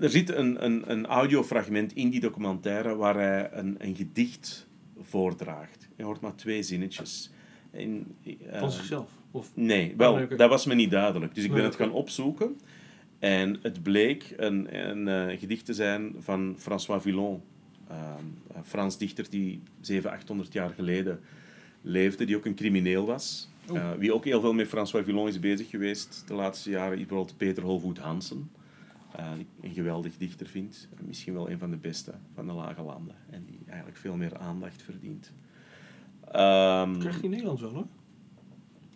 [0.00, 4.66] er zit een, een, een audiofragment in die documentaire waar hij een, een gedicht
[5.00, 5.88] voordraagt.
[5.96, 7.30] Je hoort maar twee zinnetjes.
[7.70, 9.10] En, eh, Van zichzelf?
[9.30, 9.50] Of...
[9.54, 11.34] Nee, wel, Oh, dat was me niet duidelijk.
[11.34, 12.60] Dus ik ben het gaan opzoeken.
[13.18, 17.42] En het bleek een, een eh, gedicht te zijn van François Villon.
[17.88, 18.24] Ehm,
[18.54, 21.20] een Frans dichter die 700, 800 jaar geleden
[21.86, 23.48] leefde, die ook een crimineel was.
[23.72, 27.36] Eh, wie ook heel veel met François Villon is bezig geweest de laatste jaren, bijvoorbeeld
[27.36, 28.50] Peter Holvoet Hansen.
[29.16, 30.88] eh, die ik een geweldig dichter vind.
[30.98, 33.14] En Misschien wel een van de beste van de Lage Landen.
[33.30, 35.32] En die eigenlijk veel meer aandacht verdient.
[36.32, 37.86] Ehm, Krijgt hij in Nederland wel, hoor.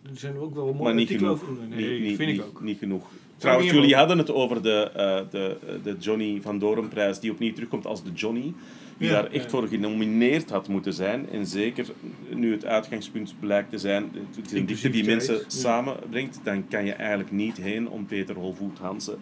[0.09, 1.29] Er zijn ook wel mooie maar niet genoeg.
[1.29, 1.53] over.
[1.67, 2.61] Nee, niet, niet, vind niet, ik ook.
[2.61, 3.11] niet genoeg.
[3.37, 7.85] Trouwens, jullie hadden het over de, eh, de, de Johnny van Dorenprijs, die opnieuw terugkomt
[7.85, 8.53] als de Johnny.
[8.99, 9.49] Die Ja, daar echt ja.
[9.49, 11.29] voor genomineerd had moeten zijn.
[11.29, 11.87] En zeker
[12.29, 16.85] nu het uitgangspunt blijkt te zijn, het is een dichter die mensen samenbrengt, dan kan
[16.85, 19.17] je eigenlijk niet heen om Peter Holvoet Hansen.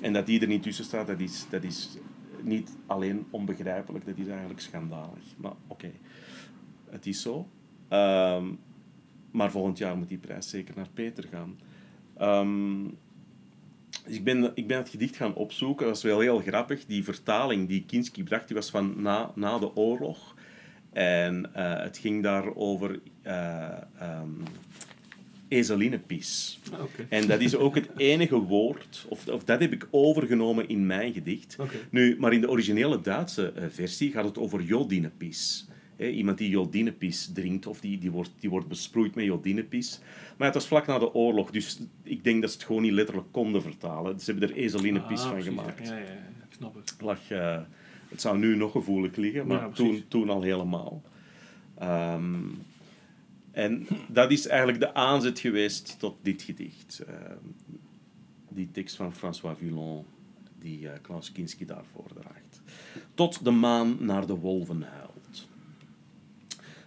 [0.00, 1.88] En dat die er niet tussen staat, dat is, dat is
[2.42, 5.22] niet alleen onbegrijpelijk, dat is eigenlijk schandalig.
[5.36, 5.90] Maar oké,
[6.90, 7.48] het is zo.
[7.88, 8.44] Ehm,
[9.30, 11.58] maar volgend jaar moet die prijs zeker naar Peter gaan.
[12.16, 12.84] Ehm,
[14.06, 15.86] dus ik, ben, ik ben het gedicht gaan opzoeken.
[15.86, 16.86] Dat was wel heel grappig.
[16.86, 20.34] Die vertaling die Kinski bracht, die was van na, na de oorlog.
[20.92, 24.28] En eh, het ging daar over eh ehm,
[25.50, 26.58] ezelinnepies.
[26.72, 26.80] Ah.
[27.08, 31.12] En dat is ook het enige woord, of, of dat heb ik overgenomen in mijn
[31.12, 31.56] gedicht.
[31.90, 35.68] Nu, maar in de originele Duitse eh, versie gaat het over jodinepis.
[36.00, 40.00] Hè, iemand die jodinepis drinkt, of die, die, wordt, die wordt besproeid met jodinepis.
[40.36, 42.92] Maar het was vlak na de oorlog, dus ik denk dat ze het gewoon niet
[42.92, 44.20] letterlijk konden vertalen.
[44.20, 45.88] Ze hebben er ezelinepis Ah, van precies, gemaakt.
[45.88, 46.12] Ja, ja, ja,
[46.48, 46.94] ik snap het.
[47.00, 47.60] Lag, eh,
[48.08, 51.02] het zou nu nog gevoelig liggen, maar Ja, toen, toen al helemaal.
[51.78, 52.34] Ehm,
[53.50, 57.02] en dat is eigenlijk de aanzet geweest tot dit gedicht.
[57.06, 57.36] Ehm,
[58.48, 60.04] die tekst van François Villon,
[60.58, 62.62] die eh, Klaus Kinski daar voordraagt.
[63.14, 65.09] Tot de maan naar de wolven huilt.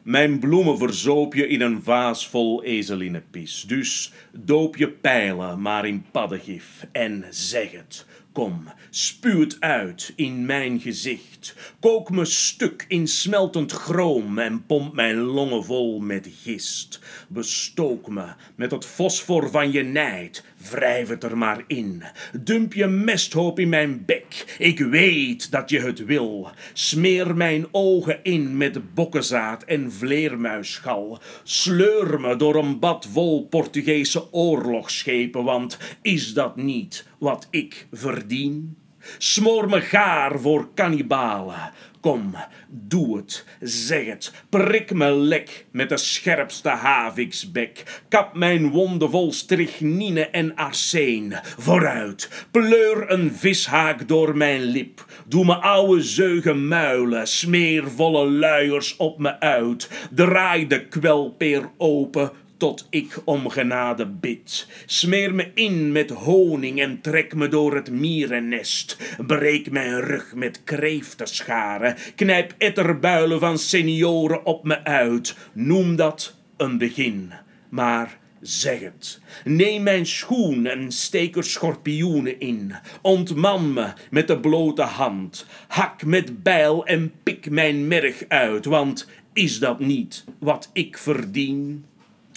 [0.04, 3.64] Mijn bloemen verzoop je in een vaas vol ezelinnenpis.
[3.68, 8.06] Dus doop je pijlen maar in paddengif en zeg het.
[8.32, 11.56] Kom, spuw het uit in mijn gezicht.
[11.80, 17.00] Kook me stuk in smeltend chroom en pomp mijn longen vol met gist.
[17.28, 18.26] Bestook me
[18.56, 20.44] met het fosfor van je nijd.
[20.70, 22.04] Wrijf het er maar in.
[22.42, 24.56] Dump je mesthoop in mijn bek.
[24.58, 26.50] Ik weet dat je het wil.
[26.74, 31.20] Smeer mijn ogen in met bokkenzaad en vleermuisgal.
[31.44, 38.83] Sleur me door een bad vol Portugese oorlogsschepen, want is dat niet wat ik verdien?
[39.18, 41.72] Smoor me gaar voor kannibalen.
[42.04, 42.36] Kom,
[42.68, 48.02] doe het, zeg het, prik me lek met de scherpste haviksbek.
[48.10, 51.40] Kap mijn wonden vol strychnine en arsen.
[51.58, 55.06] Vooruit, pleur een vishaak door mijn lip.
[55.26, 59.90] Doe me ouwe zeugen muilen, smeer volle luiers op me uit.
[60.12, 62.32] Draai de kwelpeer open,
[62.64, 64.68] tot ik om genade bid.
[64.86, 68.98] Smeer me in met honing en trek me door het mierennest.
[69.28, 71.96] Breek mijn rug met kreeftenscharen.
[72.16, 75.36] Knijp etterbuilen van senioren op me uit.
[75.54, 77.32] Noem dat een begin.
[77.70, 79.20] Maar zeg het.
[79.44, 82.74] Neem mijn schoen en steek er schorpioenen in.
[83.02, 85.46] Ontman me met de blote hand.
[85.68, 88.66] Hak met bijl en pik mijn merg uit.
[88.66, 91.86] Want is dat niet wat ik verdien?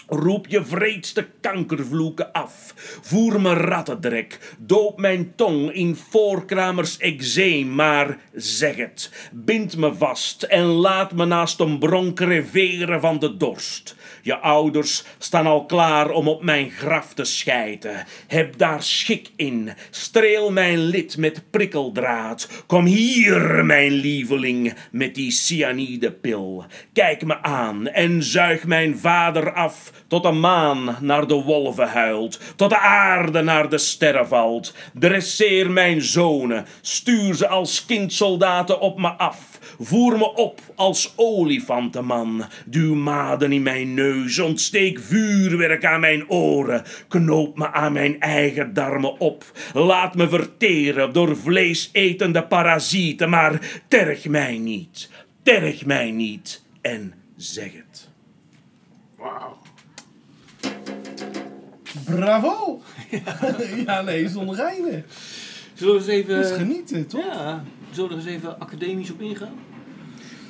[0.09, 2.75] Roep je vreedste kankervloeken af.
[3.03, 4.55] Voer me rattendrek.
[4.59, 7.75] Doop mijn tong in voorkramers eczeem.
[7.75, 9.29] Maar zeg het.
[9.33, 13.97] Bind me vast en laat me naast een bron creveren van de dorst.
[14.27, 18.07] Je ouders staan al klaar om op mijn graf te schijten.
[18.27, 19.71] Heb daar schik in.
[19.91, 22.49] Streel mijn lid met prikkeldraad.
[22.67, 26.65] Kom hier, mijn lieveling, met die cyanidepil.
[26.93, 32.41] Kijk me aan en zuig mijn vader af tot de maan naar de wolven huilt,
[32.57, 34.75] tot de aarde naar de sterren valt.
[34.95, 39.59] Dresseer mijn zonen, stuur ze als kindsoldaten op me af.
[39.81, 42.45] Voer me op als olifantenman.
[42.67, 46.83] Duw maden in mijn neus, ontsteek vuurwerk aan mijn oren.
[47.09, 49.45] Knoop me aan mijn eigen darmen op.
[49.73, 55.11] Laat me verteren door vleesetende parasieten, maar terg mij niet.
[55.43, 58.09] Terg mij niet en zeg het.
[59.17, 59.59] Wauw.
[62.05, 62.83] Bravo!
[63.87, 65.05] ja, nee, zonder rijmen.
[65.75, 66.45] Zullen we eens even...
[66.45, 67.25] Genieten, toch?
[67.25, 69.59] Ja, zullen we er eens even academisch op ingaan?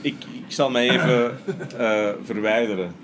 [0.01, 1.39] Ik, ik zal mij even
[1.79, 2.95] eh, verwijderen.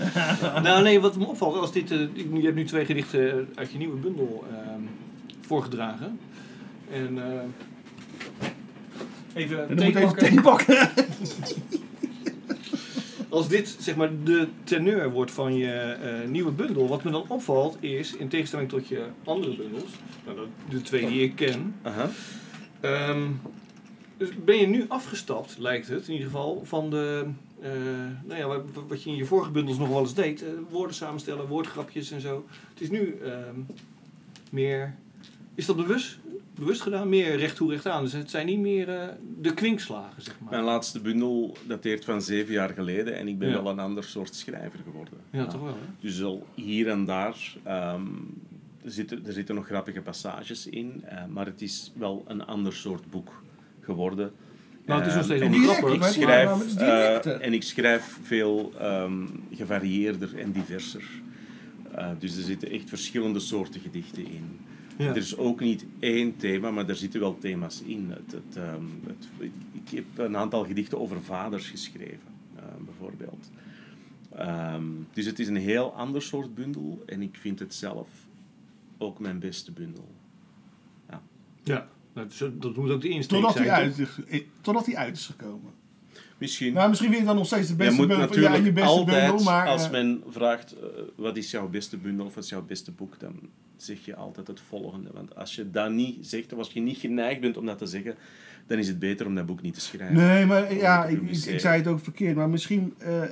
[0.62, 1.98] nou nee, wat me opvalt, als dit, eh,
[2.34, 4.80] je hebt nu twee gedichten uit je nieuwe bundel ehm,
[5.40, 6.18] voorgedragen.
[6.92, 7.40] En eh,
[9.34, 10.66] even En dan thee moet even pakken.
[10.66, 10.88] thee pakken.
[13.28, 17.24] Als dit zeg maar de teneur wordt van je eh, nieuwe bundel, wat me dan
[17.28, 19.90] opvalt is, in tegenstelling tot je andere bundels,
[20.24, 22.10] nou, dat- de twee die ik ken, Aha.
[22.80, 23.22] Ehm,
[24.16, 27.24] dus ben je nu afgestapt, lijkt het in ieder geval, van de,
[27.62, 27.70] eh,
[28.24, 30.42] nou ja, wat, wat je in je vorige bundels nog wel eens deed.
[30.42, 32.46] eh, woorden samenstellen, woordgrapjes en zo.
[32.72, 33.56] Het is nu ehm,
[34.50, 34.94] meer,
[35.54, 36.18] is dat bewust,
[36.54, 37.08] bewust gedaan?
[37.08, 38.02] Meer recht toe recht aan.
[38.02, 39.08] Dus het zijn niet meer eh,
[39.40, 40.50] de kwinkslagen, zeg maar.
[40.50, 43.62] Mijn laatste bundel dateert van zeven jaar geleden en ik ben Ja.
[43.62, 45.18] wel een ander soort schrijver geworden.
[45.30, 45.80] Ja, toch wel, hè?
[46.00, 48.06] Dus al hier en daar ehm,
[48.84, 53.10] er, zitten, er zitten nog grappige passages in, maar het is wel een ander soort
[53.10, 53.42] boek
[53.80, 54.32] geworden.
[54.86, 55.42] Nou, het is nog steeds
[55.94, 61.04] ik- schrijf, eh, en ik schrijf veel ehm, gevarieerder en diverser.
[61.94, 64.58] Eh, dus er zitten echt verschillende soorten gedichten in.
[64.96, 65.08] Ja.
[65.08, 68.10] Er is ook niet één thema, maar er zitten wel thema's in.
[68.10, 72.20] Het, het, ehm, het, ik heb een aantal gedichten over vaders geschreven,
[72.56, 73.50] eh, bijvoorbeeld.
[74.36, 78.08] Ehm, dus het is een heel ander soort bundel en ik vind het zelf
[78.98, 80.08] ook mijn beste bundel.
[81.08, 81.20] Ja,
[81.64, 81.82] nou,
[82.14, 83.68] dus dat moet ook de insteek Totdat zijn.
[83.68, 85.70] hij, uit, is- eh, totdat hij uit is gekomen.
[86.38, 86.72] Misschien.
[86.72, 88.26] Nou, misschien vind je dan nog steeds de je beste moet bundel.
[88.26, 89.66] Ja, natuurlijk je beste altijd, bundel, maar...
[89.68, 90.86] als eh, men vraagt eh,
[91.16, 93.34] wat is jouw beste bundel of wat is jouw beste boek, dan
[93.76, 95.10] zeg je altijd het volgende.
[95.12, 97.86] Want als je dat niet zegt, of als je niet geneigd bent om dat te
[97.86, 98.14] zeggen,
[98.66, 100.16] dan is het beter om dat boek niet te schrijven.
[100.16, 102.36] Nee, maar ja, ik, ik, zei het ook verkeerd.
[102.36, 103.22] Maar misschien, eh,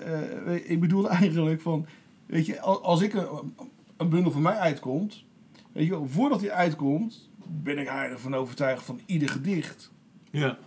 [0.54, 1.86] eh, ik bedoel eigenlijk van,
[2.26, 3.26] weet je, al- als ik een,
[3.96, 5.24] een bundel van mij uitkomt,
[5.72, 7.29] weet je wel, voordat die uitkomt,
[7.62, 9.90] ben ik heilig van overtuigd van ieder gedicht.
[10.30, 10.58] Ja.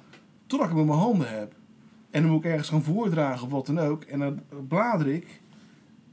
[0.46, 1.56] Totdat ik hem in mijn handen heb.
[2.10, 4.04] En dan moet ik ergens gaan voordragen of wat dan ook.
[4.04, 5.42] En dan blader ik,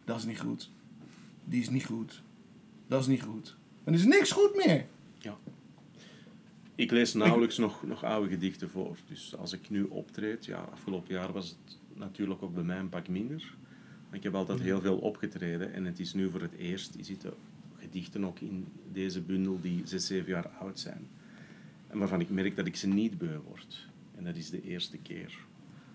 [0.04, 0.70] dat is niet goed.
[1.44, 2.22] Die is niet goed.
[2.86, 3.56] Dat is niet goed.
[3.84, 4.86] Dan is niks goed meer.
[6.80, 8.96] Ik lees nauwelijks nog, nog oude gedichten voor.
[9.08, 12.88] Dus als ik nu optreed, ja, afgelopen jaar was het natuurlijk ook bij mij een
[12.88, 13.54] pak minder.
[14.08, 17.04] Maar ik heb altijd heel veel opgetreden en het is nu voor het eerst, er
[17.04, 17.34] zitten
[17.90, 21.08] gedichten ook in deze bundel die zes, zeven jaar oud zijn.
[21.88, 23.86] En waarvan ik merk dat ik ze niet beu word.
[24.18, 25.32] En dat is de eerste keer.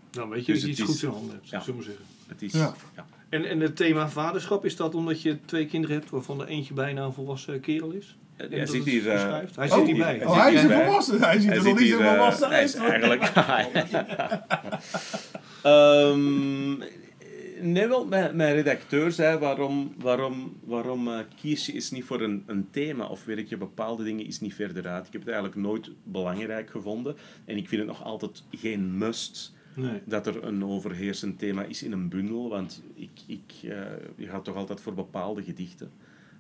[0.10, 1.60] Dan weet je Dus dat je iets is- goeds in handen hebt, ja.
[1.60, 2.06] zullen we zeggen.
[2.28, 2.74] Het is, Ja.
[2.96, 3.06] ja.
[3.30, 6.74] En, en het thema vaderschap, is dat omdat je twee kinderen hebt waarvan er eentje
[6.74, 8.18] bijna een volwassen kerel is?
[8.36, 9.32] En Hij dat zit hier, eh?
[9.56, 10.18] Hij oh, zit hierbij.
[10.18, 11.20] hij Oh, zit hij is een volwassen.
[11.22, 13.02] Hij ziet Hij er nog zit niet hier, zo eh, volwassen hij is uit.
[13.04, 13.24] eigenlijk...
[15.62, 16.82] Ehm,
[17.62, 22.22] nee, wel, mijn, mijn redacteur zei waarom, waarom, waarom eh, kies je eens niet voor
[22.22, 25.08] een, een thema of werk je bepaalde dingen eens niet verder uit.
[25.08, 29.54] Ik heb het eigenlijk nooit belangrijk gevonden en ik vind het nog altijd geen must
[29.76, 30.02] Nee.
[30.06, 33.70] dat er een overheersend thema is in een bundel, want ik, ik, eh,
[34.16, 35.92] je gaat toch altijd voor bepaalde gedichten.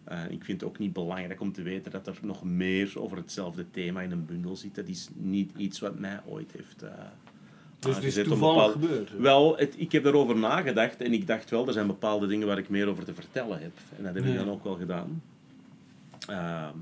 [0.03, 3.17] Eh, ik vind het ook niet belangrijk om te weten dat er nog meer over
[3.17, 4.75] hetzelfde thema in een bundel zit.
[4.75, 6.83] Dat is niet iets wat mij ooit heeft
[7.85, 9.17] Dus het is toevallig gebeurd.
[9.17, 12.57] Wel, het, ik heb daarover nagedacht en ik dacht wel, er zijn bepaalde dingen waar
[12.57, 13.71] ik meer over te vertellen heb.
[13.97, 15.21] En dat heb ik dan ook wel gedaan.
[16.27, 16.77] Ehm,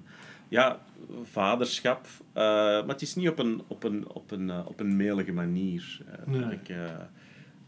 [0.48, 0.80] ja,
[1.24, 2.06] vaderschap.
[2.34, 5.32] eh, maar het is niet op een, op een, op een, eh, op een melige
[5.32, 6.00] manier.
[6.12, 6.52] eh, Nee.
[6.52, 6.86] ik, eh,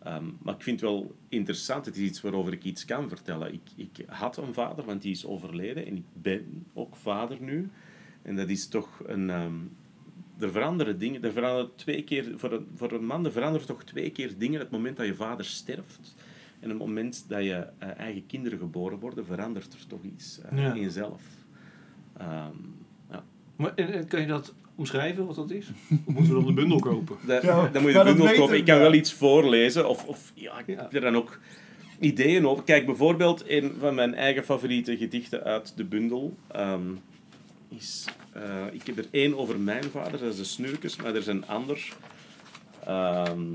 [0.03, 1.85] ehm, maar ik vind het wel interessant.
[1.85, 3.53] Het is iets waarover ik iets kan vertellen.
[3.53, 5.85] Ik, ik had een vader, want die is overleden.
[5.85, 7.69] En ik ben ook vader nu.
[8.21, 9.29] En dat is toch een...
[9.29, 9.53] ehm,
[10.39, 11.23] er veranderen dingen.
[11.23, 14.59] Er veranderen twee keer, voor, een, voor een man er veranderen toch twee keer dingen.
[14.59, 16.15] Het moment dat je vader sterft
[16.59, 20.57] en het moment dat je eh, eigen kinderen geboren worden, verandert er toch iets eh,
[20.57, 20.73] Ja.
[20.73, 21.21] in jezelf.
[22.17, 22.51] Ehm,
[23.11, 23.23] ja.
[23.55, 25.67] Maar, en, en kan je dat omschrijven, wat dat is?
[26.05, 27.17] Of moeten we dan de bundel kopen?
[27.27, 28.57] Ja, dan moet je de bundel kopen.
[28.57, 28.83] Ik kan wel.
[28.89, 29.89] wel iets voorlezen.
[29.89, 30.75] Of, of ja, ik Ja.
[30.81, 31.39] heb er dan ook
[31.99, 32.63] ideeën over.
[32.63, 36.91] Kijk, bijvoorbeeld een van mijn eigen favoriete gedichten uit de bundel ehm,
[37.69, 38.05] is...
[38.35, 41.27] eh, ik heb er één over mijn vader, dat is de Snurkes, maar er is
[41.27, 41.93] een ander.
[42.85, 43.53] Ehm,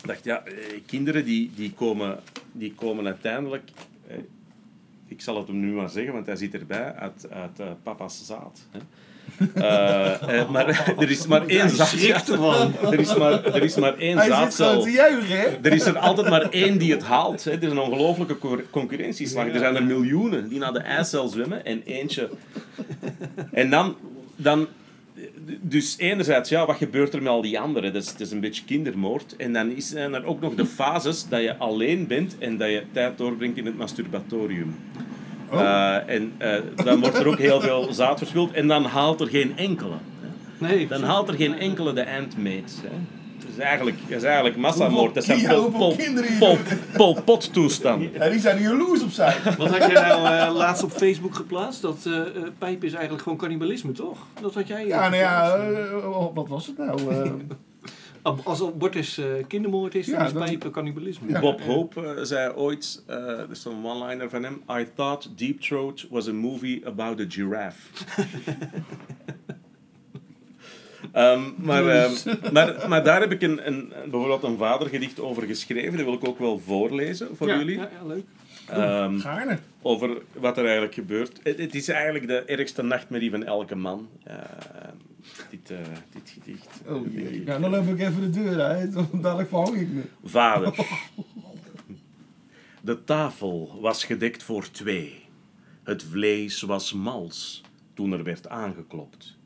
[0.00, 2.20] ik dacht, ja, eh, kinderen die, die, komen,
[2.52, 3.70] die komen uiteindelijk...
[4.06, 4.16] eh,
[5.06, 8.68] ik zal het hem nu maar zeggen, want hij zit erbij, uit, uit papa's zaad.
[9.54, 10.66] Eh, eh, maar
[10.98, 11.86] er is maar één zaad.
[11.88, 12.72] schrikt ervan.
[12.92, 14.86] Er is maar, er is maar één Hij zaadcel.
[14.88, 15.46] juichen, hè?
[15.62, 17.44] Er is er altijd maar één die het haalt.
[17.44, 17.50] Hè.
[17.50, 19.46] Er is een ongelooflijke co- concurrentieslag.
[19.46, 22.28] Er zijn er miljoenen die naar de eicel zwemmen en eentje.
[23.52, 23.96] En dan,
[24.36, 24.66] dan
[25.60, 27.92] dus enerzijds, ja, wat gebeurt er met al die anderen?
[27.92, 29.34] Dat is, het is een beetje kindermoord.
[29.36, 32.68] En dan is- zijn er ook nog de fases dat je alleen bent en dat
[32.68, 34.76] je tijd doorbrengt in het masturbatorium.
[35.52, 39.26] Eh, en eh, dan wordt er ook heel veel zaad verspild en dan haalt er
[39.28, 39.94] geen enkele.
[40.20, 40.66] hè.
[40.66, 42.78] Nee, Dan haalt er geen enkele de eindmeet.
[42.82, 42.96] Hè.
[43.38, 45.14] Dat is eigenlijk, dat is eigenlijk massamoord.
[45.14, 45.96] Dat zijn pol,
[46.96, 48.10] pol, pot toestanden.
[48.12, 49.36] Ja, die zijn er jaloers op zijn.
[49.58, 51.82] Wat had jij nou eh, laatst op Facebook geplaatst?
[51.82, 52.26] Dat eh eh,
[52.58, 54.18] pijp is eigenlijk gewoon cannibalisme, toch?
[54.40, 54.86] Dat had jij.
[54.86, 55.58] Ja, nou ja,
[56.34, 56.98] wat was het nou?
[58.26, 61.28] eh, Als Abortus eh kindermoord is, dan Ja, is dan- pijpen cannibalisme.
[61.30, 61.40] Ja.
[61.40, 65.60] Bob Hope eh, zei ooit, eh er is een one-liner van hem, I thought Deep
[65.60, 68.04] Throat was a movie about a giraffe.
[71.12, 72.12] Ehm, maar, ehm,
[72.52, 75.96] maar, maar daar heb ik een, een, bijvoorbeeld een vadergedicht over geschreven.
[75.96, 77.76] Dat wil ik ook wel voorlezen voor ja, jullie.
[77.76, 78.24] Ja, ja, leuk.
[78.68, 79.58] Ehm, Gaarne.
[79.82, 81.40] over wat er eigenlijk gebeurt.
[81.42, 84.08] Het, het is eigenlijk de ergste nachtmerrie van elke man.
[84.24, 84.34] eh,
[85.50, 85.78] dit, eh,
[86.12, 86.80] dit gedicht.
[86.86, 87.40] Oh jee.
[87.40, 87.46] ik.
[87.46, 90.02] Ja, dan loop ik even de deur uit, want dadelijk verhang ik me.
[90.24, 90.74] Vader.
[92.82, 95.24] De tafel was gedekt voor twee.
[95.82, 97.62] Het vlees was mals
[97.94, 99.36] toen er werd aangeklopt.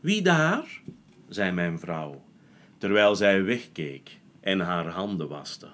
[0.00, 0.80] Wie daar?
[1.28, 2.24] zei mijn vrouw,
[2.78, 5.68] terwijl zij wegkeek en haar handen waste.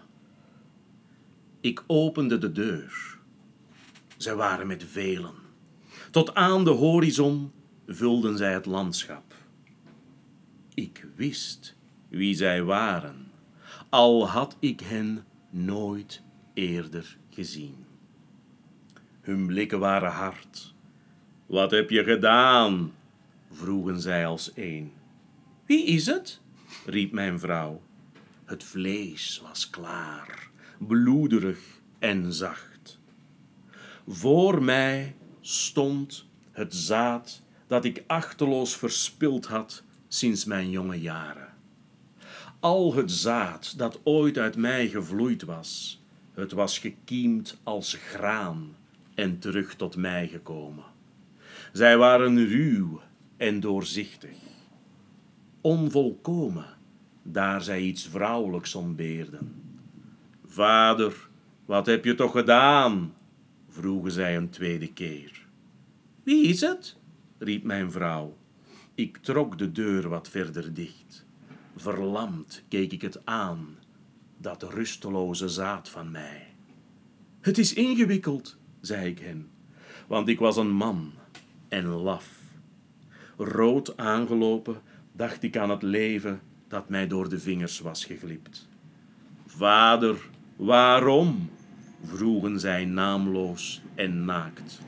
[1.60, 3.18] Ik opende de deur.
[4.16, 5.34] Zij waren met velen.
[6.10, 7.52] Tot aan de horizon
[7.86, 9.29] vulden zij het landschap.
[10.80, 11.76] Ik wist
[12.08, 13.30] wie zij waren
[13.88, 16.22] al had ik hen nooit
[16.54, 17.84] eerder gezien.
[19.20, 20.74] Hun blikken waren hard.
[21.46, 22.92] Wat heb je gedaan?
[23.50, 24.92] vroegen zij als één.
[25.66, 26.40] Wie is het?
[26.86, 27.82] riep mijn vrouw.
[28.44, 31.60] Het vlees was klaar, bloederig
[31.98, 32.98] en zacht.
[34.06, 41.50] Voor mij stond het zaad dat ik achteloos verspild had sinds mijn jonge jaren
[42.60, 46.02] al het zaad dat ooit uit mij gevloeid was,
[46.34, 48.76] het was gekiemd als graan
[49.14, 50.84] en terug tot mij gekomen.
[51.72, 53.00] Zij waren ruw
[53.36, 54.36] en doorzichtig,
[55.60, 56.76] onvolkomen,
[57.22, 59.62] daar zij iets vrouwelijks ontbeerden.
[60.44, 61.28] Vader,
[61.64, 63.14] wat heb je toch gedaan?
[63.68, 65.46] vroegen zij een tweede keer.
[66.22, 66.96] Wie is het?
[67.38, 68.36] riep mijn vrouw.
[69.00, 71.26] Ik trok de deur wat verder dicht.
[71.76, 73.78] Verlamd keek ik het aan,
[74.36, 76.46] dat rusteloze zaad van mij.
[77.40, 79.48] Het is ingewikkeld, zei ik hen,
[80.06, 81.12] want ik was een man
[81.68, 82.28] en laf.
[83.36, 84.80] Rood aangelopen
[85.12, 88.68] dacht ik aan het leven dat mij door de vingers was geglipt.
[89.46, 90.16] Vader,
[90.56, 91.50] waarom?
[92.04, 94.80] vroegen zij naamloos en naakt.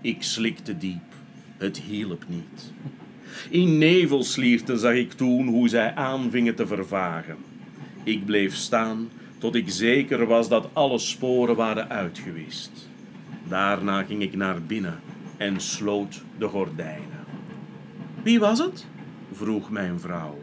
[0.00, 1.09] Ik slikte diep,
[1.60, 2.72] het hielp niet.
[3.50, 7.36] In nevelslierten zag ik toen hoe zij aanvingen te vervagen.
[8.04, 9.08] Ik bleef staan
[9.38, 12.88] tot ik zeker was dat alle sporen waren uitgewist.
[13.48, 15.00] Daarna ging ik naar binnen
[15.36, 17.24] en sloot de gordijnen.
[18.22, 18.86] Wie was het?
[19.32, 20.38] vroeg mijn vrouw.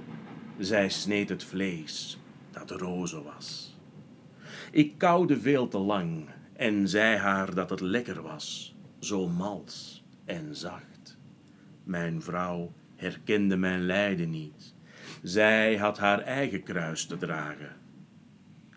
[0.57, 2.17] Zij sneed het vlees
[2.51, 3.75] dat roze was.
[4.71, 10.55] Ik kauwde veel te lang en zei haar dat het lekker was, zo mals en
[10.55, 10.96] zacht.
[11.87, 14.75] Mijn vrouw herkende mijn lijden niet.
[15.23, 17.75] Zij had haar eigen kruis te dragen.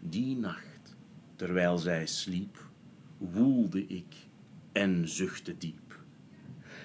[0.01, 0.97] Die nacht,
[1.37, 2.69] terwijl zij sliep,
[3.19, 4.15] woelde ik
[4.73, 5.99] en zuchtte diep.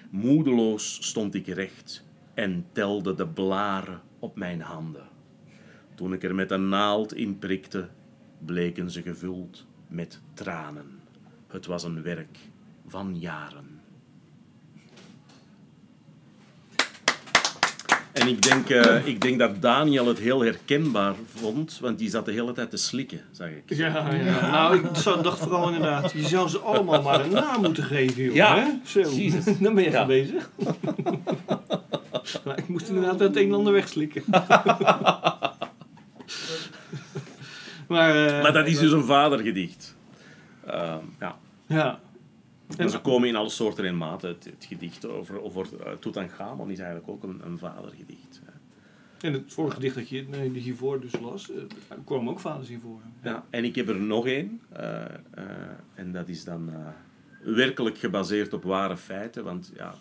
[0.10, 5.08] Moedeloos stond ik recht en telde de blaren op mijn handen.
[5.96, 7.90] Toen ik er met een naald in prikte,
[8.46, 11.00] bleken ze gevuld met tranen.
[11.48, 12.38] Het was een werk
[12.88, 13.75] van jaren.
[18.16, 22.26] En ik denk, eh, ik denk dat Daniel het heel herkenbaar vond, want die zat
[22.26, 23.64] de hele tijd te slikken, zag ik.
[23.78, 24.50] Ja, ja.
[24.52, 28.24] Nou, ik zou- dacht vooral inderdaad, je zou ze allemaal maar een naam moeten geven,
[28.24, 28.34] joh.
[28.36, 28.66] Ja, hè?
[28.86, 29.02] Zo,
[29.60, 30.06] dan ben je Ja.
[30.06, 30.50] bezig.
[32.46, 34.24] maar ik moest inderdaad het een en ander wegslikken.
[37.88, 39.96] maar, eh, Maar dat is dus een vadergedicht.
[40.68, 41.36] Ehm, ja.
[41.68, 42.00] Ja.
[42.78, 44.30] En ze komen in alle soorten en maten.
[44.30, 48.42] Het, het gedicht over, over uh, Tutankhamon is eigenlijk ook een, een vadergedicht.
[49.22, 51.58] En het vorige gedicht dat je nee, hiervoor dus las, eh,
[52.06, 53.00] kwamen ook vaders in voor.
[53.24, 54.62] Ja, en ik heb er nog één.
[54.70, 55.10] eh, eh,
[55.94, 59.44] en dat is dan eh, werkelijk gebaseerd op ware feiten.
[59.44, 59.96] Want ja,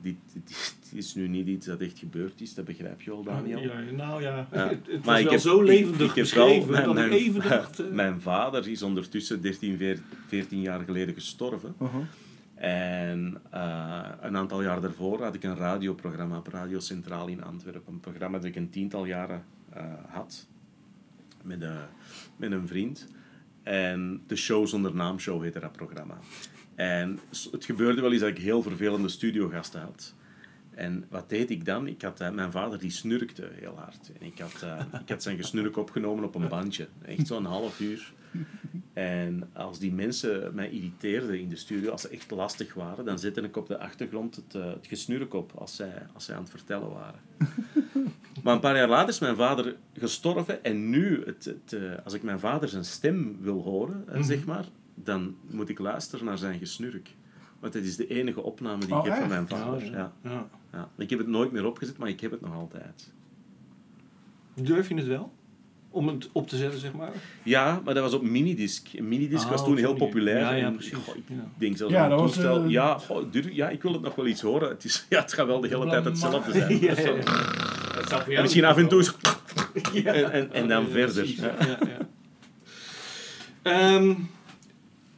[0.00, 2.54] dit, dit, dit is nu niet iets dat echt gebeurd is.
[2.54, 3.60] Dat begrijp je wel, Daniel.
[3.60, 4.68] Ja, nou ja, Ja.
[4.68, 6.84] het, het Maar was ik wel heb- zo ik- levendig ik heb wel- beschreven mijn-
[6.84, 7.78] dat mijn- ik even dacht...
[7.80, 11.74] eh, Mijn vader is ondertussen 13, veer- 14 jaar geleden gestorven.
[12.54, 17.92] En eh, een aantal jaar daarvoor had ik een radioprogramma op Radio Centraal in Antwerpen.
[17.92, 20.46] Een programma dat ik een tiental jaren eh, had
[21.42, 21.76] met, een
[22.36, 23.08] met een vriend.
[23.62, 26.18] En de Show zonder naam show heette dat programma.
[26.74, 27.18] En
[27.50, 30.14] het gebeurde wel eens dat ik heel vervelende studiogasten had.
[30.74, 31.86] En wat deed ik dan?
[31.86, 34.10] Ik had, eh, mijn vader die snurkte heel hard.
[34.20, 36.88] En ik had, eh, ik had zijn gesnurk opgenomen op een bandje.
[37.04, 38.12] Echt zo'n half uur.
[38.92, 43.18] En als die mensen mij irriteerden in de studio, als ze echt lastig waren, dan
[43.18, 46.42] zette ik op de achtergrond het, eh, het gesnurk op als zij, als zij aan
[46.42, 47.20] het vertellen waren.
[48.42, 52.22] Maar een paar jaar later is mijn vader gestorven en nu, het, het, als ik
[52.22, 54.64] mijn vader zijn stem wil horen, eh, zeg maar,
[54.94, 57.10] dan moet ik luisteren naar zijn gesnurk.
[57.60, 59.84] Want het is de enige opname die Oh, ik heb van mijn vader.
[59.84, 60.12] ja, Ja.
[60.30, 60.48] ja.
[60.72, 60.88] Ja.
[60.98, 63.12] Ik heb het nooit meer opgezet, maar ik heb het nog altijd.
[64.54, 65.32] Durf je het wel?
[65.90, 67.10] Om het op te zetten, zeg maar?
[67.42, 68.86] Ja, maar dat was op minidisc.
[68.94, 70.38] Een minidisc Ah, was toen heel populair.
[70.38, 70.94] Ja, ja, precies.
[70.94, 71.34] goh, ik Ja.
[71.56, 72.64] denk zelfs Ja, aan dat een was, toestel.
[72.64, 74.68] eh, ja, goh, ja, ik wil het nog wel iets horen.
[74.68, 76.78] Het, is, ja, het gaat wel de hele tijd hetzelfde zijn.
[76.80, 77.00] Ja, Zo.
[77.00, 77.22] ja, ja.
[77.94, 79.14] Dat zou voor En jou misschien af en toe eens...
[80.04, 80.12] Ja.
[80.12, 81.14] En, en, en dan Ja, verder.
[81.22, 81.40] precies.
[81.40, 81.50] hè.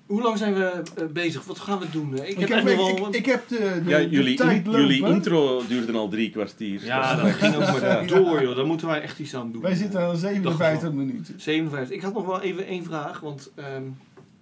[0.06, 1.44] Hoe lang zijn we eh, bezig?
[1.44, 2.12] Wat gaan we doen?
[2.14, 3.08] Ik heb, Ik heb, echt nog ik, wel...
[3.08, 6.84] ik, ik heb de, de, Ja, de jullie, in- jullie intro duurde al drie kwartier.
[6.84, 8.56] ja, dat ging ook maar door, joh.
[8.56, 9.62] Daar moeten wij echt iets aan doen.
[9.62, 11.34] Wij zitten aan Dacht 57 ik minuten.
[11.40, 11.96] 57.
[11.96, 13.82] Ik had nog wel even één vraag, want ehm,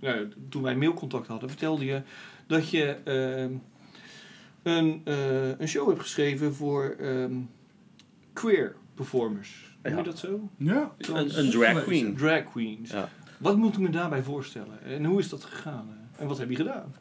[0.00, 2.02] nou, toen wij mailcontact hadden, vertelde je
[2.46, 3.50] dat je ehm,
[4.62, 7.32] een, eh, een show hebt geschreven voor ehm,
[8.32, 9.70] queer performers.
[9.82, 10.04] Noem je Ja.
[10.04, 10.48] dat zo?
[10.56, 10.92] Ja.
[10.98, 12.16] Een, een drag queen.
[12.16, 12.90] Drag queens.
[12.90, 13.08] Ja.
[13.42, 14.82] Wat moet ik me daarbij voorstellen?
[14.82, 15.88] En hoe is dat gegaan?
[16.16, 16.94] En wat heb je gedaan?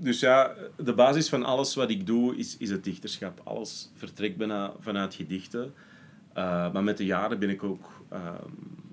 [0.00, 3.40] Dus ja, de basis van alles wat ik doe is, is het dichterschap.
[3.44, 5.64] Alles vertrekt bijna vanuit gedichten.
[5.64, 8.34] Uh, maar met de jaren ben ik ook uh,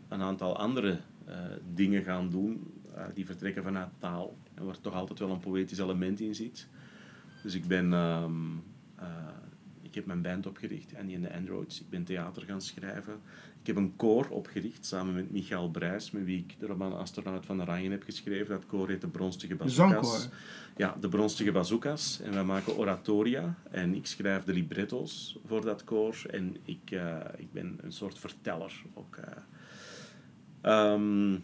[0.07, 1.35] een aantal andere uh,
[1.73, 2.73] dingen gaan doen
[3.13, 4.37] die vertrekken vanuit taal.
[4.53, 6.67] En waar toch altijd wel een poëtisch element in zit.
[7.43, 7.93] Dus ik ben...
[7.93, 8.63] Um,
[9.81, 11.81] ik heb mijn band opgericht, Annie and the Androids.
[11.81, 13.19] Ik ben theater gaan schrijven.
[13.61, 17.45] Ik heb een koor opgericht, samen met Michael Brijs, met wie ik de roman Astronaut
[17.45, 18.55] van Oranje heb geschreven.
[18.55, 20.29] Dat koor heet De Bronstige Bazookas.
[20.77, 22.19] Ja, De Bronstige Bazookas.
[22.23, 23.55] En wij maken oratoria.
[23.71, 26.21] En ik schrijf de libretto's voor dat koor.
[26.29, 29.17] En ik, uh, ik ben een soort verteller ook.
[30.63, 30.93] Uh.
[30.93, 31.43] Um,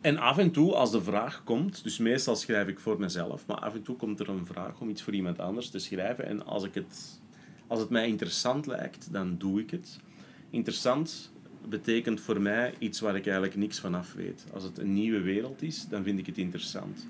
[0.00, 3.56] en af en toe, als de vraag komt, dus meestal schrijf ik voor mezelf, maar
[3.56, 6.26] af en toe komt er een vraag om iets voor iemand anders te schrijven.
[6.26, 7.20] En als, ik het,
[7.66, 9.98] als het mij interessant lijkt, dan doe ik het.
[10.54, 11.32] Interessant
[11.68, 14.46] betekent voor mij iets waar ik eigenlijk niks van af weet.
[14.52, 17.08] Als het een nieuwe wereld is, dan vind ik het interessant.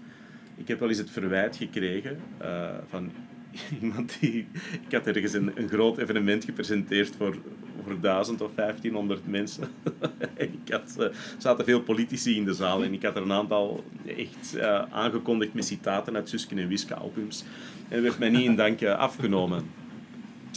[0.56, 3.12] Ik heb wel eens het verwijt gekregen uh, van
[3.80, 4.46] iemand die...
[4.86, 7.36] Ik had ergens een, groot evenement gepresenteerd voor,
[7.82, 9.68] voor 1000 of 1500 mensen.
[10.36, 13.84] ik had, er zaten veel politici in de zaal en ik had er een aantal
[14.06, 17.44] echt uh, aangekondigd met citaten uit Suske en Wiske albums.
[17.88, 19.83] En werd mij niet in dank afgenomen.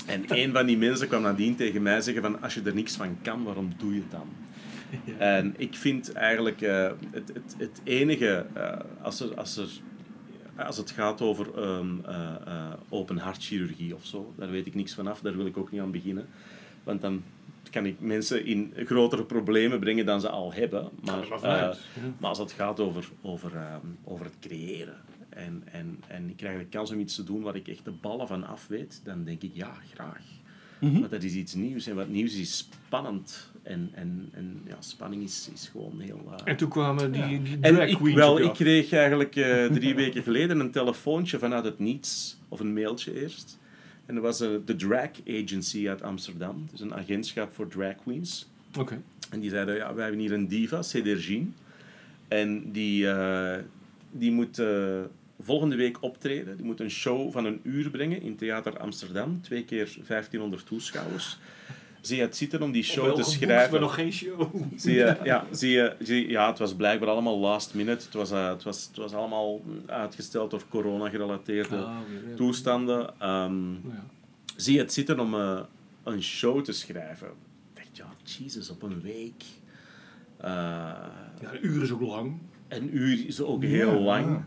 [0.08, 2.96] En een van die mensen kwam nadien tegen mij zeggen van als je er niks
[2.96, 4.30] van kan, waarom doe je het dan?
[5.18, 9.70] En ik vind eigenlijk eh, het, het, het enige, eh, als, er, als, er,
[10.66, 15.08] als het gaat over eh, eh, open hartchirurgie of zo, daar weet ik niks van
[15.08, 16.28] af, daar wil ik ook niet aan beginnen.
[16.84, 17.24] Want dan
[17.72, 20.90] kan ik mensen in grotere problemen brengen dan ze al hebben.
[21.04, 21.78] Maar,
[22.18, 24.98] maar als het gaat over, over, ehm, over het creëren
[25.38, 27.92] en, en, en ik krijg de kans om iets te doen waar ik echt de
[27.92, 30.22] ballen van af weet, dan denk ik ja, graag.
[30.80, 33.52] Want dat is iets nieuws en wat nieuws is spannend.
[33.64, 36.34] En, en, en ja, spanning is, is gewoon heel...
[36.38, 39.66] eh, En toen kwamen die, die en drag ik, queens wel, ik kreeg eigenlijk eh,
[39.66, 43.60] drie weken geleden een telefoontje vanuit het niets, of een mailtje eerst.
[44.06, 48.50] En dat was eh, de Drag Agency uit Amsterdam, dus een agentschap voor drag queens.
[48.80, 49.02] Oké.
[49.30, 51.46] En die zeiden, ja, wij hebben hier een diva, Cedergine.
[52.28, 53.64] En die, eh,
[54.12, 55.00] die moet eh,
[55.40, 56.58] volgende week optreden.
[56.58, 59.42] Die moet een show van een uur brengen in Theater Amsterdam.
[59.42, 61.38] Twee keer 1500 toeschouwers.
[62.02, 63.72] Zie je het zitten om die show te schrijven?
[63.72, 64.56] maar nog geen show.
[64.76, 68.06] Zie je, ja, zie je, zie, ja, het was blijkbaar allemaal last minute.
[68.06, 71.98] Het was, eh, het was, het was allemaal uitgesteld door corona-gerelateerde Ah,
[72.36, 73.20] toestanden.
[73.20, 74.06] Ehm, Ja.
[74.56, 75.60] zie je het zitten om eh,
[76.04, 77.28] een show te schrijven?
[77.28, 78.06] Ik dacht, ja,
[78.44, 79.44] Jesus, op een week.
[80.38, 80.48] Eh,
[81.42, 82.38] Ja, een uur is ook lang.
[82.68, 84.44] een uur is ook heel Ja, lang.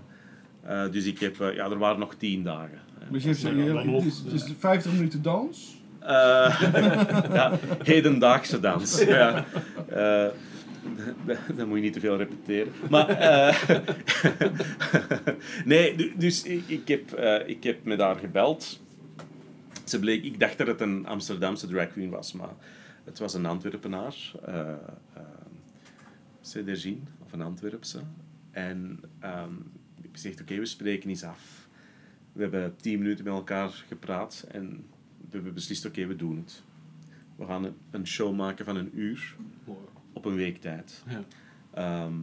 [0.63, 2.79] Eh, dus ik heb, eh, ja, er waren nog tien dagen.
[3.11, 4.03] Dus je hebt ja, dan nog.
[4.03, 5.79] dus, dus 50 minuten dans.
[6.01, 6.09] Eh,
[7.33, 9.01] ja, hedendaagse dans.
[9.05, 9.45] Ja.
[9.89, 10.27] Eh,
[11.57, 12.73] dan moet je niet te veel repeteren.
[12.91, 13.57] Maar, eh,
[15.65, 18.81] nee, du- dus ik, ik, heb, eh, ik heb met haar gebeld.
[19.85, 22.55] Ze bleek, ik dacht dat het een Amsterdamse drag queen was, maar
[23.05, 24.15] het was een Antwerpenaar.
[24.45, 25.23] eh uh,
[26.41, 27.99] Cedergine, of een Antwerpse.
[28.51, 29.53] En ehm,
[30.13, 31.69] ik zeg, oké, we spreken eens af.
[32.33, 34.69] We hebben tien minuten met elkaar gepraat en
[35.21, 36.63] we hebben beslist, oké, we doen het.
[37.37, 39.37] We gaan een- show maken van een uur
[40.13, 41.05] op een week tijd.
[41.09, 41.25] Ja.
[41.75, 42.15] Ehm,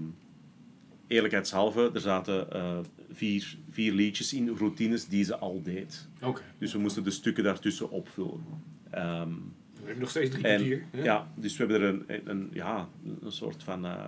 [1.07, 2.79] eerlijkheidshalve, er zaten eh,
[3.11, 6.07] vier, vier liedjes in, routines die ze al deed.
[6.57, 8.43] Dus we moesten de stukken daartussen opvullen.
[8.89, 9.29] Ehm,
[9.73, 10.83] We hebben nog steeds drie kwartier.
[10.91, 12.89] ja, dus we hebben er een, een, een- ja,
[13.23, 14.05] een soort van eh,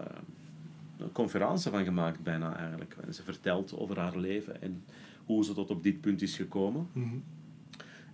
[0.99, 2.95] een conferentie van gemaakt, bijna eigenlijk.
[3.05, 4.83] En ze vertelt over haar leven en
[5.25, 6.87] hoe ze tot op dit punt is gekomen.
[6.93, 7.15] Mhm.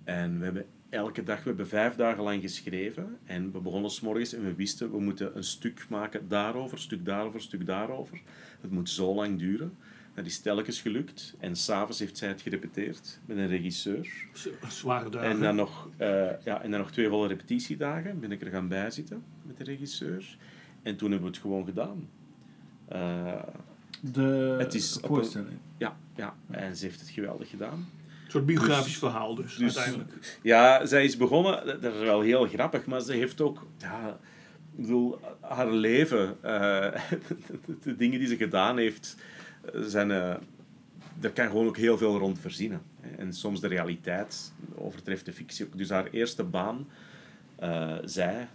[0.03, 3.17] En we hebben elke dag, we hebben vijf dagen lang geschreven.
[3.23, 7.05] En we begonnen s morgens en we wisten, we moeten een stuk maken daarover, stuk
[7.05, 8.21] daarover, stuk daarover.
[8.61, 9.77] Het moet zo lang duren.
[10.13, 11.35] Dat is telkens gelukt.
[11.39, 14.27] En s'avonds heeft zij het gerepeteerd met een regisseur.
[14.67, 15.29] Zware dagen.
[15.29, 16.07] En dan, nog, eh,
[16.43, 20.37] ja, en dan nog twee volle repetitiedagen ben ik er gaan bijzitten met de regisseur.
[20.81, 22.07] En toen hebben we het gewoon gedaan.
[22.87, 23.33] Eh,
[24.13, 25.57] De Het is een- voorstelling.
[25.77, 27.73] ja, ja, en ze heeft het geweldig gedaan.
[28.25, 30.39] Een soort biografisch verhaal dus, dus- uiteindelijk.
[30.41, 34.17] Ja, zij is begonnen, dat is wel heel grappig, maar ze heeft ook, ja,
[34.75, 37.01] ik bedoel, haar leven, eh,
[37.83, 39.15] de dingen die ze gedaan heeft,
[39.73, 40.35] zijn, eh
[41.19, 42.81] daar kan gewoon ook heel veel rond verzinnen.
[43.17, 45.77] En soms de realiteit overtreft de fictie ook.
[45.77, 46.87] Dus haar eerste baan,
[47.55, 48.47] eh, zij,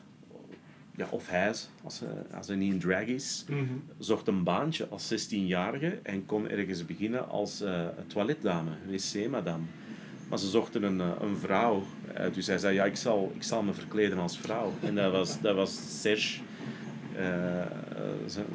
[1.01, 1.53] ja, of hij,
[1.85, 2.05] als ze,
[2.37, 3.63] als ze niet in drag is, Mhm.
[3.99, 9.63] zocht een baantje als 16-jarige en kon ergens beginnen als eh toiletdame, wc-madame.
[10.29, 11.83] Maar ze zochten een, eh, een vrouw.
[12.15, 14.73] Eh, dus hij zei, ja, ik zal, ik zal me verkleden als vrouw.
[14.83, 16.41] En dat was, dat was Serge,
[17.17, 17.67] eh, eh,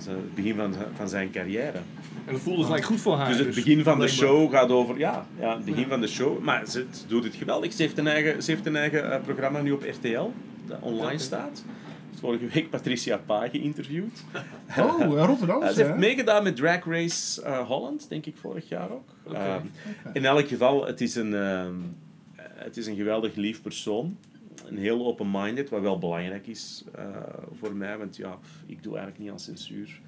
[0.07, 1.77] het begin van, van zijn carrière.
[2.25, 3.27] En dat voelde gelijk goed voor haar.
[3.27, 4.97] Dus het begin van de show gaat over...
[4.97, 6.39] Ja, ja het begin van de show.
[6.43, 7.73] Maar ze, doet het geweldig.
[7.73, 10.31] Ze heeft een eigen, ze heeft een eigen eh, programma nu op RTL,
[10.67, 11.63] dat online staat.
[12.20, 14.24] Vorige week Patricia Pa geïnterviewd.
[14.80, 15.61] Oh, eh, Rotterdam.
[15.61, 19.09] Ja, ze heeft meegedaan met Drag Race eh, Holland, denk ik vorig jaar ook.
[19.34, 19.61] Ehm,
[20.13, 21.76] in elk geval, het is, een, ehm,
[22.36, 24.18] het is een geweldig lief persoon.
[24.66, 27.05] Een heel open-minded, wat wel belangrijk is eh,
[27.59, 27.97] voor mij.
[27.97, 29.99] Want ja, ik doe eigenlijk niet aan censuur.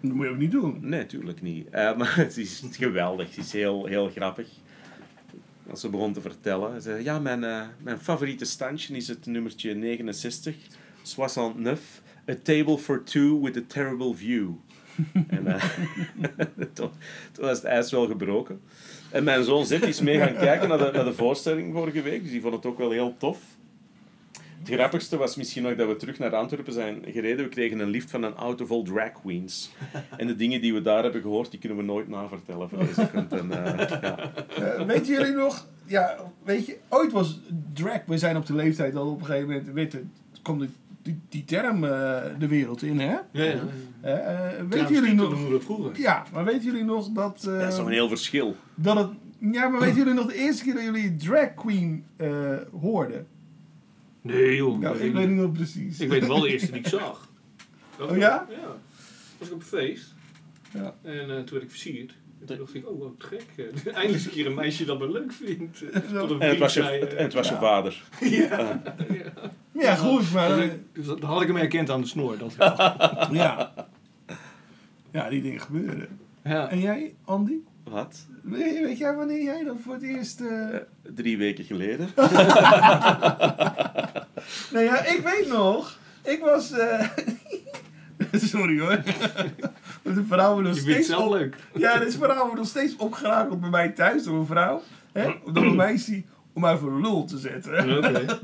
[0.00, 0.78] Dat moet je ook niet doen.
[0.80, 1.68] Nee, natuurlijk niet.
[1.70, 3.28] Eh, maar het is geweldig.
[3.28, 4.48] Het is heel, heel grappig.
[5.70, 6.74] Als ze begon te vertellen.
[6.74, 10.56] Ze zei, ja, mijn, eh, mijn favoriete standje is het nummertje 69.
[11.06, 12.02] 69.
[12.28, 14.50] A table for two with a terrible view.
[15.28, 15.62] en eh,
[16.74, 16.90] toen,
[17.32, 18.60] toen was het ijs wel gebroken.
[19.10, 22.22] En mijn zoon Zet is mee gaan kijken naar de, naar de voorstelling vorige week.
[22.22, 23.38] Dus die vond het ook wel heel tof.
[24.58, 27.44] Het grappigste was misschien nog dat we terug naar Antwerpen zijn gereden.
[27.44, 29.70] We kregen een lift van een auto vol drag queens.
[30.16, 33.10] En de dingen die we daar hebben gehoord, die kunnen we nooit navertellen, vrees ik.
[33.10, 34.32] Want dan, eh, ja.
[34.56, 35.68] Eh, weten jullie nog?
[35.84, 37.40] Ja, weet je, ooit was
[37.72, 38.00] drag.
[38.06, 39.72] We zijn op de leeftijd al op een gegeven moment.
[39.72, 40.04] Weet je,
[40.42, 40.68] kwam
[41.06, 43.16] die, die, term eh, de wereld in, hè?
[43.32, 43.60] Ja, ja.
[44.00, 45.50] Eh, weten jullie nog?
[45.50, 46.00] dat vroeger.
[46.00, 47.44] Ja, maar weten jullie nog dat.
[47.48, 48.56] eh, dat is toch een heel verschil.
[48.74, 49.08] dat het.
[49.52, 53.26] Ja, maar weten jullie nog de eerste keer dat jullie drag queen eh, hoorden?
[54.22, 54.78] Nee joh.
[54.80, 56.00] Nou, ik, ik weet niet nog precies.
[56.00, 57.32] ik weet wel de eerste die ik zag.
[58.00, 58.46] Oh ja?
[58.50, 58.76] Ja.
[59.38, 60.14] Was ik op een feest.
[60.72, 60.94] Ja.
[61.02, 62.14] En eh, toen werd ik versierd.
[62.50, 63.44] En toen dacht ik, oh wat gek.
[63.56, 65.82] eh, Eindelijk een keer een meisje dat me leuk vindt.
[65.90, 67.60] Eh, tot een En het was je, en het was je Ja.
[67.60, 68.02] vader.
[68.20, 68.82] ja.
[69.72, 70.48] Ja, goed, maar...
[70.48, 72.38] Dus eh, ik- dus dat had ik hem herkend aan de snor.
[72.38, 72.74] Dat wel.
[73.32, 73.72] ja.
[75.12, 76.08] Ja, die dingen gebeuren.
[76.44, 76.68] ja.
[76.70, 77.54] En jij, Andy?
[77.84, 78.26] Wat?
[78.42, 80.40] Weet weet jij wanneer jij dan voor het eerst...
[80.40, 80.66] eh,
[81.14, 82.08] Drie weken geleden.
[84.72, 85.98] Nou ja, ik weet nog.
[86.22, 86.70] Ik was...
[86.72, 87.08] eh,
[88.32, 89.02] Sorry hoor.
[90.14, 91.06] De vrouw wordt nog steeds...
[91.06, 91.56] zelf leuk.
[91.74, 94.82] Ja, deze vrouw wordt nog steeds opgerakeld bij mij thuis door een vrouw.
[95.12, 97.96] Hè, door een meisje om mij voor lul te zetten.
[97.96, 98.24] Oké.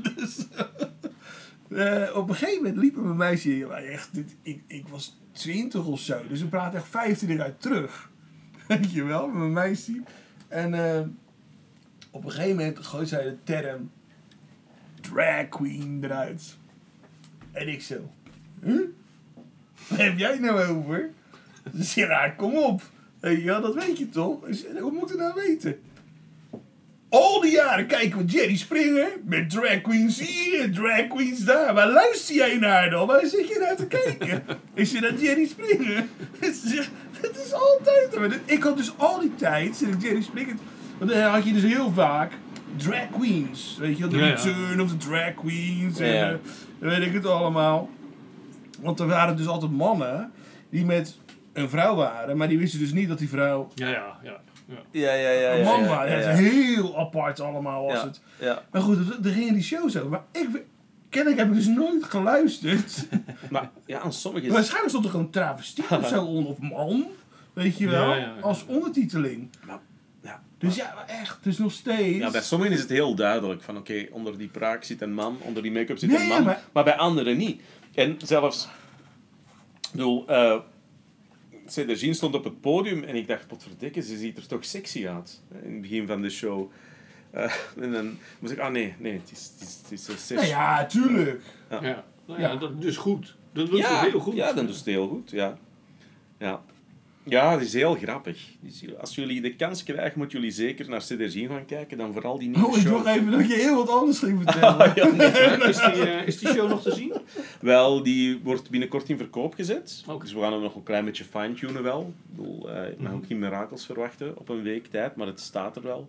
[1.73, 6.01] Eh, op een gegeven moment liep een meisje, echt, dit, ik, ik was 20 of
[6.01, 8.11] zo, dus we praten echt 15 eruit terug.
[8.69, 10.03] Weet je wel, met mijn meisje.
[10.49, 11.01] En eh,
[12.11, 13.91] op een gegeven moment gooit zij de term
[15.01, 16.57] drag queen eruit.
[17.53, 18.11] En ik zo,
[18.63, 18.81] huh?
[19.89, 21.11] Waar heb jij nou over?
[21.75, 22.83] Zegt, ja, kom op.
[23.21, 24.37] Je wel, dat weet je toch?
[24.81, 25.79] Hoe moet ik nou weten?
[27.09, 31.75] Al die jaren kijken we Jerry Springer met drag queens hier en drag queens daar.
[31.75, 33.07] Waar luister jij naar dan?
[33.07, 34.43] Waar zit je naar te kijken?
[34.75, 36.05] Is je naar Jerry Springer?
[36.41, 38.41] Het is altijd.
[38.45, 40.55] Ik had dus al die tijd, zit ik Jerry Springer.
[40.99, 42.33] Want dan had je dus heel vaak
[42.77, 43.77] drag queens.
[43.81, 44.35] Weet je de Ja, ja.
[44.35, 45.99] return of the drag queens.
[45.99, 46.31] En Ja.
[46.31, 46.37] eh,
[46.79, 47.91] weet ik het allemaal.
[48.81, 50.33] Want er waren dus altijd mannen
[50.71, 51.17] die met
[51.53, 54.41] een vrouw waren, maar die wisten dus niet dat die vrouw Ja, ja, ja.
[54.67, 54.77] ja.
[54.91, 55.53] Ja, ja, ja.
[55.55, 56.09] een man was.
[56.09, 58.05] Het is heel apart allemaal was Ja.
[58.07, 58.21] het.
[58.41, 58.63] ja.
[58.71, 60.09] Maar goed, er- gingen die shows over.
[60.11, 60.49] Maar ik,
[61.09, 63.07] kennelijk heb ik dus nooit geluisterd.
[63.51, 64.53] Maar ja, aan sommige...
[64.53, 67.07] Waarschijnlijk stond er gewoon travestiet of zo onder, of man.
[67.53, 68.41] Weet je wel, Ja, ja, ja.
[68.41, 69.51] als ondertiteling.
[69.67, 69.79] Maar-
[70.23, 70.43] ja.
[70.59, 72.19] Dus ja, maar echt, het is nog steeds...
[72.19, 75.37] Ja, bij sommigen is het heel duidelijk van oké, onder die praak zit een man,
[75.41, 76.61] onder die make-up zit Nee, een ja, man, maar...
[76.73, 77.63] maar- bij anderen niet.
[77.95, 78.65] En zelfs,
[79.81, 80.57] ik bedoel, eh
[81.67, 85.41] Cedergine stond op het podium en ik dacht, potverdikke, ze ziet er toch sexy uit
[85.55, 86.71] hè, in het begin van de show.
[87.31, 90.37] Eh, en dan moest ik, ah nee, nee, het is, het is, het is een.
[90.37, 91.43] Nou ja, tuurlijk.
[91.71, 91.81] ja.
[92.27, 92.57] Nou ja, Ja.
[92.57, 93.37] dat is goed.
[93.53, 94.35] Dat doet ja, ze heel goed.
[94.35, 95.59] Ja, dan doet ze heel goed, ja.
[96.39, 96.63] Ja,
[97.23, 98.39] ja het is heel grappig.
[99.01, 102.49] Als jullie de kans krijgen, moeten jullie zeker naar Cedergine gaan kijken, dan vooral die
[102.49, 103.05] nieuwe Oh, ik show.
[103.05, 104.93] dacht even dat je heel wat anders ging vertellen.
[104.95, 105.69] Ja, nee.
[105.69, 107.13] Is die, eh, is die show nog te zien?
[107.61, 110.05] Wel, die wordt binnenkort in verkoop gezet.
[110.21, 112.13] Dus we gaan hem nog een klein beetje fine-tunen wel.
[112.31, 115.41] Ik bedoel, eh, ik mag ook geen mirakels verwachten op een week tijd, maar het
[115.41, 116.09] staat er wel.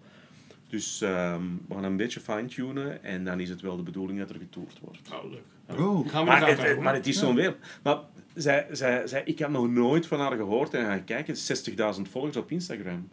[0.69, 4.19] Dus ehm, we gaan hem een beetje fine-tunen en dan is het wel de bedoeling
[4.19, 4.99] dat er getoerd wordt.
[5.13, 5.79] Oh, leuk.
[5.79, 6.05] Oh.
[6.05, 7.55] Ik ga hem Maar maar het, het- maar het is zo'n weer.
[7.83, 7.97] Maar
[8.33, 11.35] zij, zij, zij, ik had nog nooit van haar gehoord en gaan kijken,
[11.95, 13.09] 60.000 volgers op Instagram.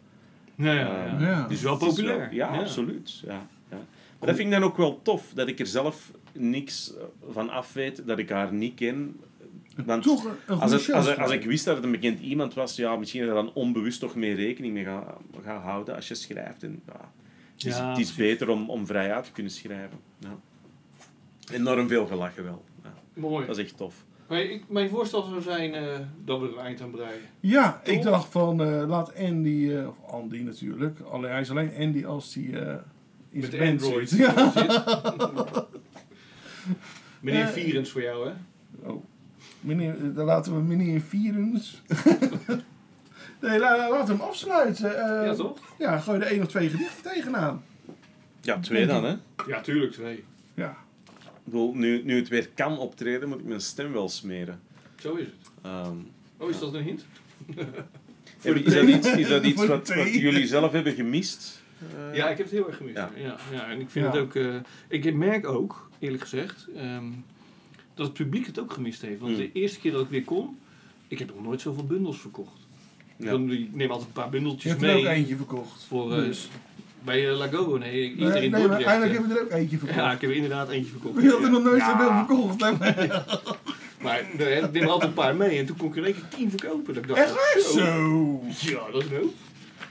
[0.55, 1.19] Ja, ja, ja.
[1.19, 1.47] Ja.
[1.47, 2.17] Die is wel is populair.
[2.19, 3.19] wel- ja, absoluut.
[3.25, 3.77] Ja, ja.
[4.19, 7.49] Maar dat vind ik dan ook wel tof, dat ik er zelf niks eh, van
[7.49, 9.19] af weet, dat ik haar niet ken.
[9.85, 12.53] Want Toch een, als, het, als, ik- als ik wist dat het een bekend iemand
[12.53, 16.07] was, ja, misschien dat je dan onbewust toch meer rekening mee gaat ga houden als
[16.07, 16.63] je schrijft.
[16.63, 17.11] En, ja,
[17.55, 19.99] het is, Ja, het is beter om, om vrij uit te kunnen schrijven.
[20.19, 20.37] Ja.
[21.51, 22.63] Enorm veel gelachen wel.
[22.83, 23.45] Ja, Mooi.
[23.45, 24.05] dat is echt tof.
[24.31, 27.21] Maar ik, mijn voorstel zou zijn eh, dat we er een eind aan breien.
[27.39, 31.71] Ja, ik dacht van eh, laat Andy, eh, of Andy natuurlijk, alleen, hij is alleen
[31.79, 32.75] Andy als hij eh
[33.29, 34.09] in Met zijn band Android.
[34.09, 34.19] zit.
[34.19, 34.51] Ja.
[37.19, 38.33] Meneer Vierens voor jou, hè?
[38.89, 39.03] Oh.
[39.59, 41.81] Meneer, dan laten we meneer Vierens.
[43.41, 44.97] nee, la, la- laten we hem afsluiten.
[45.19, 45.57] Eh, ja, toch?
[45.77, 47.63] Ja, gooi er één of twee gedichten tegenaan.
[48.41, 49.15] Ja, twee dan, hè.
[49.47, 50.23] Ja, tuurlijk, twee.
[50.53, 50.77] Ja.
[51.45, 54.59] Ik bedoel, nu, nu het weer kan optreden, moet ik mijn stem wel smeren.
[55.01, 55.51] Zo is het.
[55.61, 55.95] Ehm,
[56.37, 57.05] Oh, is dat een hint?
[58.41, 61.61] is, dat iets, is dat iets Voor de wat, jullie zelf hebben gemist?
[61.95, 62.95] Eh, Ja, ik heb het heel erg gemist.
[62.97, 63.11] Ja.
[63.15, 63.37] Ja.
[63.51, 64.11] Ja, en ik vind Ja.
[64.11, 64.35] het ook...
[64.35, 64.55] eh,
[64.87, 67.05] ik merk ook, eerlijk gezegd, ehm,
[67.93, 69.19] dat het publiek het ook gemist heeft.
[69.19, 69.37] Want Mm.
[69.37, 70.57] de eerste keer dat ik weer kom,
[71.07, 72.59] ik heb nog nooit zoveel bundels verkocht.
[73.17, 73.31] Ja.
[73.33, 75.13] Ik neem altijd een paar Je bundeltjes hebt er ook mee.
[75.13, 75.83] eentje verkocht.
[75.83, 76.49] Voor, eh, Dus.
[77.03, 79.19] Bij uh, Lagogo, nee, Nee, iedereen nee, maar Dordrecht, eindelijk eh.
[79.19, 79.99] hebben we er ook eentje verkocht.
[79.99, 81.21] Ja, ik heb er inderdaad eentje verkocht.
[81.21, 81.91] Je had er nog nooit Ja.
[81.91, 82.59] zoveel verkocht.
[84.01, 86.27] Maar nee, ik neem altijd een paar mee en toen kon ik er één keer
[86.29, 86.93] tien verkopen.
[86.93, 87.61] Dat ik dacht, Echt waar?
[87.73, 88.41] zo.
[88.47, 89.33] Ja, dat is hoop.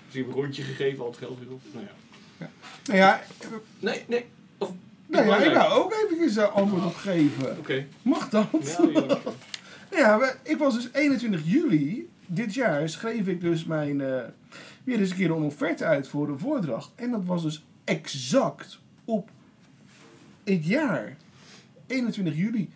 [0.07, 1.61] Dus ik heb een rondje gegeven, al het geld weer op.
[1.73, 2.49] Nou ja.
[2.85, 3.23] Nou ja,
[3.79, 4.25] Nee, nee.
[4.59, 4.71] Of,
[5.07, 7.59] nou ja, ik wou ook eventjes een antwoord op geven.
[7.59, 7.87] Oké.
[8.03, 8.47] Mag dat?
[8.63, 9.19] Ja, ja.
[9.91, 14.23] Ja, ik was dus 21 juli dit jaar schreef ik dus mijn eh,
[14.91, 16.93] weer eens een keer een offerte uit voor een voordracht.
[16.95, 19.31] En dat was dus exact op
[20.45, 21.17] het jaar.
[21.87, 22.69] 21 juli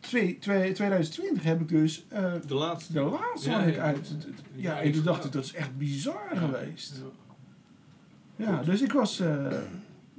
[0.00, 2.92] twee- twee- 2020 heb ik dus eh, De laatste.
[2.92, 4.08] de laatste Ja, had ik uit.
[4.08, 7.02] Ja, Ja, en toen ik- dacht ik, dat is echt bizar geweest.
[8.36, 8.62] Ja.
[8.62, 9.46] Dus ik was eh,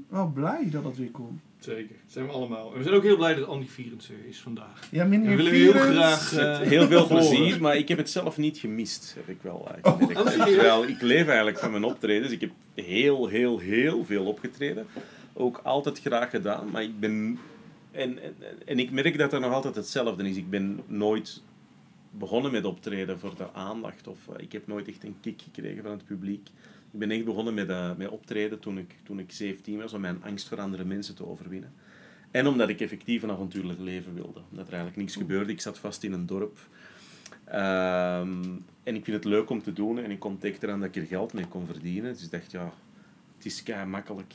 [0.10, 1.42] wel blij dat het weer komt.
[1.60, 2.72] Zeker, zijn we allemaal.
[2.72, 4.88] En we zijn ook heel blij dat Andy Vierens er is vandaag.
[4.92, 5.96] Ja, We meneer willen heel Vierens.
[5.96, 9.70] graag eh, Heel veel plezier, maar ik heb het zelf niet gemist, heb ik wel
[9.74, 10.20] eigenlijk.
[10.20, 10.46] Oh, serieus?
[10.54, 12.32] Terwijl ik leef eigenlijk van mijn optredens.
[12.32, 14.88] Ik heb heel, heel, heel veel opgetreden.
[15.34, 17.40] Ook altijd graag gedaan, maar ik ben...
[17.92, 20.38] En, en, en ik merk dat er nog altijd hetzelfde is.
[20.38, 21.42] Ik ben nooit
[22.12, 24.08] begonnen met optreden voor de aandacht.
[24.08, 26.50] Of eh, ik heb nooit echt een kick gekregen van het publiek.
[26.92, 30.02] Ik ben echt begonnen met, eh, met optreden toen ik, toen ik 17 was, om
[30.02, 31.74] mijn angst voor andere mensen te overwinnen.
[32.32, 34.42] En omdat ik effectief een avontuurlijk leven wilde.
[34.50, 35.52] Omdat er eigenlijk niks gebeurde.
[35.52, 36.58] Ik zat vast in een dorp.
[37.44, 38.44] Ehm,
[38.84, 40.00] en ik vind het leuk om te doen.
[40.00, 42.14] En ik ontdekte eraan dat ik er geld mee kon verdienen.
[42.14, 42.74] Dus ik dacht, ja,
[43.36, 44.34] het is kei makkelijk.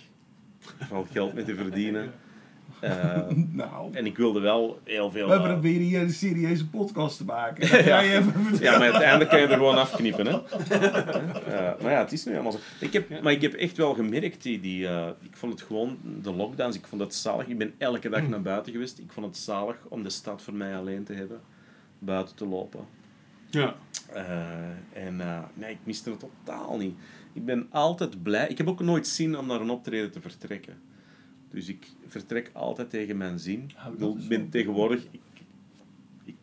[0.79, 2.13] Er valt geld mee te verdienen.
[2.81, 5.29] Ehm, Nou, en ik wilde wel heel veel...
[5.29, 7.63] we eh, weer hier een serieuze podcast te maken.
[8.03, 10.27] Even ja, maar uiteindelijk kan je er gewoon afknippen.
[10.27, 10.33] Hè?
[11.45, 12.59] Eh, maar ja, het is nu helemaal zo.
[12.81, 15.99] Ik heb, maar ik heb echt wel gemerkt, die, die, eh, ik vond het gewoon,
[16.23, 17.47] de lockdowns, ik vond het zalig.
[17.47, 18.99] Ik ben elke dag naar buiten geweest.
[18.99, 21.41] Ik vond het zalig om de stad voor mij alleen te hebben.
[21.99, 22.81] Buiten te lopen.
[23.51, 23.75] Ja.
[24.13, 26.95] Eh, en eh, nee, ik miste het totaal niet.
[27.33, 28.49] Ik ben altijd blij.
[28.49, 30.83] Ik heb ook nooit zin om naar een optreden te vertrekken.
[31.55, 33.71] Dus ik vertrek altijd tegen mijn zin.
[34.01, 35.05] Oh, ik ben tegenwoordig...
[35.11, 35.21] Ik,
[36.25, 36.35] ik,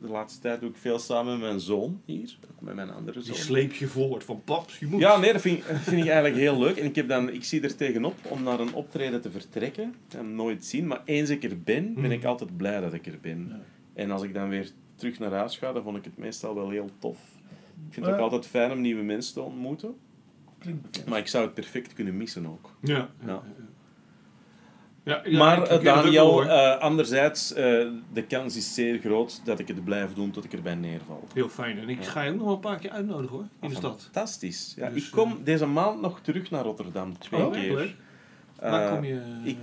[0.00, 2.38] de laatste tijd doe ik veel samen met mijn zoon hier.
[2.50, 3.36] Ook met mijn andere Die zoon.
[3.36, 5.00] sleep je voort van paps, je moet.
[5.00, 6.76] Ja, nee, dat vind, vind ik eigenlijk heel leuk.
[6.76, 9.94] En ik, heb dan, ik zie er tegenop om naar een optreden te vertrekken.
[10.08, 13.18] Hem nooit zien, maar eens ik er ben, ben ik altijd blij dat ik er
[13.20, 13.62] ben.
[13.94, 16.70] En als ik dan weer terug naar huis ga, dan vond ik het meestal wel
[16.70, 17.18] heel tof.
[17.86, 19.94] Ik vind het ook altijd fijn om nieuwe mensen te ontmoeten.
[20.58, 21.06] Klinkt bekend.
[21.06, 22.76] Maar ik zou het perfect kunnen missen ook.
[22.82, 22.94] Ja.
[22.94, 23.08] Ja.
[23.26, 23.42] Ja,
[25.24, 27.62] ja, maar eh, Daniel, eh, anderzijds, eh,
[28.12, 31.24] de kans is zeer groot dat ik het blijf doen tot ik erbij neerval.
[31.34, 31.78] Heel fijn.
[31.78, 34.02] En ik ga je ook nog een paar keer uitnodigen hoor, in de stad.
[34.02, 34.74] Fantastisch.
[34.76, 37.74] Ja, Dus, ik kom deze maand nog terug naar Rotterdam, twee Oh, keer.
[37.74, 37.94] leuk.
[38.60, 39.20] Waar kom je?
[39.44, 39.58] Ik,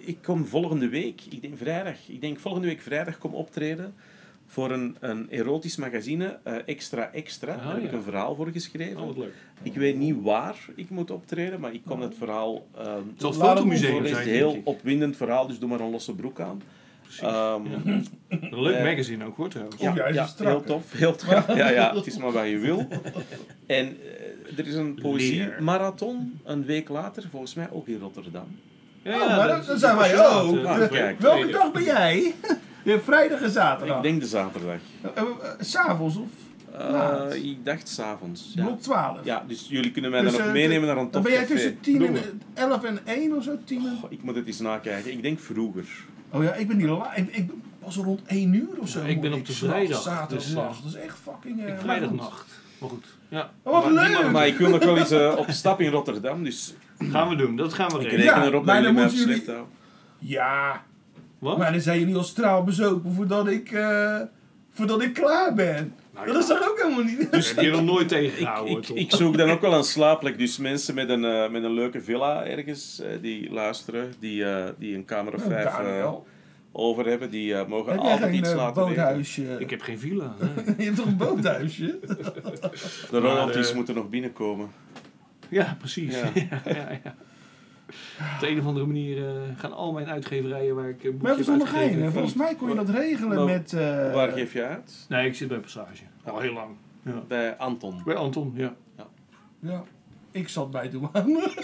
[0.00, 3.94] ik kom volgende week, ik denk vrijdag, ik denk volgende week vrijdag kom optreden
[4.46, 7.52] voor een, een erotisch magazine, eh, Extra Extra.
[7.52, 9.00] Ah, Daar heb ik een verhaal voor geschreven.
[9.00, 9.32] Oh, wat leuk.
[9.62, 12.66] Ik weet niet waar ik moet optreden, maar ik kom het verhaal...
[12.76, 16.40] ehm Het zal het fotomuseum zijn, heel opwindend verhaal, dus doe maar een losse broek
[16.40, 16.62] aan.
[17.20, 17.60] Ehm,
[18.28, 19.80] Een leuk eh, magazine ook hoor trouwens.
[19.80, 20.92] ja, Oh, ja, heel tof.
[20.92, 21.46] Heel tof.
[21.56, 22.88] Ja, ja, het is maar wat je wil.
[23.66, 28.46] En eh, er is een poëziemarathon een week later, volgens mij ook in Rotterdam.
[29.02, 30.64] Ja, Oh, maar dat- zijn wij ook.
[30.64, 30.90] Ah.
[31.18, 32.34] Welke dag ben jij?
[32.90, 33.96] Hebt vrijdag en zaterdag.
[33.96, 34.76] Ik denk de zaterdag.
[35.14, 35.26] Eh, eh,
[35.60, 36.28] S'avonds of
[36.78, 37.34] Eh, laat?
[37.34, 38.52] ik dacht s'avonds.
[38.54, 38.64] Ja.
[38.64, 39.18] Blok 12.
[39.24, 41.32] ja, dus jullie kunnen mij Dus, dan nog eh, meenemen naar een Dan tof ben
[41.32, 42.32] jij tussen 10 Doen en we.
[42.54, 43.58] 11 en 1 of zo?
[43.64, 43.98] 10 en...
[44.04, 45.12] Oh, ik moet het eens nakijken.
[45.12, 45.84] Ik denk vroeger.
[46.30, 49.00] Oh ja, ik ben niet la- ik, ik pas rond 1 uur of zo.
[49.00, 50.82] Ja, ik ben op de vrijdag, Zaterdagnacht.
[50.82, 51.58] dus, eh, dat is echt fucking...
[51.60, 52.46] eh, Ik maar vrijdagnacht.
[52.78, 53.06] Maar goed.
[53.28, 53.50] Ja.
[53.62, 54.30] Oh, wat Maar leuk!
[54.30, 57.56] Maar ik wil nog wel eens eh, op stap in Rotterdam, dus Gaan we doen,
[57.56, 58.24] dat gaan we ik regelen.
[58.24, 59.64] reken Ja, erop maar dat dan jullie mij jullie-.
[60.18, 60.82] Ja,
[61.46, 61.58] Wat?
[61.58, 64.20] maar dan zijn jullie al straal bezopen voordat ik, eh,
[64.70, 65.94] voordat ik klaar ben.
[66.14, 66.40] Nou dat ja.
[66.40, 67.32] is toch ook helemaal niet...
[67.32, 68.96] Dus heb je nog nooit Ik, tegengehouden, ik, toch?
[68.96, 70.38] ik zoek dan ook wel een slaapplek.
[70.38, 74.64] Dus mensen met een, eh, met een leuke villa ergens eh, die luisteren, die, eh,
[74.78, 76.26] die een kamer of vijf eh, Daniel,
[76.72, 79.60] over hebben, die eh, mogen heb altijd geen iets eh, laten weten.
[79.60, 80.34] Ik heb geen villa.
[80.38, 80.74] nee.
[80.78, 81.98] Je hebt toch een boothuisje?
[83.10, 84.68] De royalties eh, moeten nog binnenkomen.
[85.48, 86.14] Ja, precies.
[86.14, 86.30] Ja.
[86.50, 86.62] Ja.
[86.64, 87.14] Ja, ja,
[88.34, 91.36] Op de een of andere manier eh, gaan al mijn uitgeverijen waar ik een Maar
[91.36, 92.02] boekje even uitgegeven.
[92.02, 92.10] hè.
[92.10, 93.72] volgens mij kon je dat regelen Maar met...
[93.72, 95.06] eh, Waar geef je uit?
[95.08, 96.02] Nee, ik zit bij Passage.
[96.24, 96.70] Al heel lang.
[97.02, 97.22] Ja.
[97.28, 98.02] Bij Anton.
[98.04, 98.74] Bij Anton, ja.
[99.60, 99.82] Ja,
[100.30, 101.50] ik zat bij douane.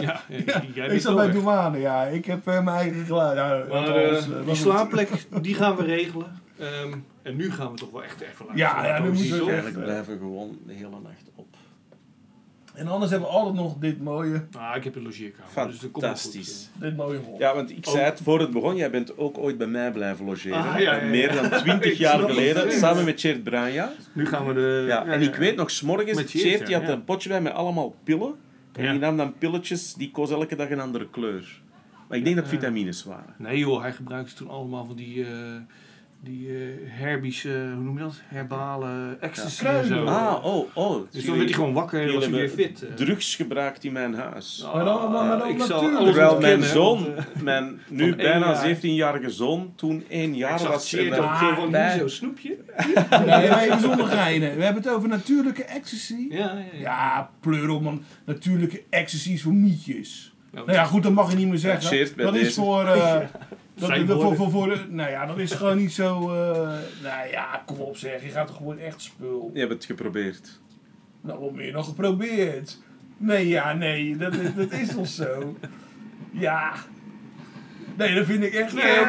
[0.00, 0.20] Ja,
[0.74, 2.04] jij ik zat bij douane, ja.
[2.04, 3.36] Ik heb eh, mijn eigen geluid.
[3.36, 3.92] Ja, Maar
[4.22, 5.08] die maar slaapplek,
[5.42, 6.40] die gaan we regelen.
[6.58, 6.92] Ehm,
[7.22, 8.82] en nu gaan we toch wel echt even luisteren.
[8.82, 11.55] Ja, ja, nu moeten we Eigenlijk blijven gewoon de hele nacht op.
[12.76, 15.66] En anders hebben we altijd nog dit mooie, Ah, ik heb een logeerkamer.
[15.70, 16.68] Dus goed, Fantastisch.
[16.74, 17.38] dit mooie hol.
[17.38, 20.24] Ja, want ik zei het voor het begon, jij bent ook ooit bij mij blijven
[20.24, 20.58] logeren.
[20.58, 21.08] Ah, ja, ja, ja.
[21.10, 23.92] Meer dan twintig jaar geleden, samen met Chert Branja.
[24.12, 24.84] Nu gaan we de...
[24.88, 26.94] Ja, en ik weet nog, s'morgens, Met Chert, die ja, had ja.
[26.94, 28.34] een potje bij met allemaal pillen.
[28.72, 28.90] En Ja.
[28.90, 31.60] die nam dan pilletjes, die koos elke dag een andere kleur.
[32.08, 33.34] Maar ik denk dat vitamines waren.
[33.38, 35.24] Nee joh, hij gebruikte toen allemaal van die...
[35.24, 35.30] eh
[36.22, 38.20] die eh herbische, hoe noem je dat?
[38.24, 39.78] Herbale ecstasy Ja.
[39.78, 40.04] en zo.
[40.04, 41.06] Ah, oh, oh.
[41.10, 42.82] Dus dan werd hij gewoon wakker en was hij weer fit.
[42.82, 42.94] eh.
[42.94, 44.64] drugs gebruikt in mijn huis.
[44.66, 48.76] Ah, Maar dan- maar dan ik zal Terwijl mijn zoon, eh, mijn nu bijna jaar.
[48.76, 50.92] 17-jarige zoon, toen één ik jaar zag was.
[50.94, 52.56] Eh, zo van, bij- zo'n snoepje.
[53.10, 54.56] Nee, maar even zonder geinen.
[54.56, 56.26] We hebben het over natuurlijke ecstasy.
[56.28, 56.78] Ja, ja, ja.
[56.80, 58.02] Ja, pleur op man.
[58.24, 60.34] Natuurlijke ecstasy is voor mietjes.
[60.52, 62.14] Nou, Nou ja, goed, dat mag je niet meer zeggen.
[62.16, 62.60] Dat is deze.
[62.60, 62.84] voor...
[63.76, 66.14] eh, dat, Zijn dat- voor, voor, voor, nou ja, dat is gewoon niet zo...
[66.20, 66.58] eh,
[67.02, 68.22] nou ja, kom op zeg.
[68.22, 69.50] Je gaat toch gewoon echt spul.
[69.54, 70.60] Je hebt het geprobeerd.
[71.20, 72.78] Nou, wat meer nog geprobeerd.
[73.16, 74.16] Nee, ja, nee.
[74.16, 75.56] Dat, is- dat is toch zo.
[76.30, 76.72] Ja.
[77.96, 78.72] Nee, dat vind ik echt...
[78.74, 79.00] Nee, eh,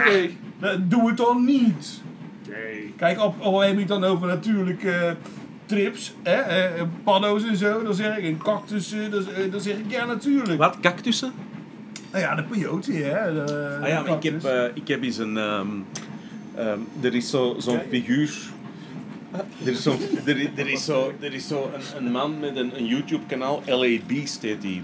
[0.62, 0.78] oké.
[0.88, 2.02] Doe het dan niet.
[2.50, 2.94] Nee.
[2.98, 5.16] Kijk, al, al heb je het dan over natuurlijke
[5.66, 9.78] trips, hè, eh, paddo's en zo, dan zeg ik, en cactussen, dan, eh, dan zeg
[9.78, 10.58] ik, ja natuurlijk.
[10.58, 10.80] Wat?
[10.80, 11.32] Cactussen?
[12.18, 13.34] Nou ja, de peyote, hè.
[13.34, 15.38] De, Ah ja, maar ik heb, eh, ik heb eens een...
[15.38, 15.68] ehm,
[16.56, 18.30] ehm, er is zo- zo'n figuur...
[19.66, 19.96] Er is, zo,
[20.26, 23.98] er, er is zo, er is zo een, een man met een, een YouTube-kanaal, LA
[24.08, 24.84] Beast heet die.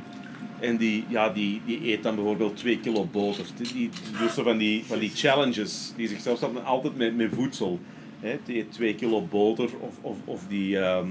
[0.60, 3.46] En die, ja, die, die eet dan bijvoorbeeld 2 kilo boter.
[3.58, 3.90] Die, die
[4.20, 7.80] doet zo van die, van die challenges die zichzelf altijd met, met voedsel.
[8.20, 11.08] Hè, die eet 2 kilo boter of, of, of die, ehm,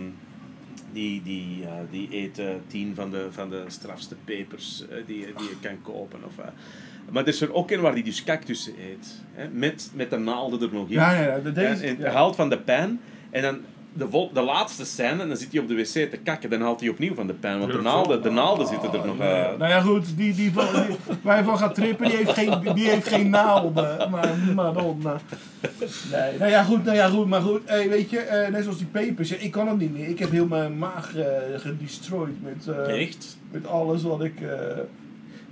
[0.93, 5.19] die, die, ja, die eet eh, 10 van de, van de strafste pepers eh, die,
[5.19, 6.21] je- die je kan kopen.
[6.27, 6.47] Of, eh.
[7.11, 9.21] Maar er is er ook een waar die dus cactussen eet.
[9.33, 10.93] Hè, met, met de naalden er nog in.
[10.95, 12.03] Ja, ja, de- deze, En, en ja.
[12.03, 13.01] hij haalt van de pijn
[13.31, 13.59] en dan
[13.93, 16.61] de, vol- de laatste scène, en dan zit hij op de wc te kakken, dan
[16.61, 19.19] haalt hij opnieuw van de pijn, want de naalden, de naalden zitten er nog.
[19.19, 22.33] eh, Nou ja, goed, die, die, van, die waar je van gaat trippen, die heeft
[22.33, 24.11] geen, die heeft geen naalden.
[24.11, 25.19] Maar, maar dan, nou.
[26.13, 27.61] Nee, nou ja, goed, nou ja, goed, maar goed.
[27.65, 30.09] Hey, weet je, eh, net zoals die pepers, ja, ik kan het niet meer.
[30.09, 31.25] Ik heb heel mijn maag eh
[31.57, 33.39] gedestroyed met, eh, Echt?
[33.51, 34.35] met alles wat ik...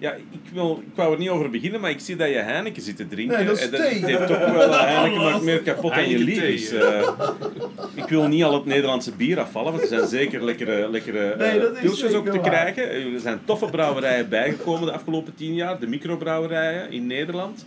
[0.01, 2.83] Ja, ik, wil, ik wou er niet over beginnen, maar ik zie dat je Heineken
[2.83, 3.37] zit te drinken.
[3.37, 3.95] Nee, dat is En thee.
[3.95, 7.09] Het heeft toch wel, eh, Heineken maakt meer kapot dan je lief eh.
[7.95, 11.81] ik wil niet al het Nederlandse bier afvallen, want er zijn zeker lekkere, lekkere eh,
[11.81, 12.51] pilsjes ook te waar.
[12.51, 12.91] krijgen.
[13.15, 17.65] Er zijn toffe brouwerijen bijgekomen de afgelopen tien jaar, de microbrouwerijen in Nederland.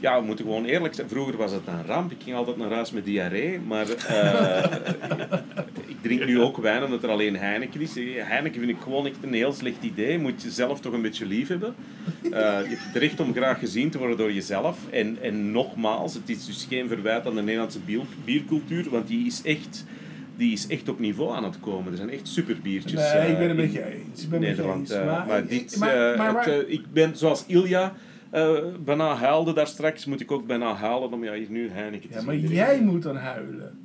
[0.00, 1.08] Ja, we moeten gewoon eerlijk zijn.
[1.08, 2.10] Vroeger was het een ramp.
[2.10, 3.60] Ik ging altijd naar huis met diarree.
[3.60, 4.64] Maar eh,
[5.86, 7.94] ik drink nu ook wijn omdat er alleen Heineken is.
[8.16, 10.18] Heineken vind ik gewoon echt een heel slecht idee.
[10.18, 11.74] Moet je zelf toch een beetje lief hebben.
[12.22, 12.36] Eh, je
[12.68, 14.78] hebt het recht om graag gezien te worden door jezelf.
[14.90, 18.90] En, en nogmaals, het is dus geen verwijt aan de Nederlandse bier, biercultuur.
[18.90, 19.84] Want die is echt...
[20.36, 21.90] Die is echt op niveau aan het komen.
[21.92, 22.92] Er zijn echt superbiertjes.
[23.00, 24.22] nee, eh, ik ben het met in- je eens.
[24.22, 24.80] Ik ben Nederland.
[24.90, 24.98] eens.
[25.00, 27.92] eh, Maar, dit, maar- eh, maar- maar- het, eh, ik ben zoals Ilja
[28.34, 32.08] eh, bijna huilde daar straks, moet ik ook bijna huilen om ja, hier nu Heineken
[32.10, 32.54] te ja, maar drinken.
[32.54, 33.78] jij moet dan huilen.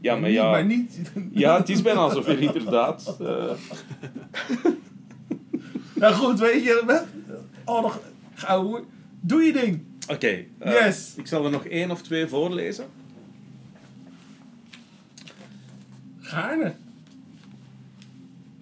[0.00, 0.98] Ja, maar Niet- ja, Maar niet...
[1.32, 3.16] ja, het is bijna zover inderdaad.
[3.20, 3.50] Eh,
[5.94, 7.04] Nou goed, weet je...
[7.64, 8.00] Oh, nog...
[8.34, 8.84] Gauw,
[9.20, 9.82] doe je ding.
[10.10, 11.14] Oké, eh, Yes.
[11.16, 12.84] ik zal er nog één of twee voorlezen.
[16.20, 16.74] Gaarne.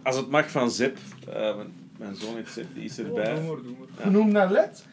[0.02, 0.98] Als het mag van Zep.
[1.28, 1.56] Eh,
[1.98, 3.34] mijn, zoon heet Zep, die is erbij.
[3.34, 3.88] Doe maar, doe maar.
[4.06, 4.84] Genoemd naar Led.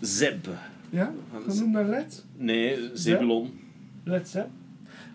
[0.00, 0.46] Zeb.
[0.90, 1.12] Ja?
[1.48, 2.24] Genoemd naar Led.
[2.36, 3.60] Nee, Zebulon.
[4.04, 4.48] Led Zepp.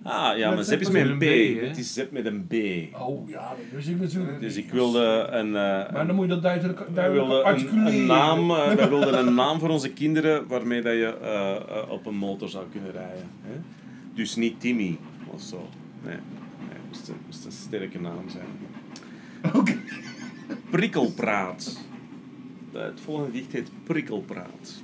[0.03, 1.23] Ah ja, maar Zep is met een B.
[1.67, 2.53] Het is Zep met een B.
[3.01, 5.47] Oh ja, dat wist ik natuurlijk Dus ik wilde een...
[5.47, 8.47] eh, Maar dan moet je dat duidelijk, duidelijk wilden een, naam,
[8.77, 12.65] wij wilden een naam voor onze kinderen waarmee dat je eh, op een motor zou
[12.71, 13.29] kunnen rijden.
[13.41, 13.53] Hè?
[14.13, 14.97] Dus niet Timmy
[15.27, 15.69] of zo.
[16.03, 18.45] Nee, nee het moest een, moest een sterke naam zijn.
[19.61, 19.75] Oké.
[20.69, 21.77] Prikkelpraat.
[22.75, 24.83] Eh, Het volgende gedicht heet Prikkelpraat.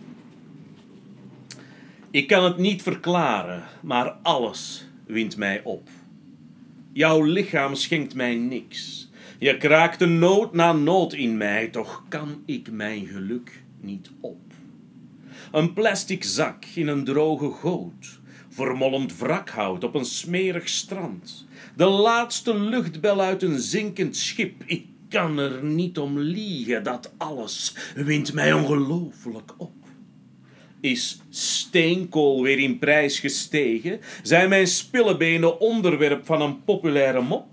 [2.11, 5.89] Ik kan het niet verklaren, maar alles wint mij op.
[6.93, 9.09] Jouw lichaam schenkt mij niks.
[9.39, 14.39] Je kraakt een nood na nood in mij, toch kan ik mijn geluk niet op.
[15.51, 18.19] Een plastic zak in een droge goot,
[18.49, 21.45] vermolmd wrakhout op een smerig strand.
[21.75, 24.63] De laatste luchtbel uit een zinkend schip.
[25.11, 29.71] Kan er niet om liegen, dat alles wint mij ongelooflijk op.
[30.79, 33.99] Is steenkool weer in prijs gestegen?
[34.23, 37.47] Zijn mijn spillebenen onderwerp van een populaire mop?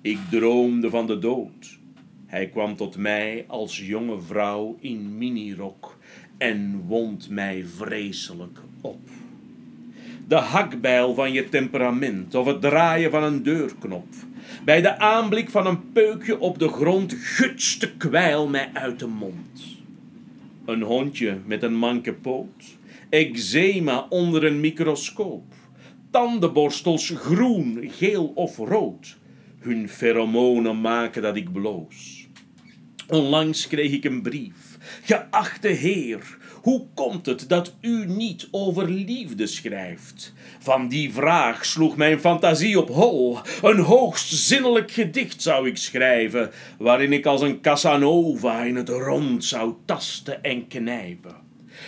[0.00, 1.78] Ik droomde van de dood.
[2.26, 5.98] Hij kwam tot mij als jonge vrouw in minirok
[6.38, 9.00] en wond mij vreselijk op.
[10.28, 14.06] De hakbijl van je temperament of het draaien van een deurknop.
[14.64, 19.06] Bij de aanblik van een peukje op de grond gutst de kwijl mij uit de
[19.06, 19.62] mond.
[20.64, 22.76] Een hondje met een manke poot,
[23.08, 25.54] eczema onder een microscoop,
[26.10, 29.16] tandenborstels groen, geel of rood.
[29.58, 32.28] Hun pheromonen maken dat ik bloos.
[33.08, 34.78] Onlangs kreeg ik een brief.
[35.02, 40.32] Geachte heer, hoe komt het dat u niet over liefde schrijft?
[40.58, 43.38] Van die vraag sloeg mijn fantasie op hol.
[43.62, 49.44] Een hoogst zinnelijk gedicht zou ik schrijven, waarin ik als een Casanova in het rond
[49.44, 51.34] zou tasten en knijpen.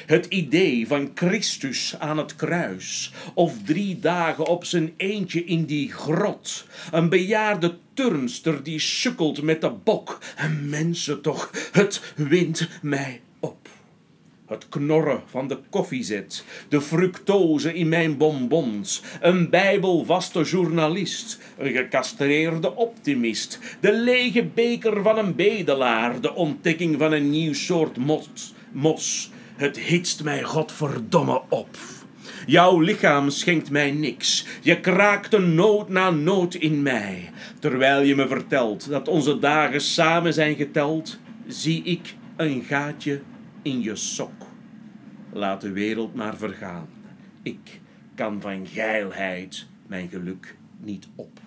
[0.06, 5.92] Het idee van Christus aan het kruis, of drie dagen op zijn eentje in die
[5.92, 13.20] grot, een bejaarde turnster die sukkelt met de bok, en mensen toch, het wint mij
[13.40, 13.77] op.
[14.48, 22.74] Het knorren van de koffiezet, de fructose in mijn bonbons, een bijbelvaste journalist, een gecastreerde
[22.74, 27.96] optimist, de lege beker van een bedelaar, de ontdekking van een nieuw soort
[28.72, 31.76] Mos, het hitst mij godverdomme op.
[32.46, 34.46] Jouw lichaam schenkt mij niks.
[34.62, 37.30] Je kraakt een nood na nood in mij.
[37.58, 43.20] Terwijl je me vertelt dat onze dagen samen zijn geteld, zie ik een gaatje
[43.62, 44.46] in je sok.
[45.32, 46.88] Laat de wereld maar vergaan.
[47.42, 47.80] Ik
[48.14, 51.40] kan van geilheid mijn geluk niet op.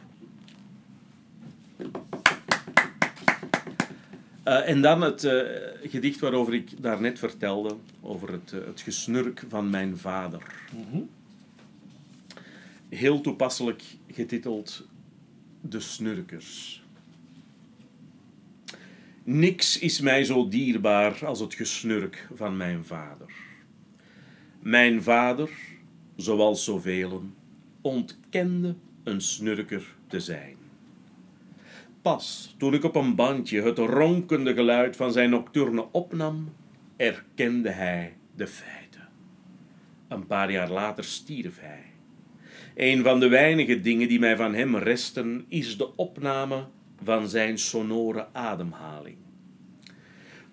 [4.44, 5.42] Eh, en dan het eh,
[5.84, 10.44] gedicht waarover ik daarnet vertelde, over het, eh, het gesnurk van mijn vader.
[12.90, 14.88] Heel toepasselijk getiteld
[15.62, 16.81] De Snurkers.
[19.34, 23.32] Niks is mij zo dierbaar als het gesnurk van mijn vader.
[24.60, 25.50] Mijn vader,
[26.16, 27.24] zoals zoveel,
[27.82, 30.56] ontkende een snurker te zijn.
[32.02, 36.54] Pas toen ik op een bandje het ronkende geluid van zijn nocturne opnam,
[36.96, 39.08] erkende hij de feiten.
[40.08, 41.84] Een paar jaar later stierf hij.
[42.76, 46.66] Een van de weinige dingen die mij van hem resten is de opname
[47.04, 49.21] van zijn sonore ademhaling.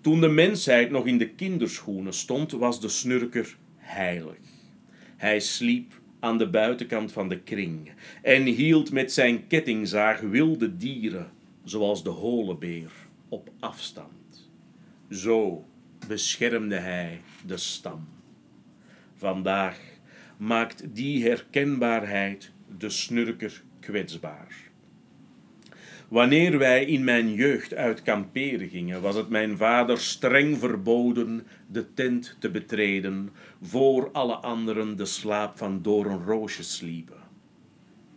[0.08, 4.38] Toen de mensheid nog in de kinderschoenen stond, was de snurker heilig.
[5.16, 7.90] Hij sliep aan de buitenkant van de kring
[8.22, 11.30] en hield met zijn kettingzaag wilde dieren,
[11.64, 12.90] zoals de holebeer,
[13.28, 14.50] op afstand.
[15.10, 15.64] Zo
[16.06, 18.08] beschermde hij de stam.
[19.14, 19.78] Vandaag
[20.36, 24.67] maakt die herkenbaarheid de snurker kwetsbaar.
[26.08, 31.94] Wanneer wij in mijn jeugd uit kamperen gingen, was het mijn vader streng verboden de
[31.94, 33.30] tent te betreden,
[33.62, 37.16] voor alle anderen de slaap van doornroosjes sliepen.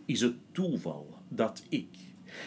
[0.06, 1.88] Is het toeval dat ik,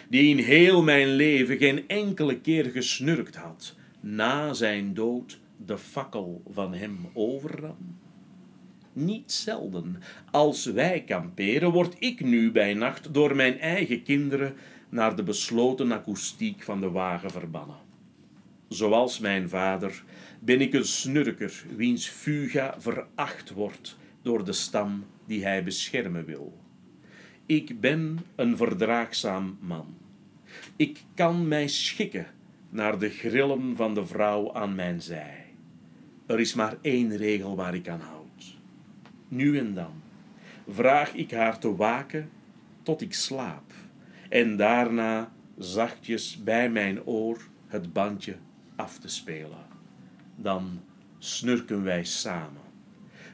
[0.09, 6.41] die in heel mijn leven geen enkele keer gesnurkt had, na zijn dood de fakkel
[6.51, 7.97] van hem overnam?
[8.93, 10.01] Niet zelden,
[10.31, 14.55] als wij kamperen, word ik nu bij nacht door mijn eigen kinderen
[14.95, 17.77] naar de besloten akoestiek van de wagen verbannen.
[18.67, 20.03] Zoals mijn vader
[20.39, 26.57] ben ik een snurker wiens fuga veracht wordt door de stam die hij beschermen wil.
[27.45, 29.97] Ik ben een verdraagzaam man.
[30.75, 32.27] Ik kan mij schikken
[32.69, 35.45] naar de grillen van de vrouw aan mijn zij.
[36.25, 38.57] Er is maar één regel waar ik aan houd.
[39.27, 40.01] Nu en dan
[40.69, 42.29] vraag ik haar te waken
[42.83, 43.64] tot ik slaap
[44.29, 48.35] en daarna zachtjes bij mijn oor het bandje
[48.75, 49.65] af te spelen.
[50.35, 50.81] Dan
[51.17, 52.61] snurken wij samen.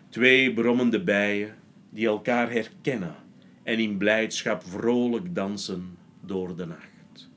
[0.09, 1.55] Twee brommende bijen
[1.89, 3.15] die elkaar herkennen
[3.63, 7.30] en in blijdschap vrolijk dansen door de nacht.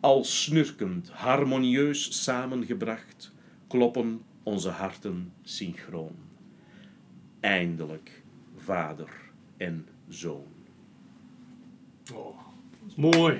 [0.00, 3.32] Al snurkend, harmonieus samengebracht,
[3.66, 6.16] kloppen onze harten synchroon.
[7.40, 8.22] Eindelijk
[8.56, 9.08] vader
[9.56, 10.46] en zoon.
[12.14, 12.47] Oh,
[12.98, 13.38] mooi.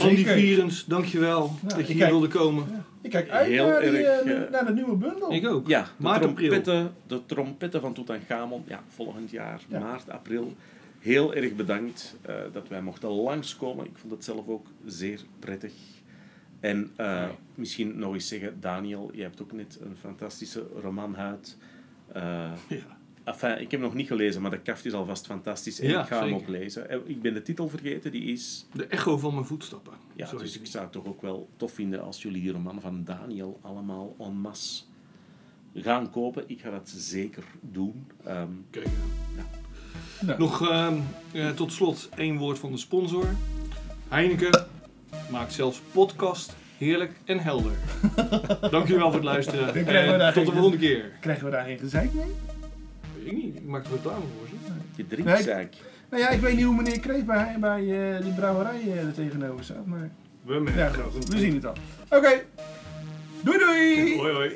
[0.00, 0.32] Andy Zeker.
[0.32, 2.84] Vierens, dankjewel Ja, dat je hier kijk- wilde komen.
[3.00, 5.32] Ik kijk uit Heel naar, die, erg, eh, naar de nieuwe bundel.
[5.32, 5.66] Ik ook.
[5.68, 6.34] Ja, de Maart, april.
[6.48, 9.78] trompetten, de trompetten van Tutankhamon, ja, volgend jaar, Ja.
[9.78, 10.54] maart, april.
[10.98, 13.84] Heel erg bedankt eh, dat wij mochten langskomen.
[13.84, 15.72] Ik vond het zelf ook zeer prettig.
[16.60, 21.56] En eh, misschien nog eens zeggen, Daniel, je hebt ook net een fantastische roman uit.
[22.12, 22.22] Eh,
[22.68, 22.78] Ja.
[23.24, 25.80] Enfin, ik heb hem nog niet gelezen, maar de kaft is alvast fantastisch.
[25.80, 26.88] En Ja, ik ga hem ook lezen.
[26.88, 28.66] Eh, Ik ben de titel vergeten, die is...
[28.72, 29.92] De echo van mijn voetstappen.
[30.14, 32.80] Ja, Zo dus ik zou het toch ook wel tof vinden als jullie die roman
[32.80, 34.82] van Daniel allemaal en masse
[35.74, 36.44] gaan kopen.
[36.46, 38.06] Ik ga dat zeker doen.
[38.24, 38.86] Ehm, Kijk,
[40.20, 40.38] Nou.
[40.38, 40.94] Nog ehm,
[41.32, 43.26] eh, tot slot één woord van de sponsor.
[44.08, 44.66] Heineken
[45.30, 47.72] maakt zelfs podcast heerlijk en helder.
[48.70, 49.74] Dankjewel voor het luisteren.
[49.86, 51.10] En tot de volgende keer.
[51.20, 52.26] Krijgen we daar geen gezeik mee?
[53.24, 54.72] Ik niet, ik maak er reclame voor ze.
[54.96, 55.68] je drinkt Nee.
[56.10, 59.12] Nou ja, ik weet niet hoe meneer Kreef bij, bij eh, die brouwerij eh, er
[59.14, 59.86] tegenover staat.
[59.86, 60.10] Maar
[60.42, 61.74] We merken ja, goed, we zien het al.
[62.10, 62.42] Oké,
[63.42, 64.16] doei doei!
[64.16, 64.54] Hoi hoi.